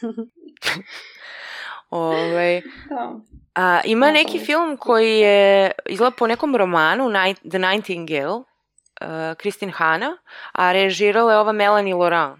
[1.90, 3.12] Ove, Da.
[3.54, 7.10] A, ima Da, neki ali- film koji je izgleda po nekom romanu
[7.50, 10.16] The Nightingale, uh, Kristin Hanna,
[10.52, 12.38] a režirala je ova Melanie Laurent.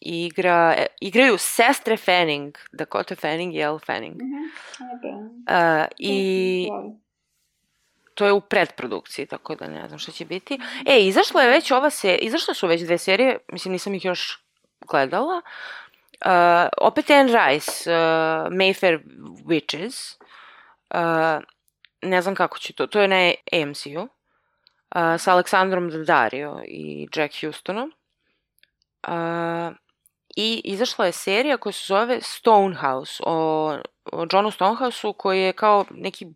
[0.00, 4.16] I igra, e, igraju sestre Fanning, Dakota Fanning i Elle Fanning.
[4.20, 6.68] Uh, I
[8.14, 10.58] to je u predprodukciji, tako da ne znam šta će biti.
[10.86, 14.44] E, izašla je već ova se, izašle su već dve serije, mislim nisam ih još
[14.88, 15.42] gledala.
[16.26, 19.00] Uh, opet Anne Rice, uh, Mayfair
[19.44, 20.16] Witches.
[20.94, 21.42] Uh,
[22.02, 24.02] ne znam kako će to, to je na AMC-u.
[24.02, 24.08] Uh,
[25.18, 27.92] sa Aleksandrom Daddario i Jack Houstonom.
[29.08, 29.76] Uh,
[30.36, 33.78] I izašla je serija koja se zove Stonehouse, o,
[34.12, 36.26] o Johnu Stonehouse-u koji je kao neki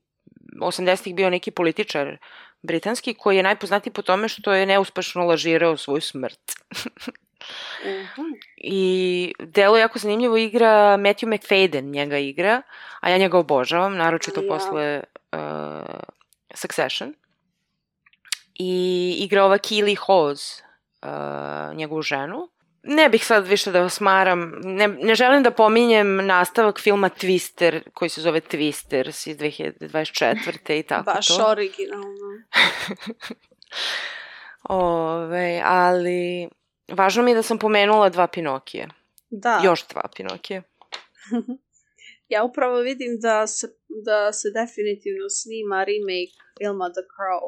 [0.60, 2.18] 80-ih bio neki političar
[2.62, 6.40] britanski koji je najpoznatiji po tome što je neuspešno lažirao svoju smrt.
[8.56, 12.62] I delo jako zanimljivo igra Matthew McFadden, njega igra,
[13.00, 14.48] a ja njega obožavam, naročito Ja.
[14.48, 15.00] posle
[15.32, 15.38] uh,
[16.54, 17.14] Succession.
[18.54, 20.62] I igra ova Keely Hawes,
[21.02, 22.48] uh, njegovu ženu.
[22.82, 27.80] Ne bih sad više da vas maram, ne, ne želim da pominjem nastavak filma Twister,
[27.94, 30.78] koji se zove Twisters iz 2024.
[30.78, 31.44] i tako Baš to.
[31.46, 32.42] originalno.
[34.68, 36.48] Ove, ali
[36.88, 38.88] važno mi je da sam pomenula dva Pinokije.
[39.30, 39.60] Da.
[39.64, 40.62] Još dva Pinokije.
[42.28, 43.66] Ja upravo vidim da se,
[44.04, 47.44] da se definitivno snima remake filma The Crow.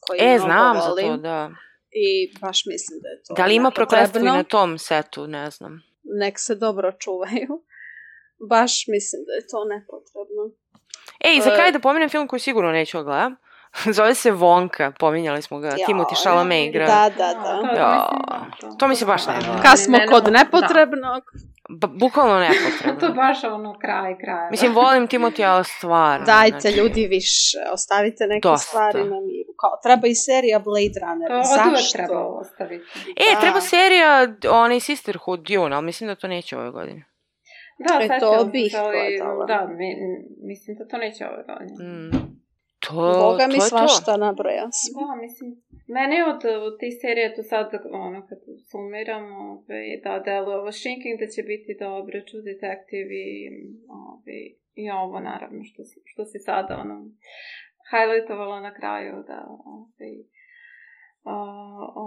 [0.00, 1.06] Koji E, znam za volim.
[1.06, 1.50] to, da.
[1.90, 2.08] I
[2.40, 5.82] baš mislim da je to Da li ima prokletstvo na tom setu, ne znam.
[6.02, 7.64] Nek se dobro čuvaju.
[8.50, 10.42] Baš mislim da je to nepotrebno.
[11.20, 11.54] E, i za E.
[11.54, 13.36] kraj da pomenem film koji sigurno neću da gledam.
[13.92, 15.68] Zove se Vonka, pominjali smo ga.
[15.68, 16.86] Jao, Timothy Chalamet igra.
[16.86, 17.60] Da, da, da.
[17.64, 18.08] To, Ja,
[18.46, 19.52] mislim, to mi se baš ne Da, sviđa.
[19.52, 20.30] ali Kad smo kod da.
[20.30, 21.22] nepotrebnog,
[21.70, 23.14] Ba, bukvalno To nepotrebno.
[23.16, 24.48] baš ono kraj kraja.
[24.50, 26.26] Mislim, volim Timothy, ali stvarno.
[26.26, 28.66] dajte znači, ljudi više, ostavite neke Dosta.
[28.68, 29.52] stvari na miru.
[29.60, 31.28] Kao, treba i serija Blade Runner.
[31.28, 31.96] To od uvek Zašto?
[31.98, 32.84] treba ostaviti.
[33.08, 33.40] E, Da.
[33.40, 37.04] treba serija onaj Sisterhood Dune, ali mislim da to neće ove godine.
[37.78, 39.46] Da, E, to bih ali, gledala.
[39.46, 39.94] Da, mi,
[40.44, 41.84] mislim da to neće ove godine.
[41.84, 42.29] Mm.
[42.86, 44.90] To, Boga mi to svašta nabraja sam.
[44.96, 45.48] Da, mislim,
[45.96, 47.66] mene od, od tih serija tu sad,
[48.06, 48.38] ono, kad
[48.70, 53.38] sumiram, ove, da deluje ovo Shrinking da će biti dobro, True Detective i,
[54.08, 54.38] ove,
[54.82, 56.96] i ovo, naravno, što, što si sada, ono,
[57.90, 59.38] highlightovala na kraju, da,
[59.76, 60.12] ove,
[61.24, 61.36] o,
[62.04, 62.06] o,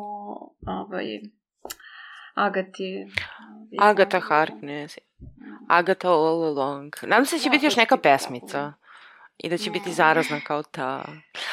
[0.67, 1.07] ovaj,
[2.33, 3.05] Agati.
[3.71, 3.77] to.
[3.79, 4.97] Agatha Harkness.
[5.69, 6.93] Agatha All Along.
[7.03, 8.73] Nadam se da će Da, biti još to neka pesmica.
[9.37, 11.05] I da će biti zarazna kao ta.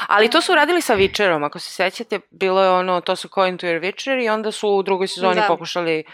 [0.08, 3.58] Ali to su radili sa Witcherom, ako se sećate, bilo je ono, to su Coin
[3.58, 5.46] to Your Witcher i onda su u drugoj sezoni Da.
[5.46, 6.04] pokušali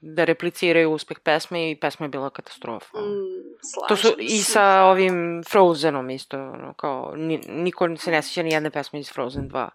[0.00, 2.98] da repliciraju uspeh pesme i pesma je bila katastrofa.
[2.98, 8.42] Mm, To su i sa ovim Frozenom isto, ono, kao, ni, niko se ne sjeća
[8.42, 9.68] ni jedne pesme iz Frozen 2.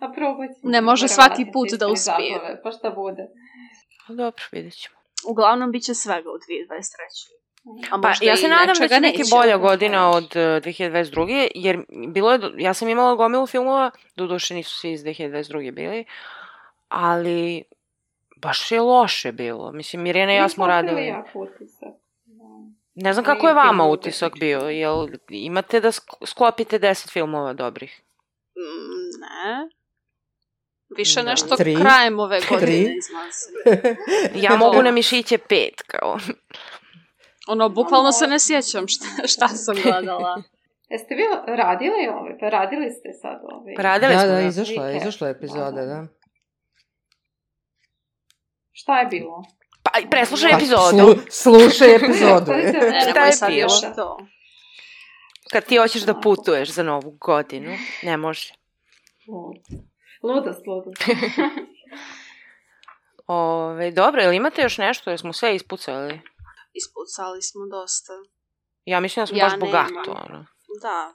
[0.00, 0.70] A probat ćemo.
[0.72, 2.60] Ne može Moram svaki put da uspije.
[2.62, 3.26] Pa šta bude.
[4.08, 4.96] Ali Dobro, vidjet ćemo.
[5.28, 7.43] Uglavnom, bit će svega u 2023.
[7.90, 9.30] A Pa ja se nadam da će biti neće.
[9.30, 11.48] bolja godina od uh, 2022.
[11.54, 11.78] Jer
[12.08, 15.72] bilo je, ja sam imala gomilu filmova, doduše nisu svi iz 2022.
[15.72, 16.04] bili,
[16.88, 17.62] ali
[18.36, 19.72] baš je loše bilo.
[19.72, 21.06] Mislim, Mirjana i ja smo radili.
[21.06, 21.88] Jak utisak.
[22.24, 22.44] Da.
[22.96, 24.60] Ne znam kako je vama utisak bio.
[24.60, 28.00] Jel imate da sk- sklopite 10 filmova dobrih?
[28.56, 29.68] Mm, ne.
[30.88, 31.30] Više Da.
[31.30, 31.74] nešto Tri.
[31.76, 32.96] krajem ove godine Tri.
[32.96, 33.96] izlazi.
[34.44, 36.18] Ja mogu na mišiće pet, kao.
[37.48, 40.42] Ono, bukvalno se ne sjećam šta, šta sam gledala.
[40.90, 42.38] Jeste vi radili ove?
[42.38, 43.72] Pa radili ste sad ove?
[43.78, 44.40] Radili da, smo, da, da.
[44.40, 46.06] izašla je, izašla je epizoda, Da.
[48.72, 49.44] Šta je bilo?
[49.82, 50.96] Pa preslušaj Pa, epizodu.
[50.96, 52.46] slu- slušaj epizodu.
[52.52, 53.60] Pa, Ne, Šta je sad bilo?
[53.60, 54.18] još to.
[55.50, 57.70] Kad ti hoćeš da putuješ za novu godinu,
[58.02, 58.54] ne može.
[59.28, 59.56] Lud.
[60.22, 61.02] Ludost, ludost.
[63.26, 65.10] Ove, dobro, ili imate još nešto?
[65.10, 66.20] Jer smo sve ispucali.
[66.80, 68.12] Ispucali smo dosta.
[68.84, 69.68] Ja mislim da smo Ja baš nemam.
[69.68, 70.10] bogato.
[70.10, 70.46] Ono.
[70.82, 71.14] Da.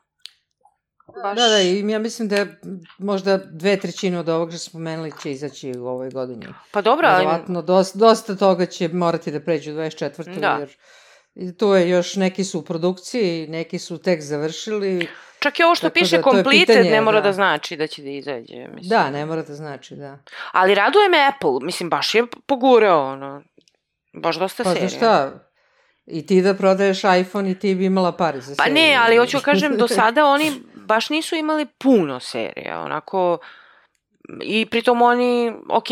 [1.24, 1.38] Baš...
[1.38, 2.60] Da, da, i ja mislim da je
[2.98, 6.46] možda dve trećine od ovog što smo spomenuli će izaći u ovoj godini.
[6.72, 7.26] Pa dobro, ali...
[7.26, 10.40] Verovatno, dosta, dosta toga će morati da pređu u 24.
[10.40, 10.58] Da.
[10.60, 10.76] Jer
[11.36, 15.08] i tu je još, neki su u produkciji, neki su tek završili.
[15.40, 17.28] Čak i ovo što Tako piše da, completed pitanje, ne mora da.
[17.28, 18.56] da znači da će da izađe.
[18.56, 18.90] Mislim.
[18.90, 20.20] Da, ne mora da znači, da.
[20.52, 21.66] Ali raduje me Apple.
[21.66, 23.44] Mislim, baš je pogurao, ono.
[24.14, 24.90] Baš dosta Pa serija.
[24.90, 25.49] za šta?
[26.10, 28.74] I ti da prodaješ iPhone i ti bi imala pare za Pa seriju.
[28.74, 33.38] ne, ali hoću kažem, do sada oni baš nisu imali puno serija, onako,
[34.42, 35.88] i pritom oni, ok,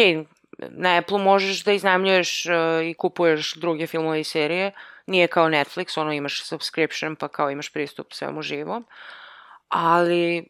[0.58, 4.72] na Apple možeš da iznajmljuješ uh, i kupuješ druge filmove i serije,
[5.08, 8.86] nije kao Netflix, ono imaš subscription pa kao imaš pristup svemu živom,
[9.70, 10.44] ali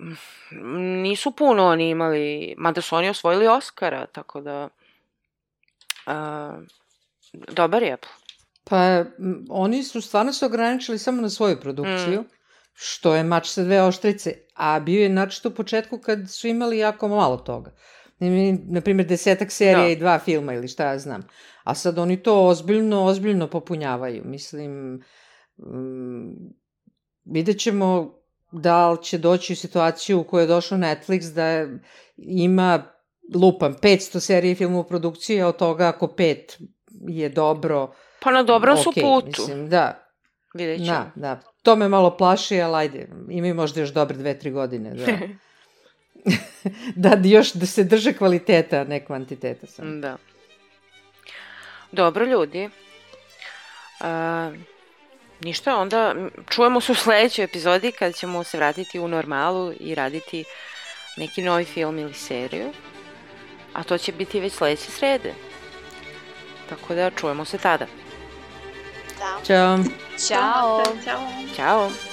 [0.00, 4.68] mm, nisu puno oni imali, mada su oni osvojili Oscara, tako da
[6.06, 6.62] uh,
[7.32, 8.17] dobar je Apple.
[8.68, 9.04] Pa
[9.50, 12.28] oni su stvarno se ograničili samo na svoju produkciju, Mm.
[12.74, 16.78] što je mač sa dve oštrice, a bio je način u početku kad su imali
[16.78, 17.74] jako malo toga.
[18.20, 19.88] Imali, Na primjer, desetak serija Da.
[19.88, 21.22] i dva filma ili šta ja znam.
[21.64, 24.22] A sad oni to ozbiljno, ozbiljno popunjavaju.
[24.24, 25.00] Mislim,
[25.58, 26.52] mm,
[27.24, 28.14] vidjet ćemo
[28.52, 31.66] da li će doći u situaciju u kojoj je došao Netflix da
[32.16, 32.82] ima,
[33.34, 36.58] lupam, 500 serija i filmova u produkciji, a od toga ako pet
[37.08, 40.10] je dobro, Pa na dobrom su okej, putu, Mislim, da,
[40.54, 40.88] vidjet ćemo.
[40.88, 41.40] da, da.
[41.62, 44.94] To me malo plaši, ali ajde, imaju možda još dobre dve, tri godine.
[46.96, 49.66] Da, da još da se drže kvaliteta, a ne kvantiteta.
[49.66, 50.00] Samo.
[50.00, 50.16] Da.
[51.92, 52.70] Dobro, ljudi.
[54.00, 54.52] A,
[55.40, 56.14] ništa, onda
[56.48, 60.44] čujemo se u sledećoj epizodi kad ćemo se vratiti u normalu i raditi
[61.16, 62.72] neki novi film ili seriju.
[63.72, 65.34] A to će biti već sledeće srede.
[66.68, 67.86] Tako da čujemo se tada.
[69.18, 69.38] Da.
[69.44, 69.78] Ćao.
[70.18, 70.82] Ćao.
[71.04, 71.28] Ćao.
[71.56, 72.07] Ćao!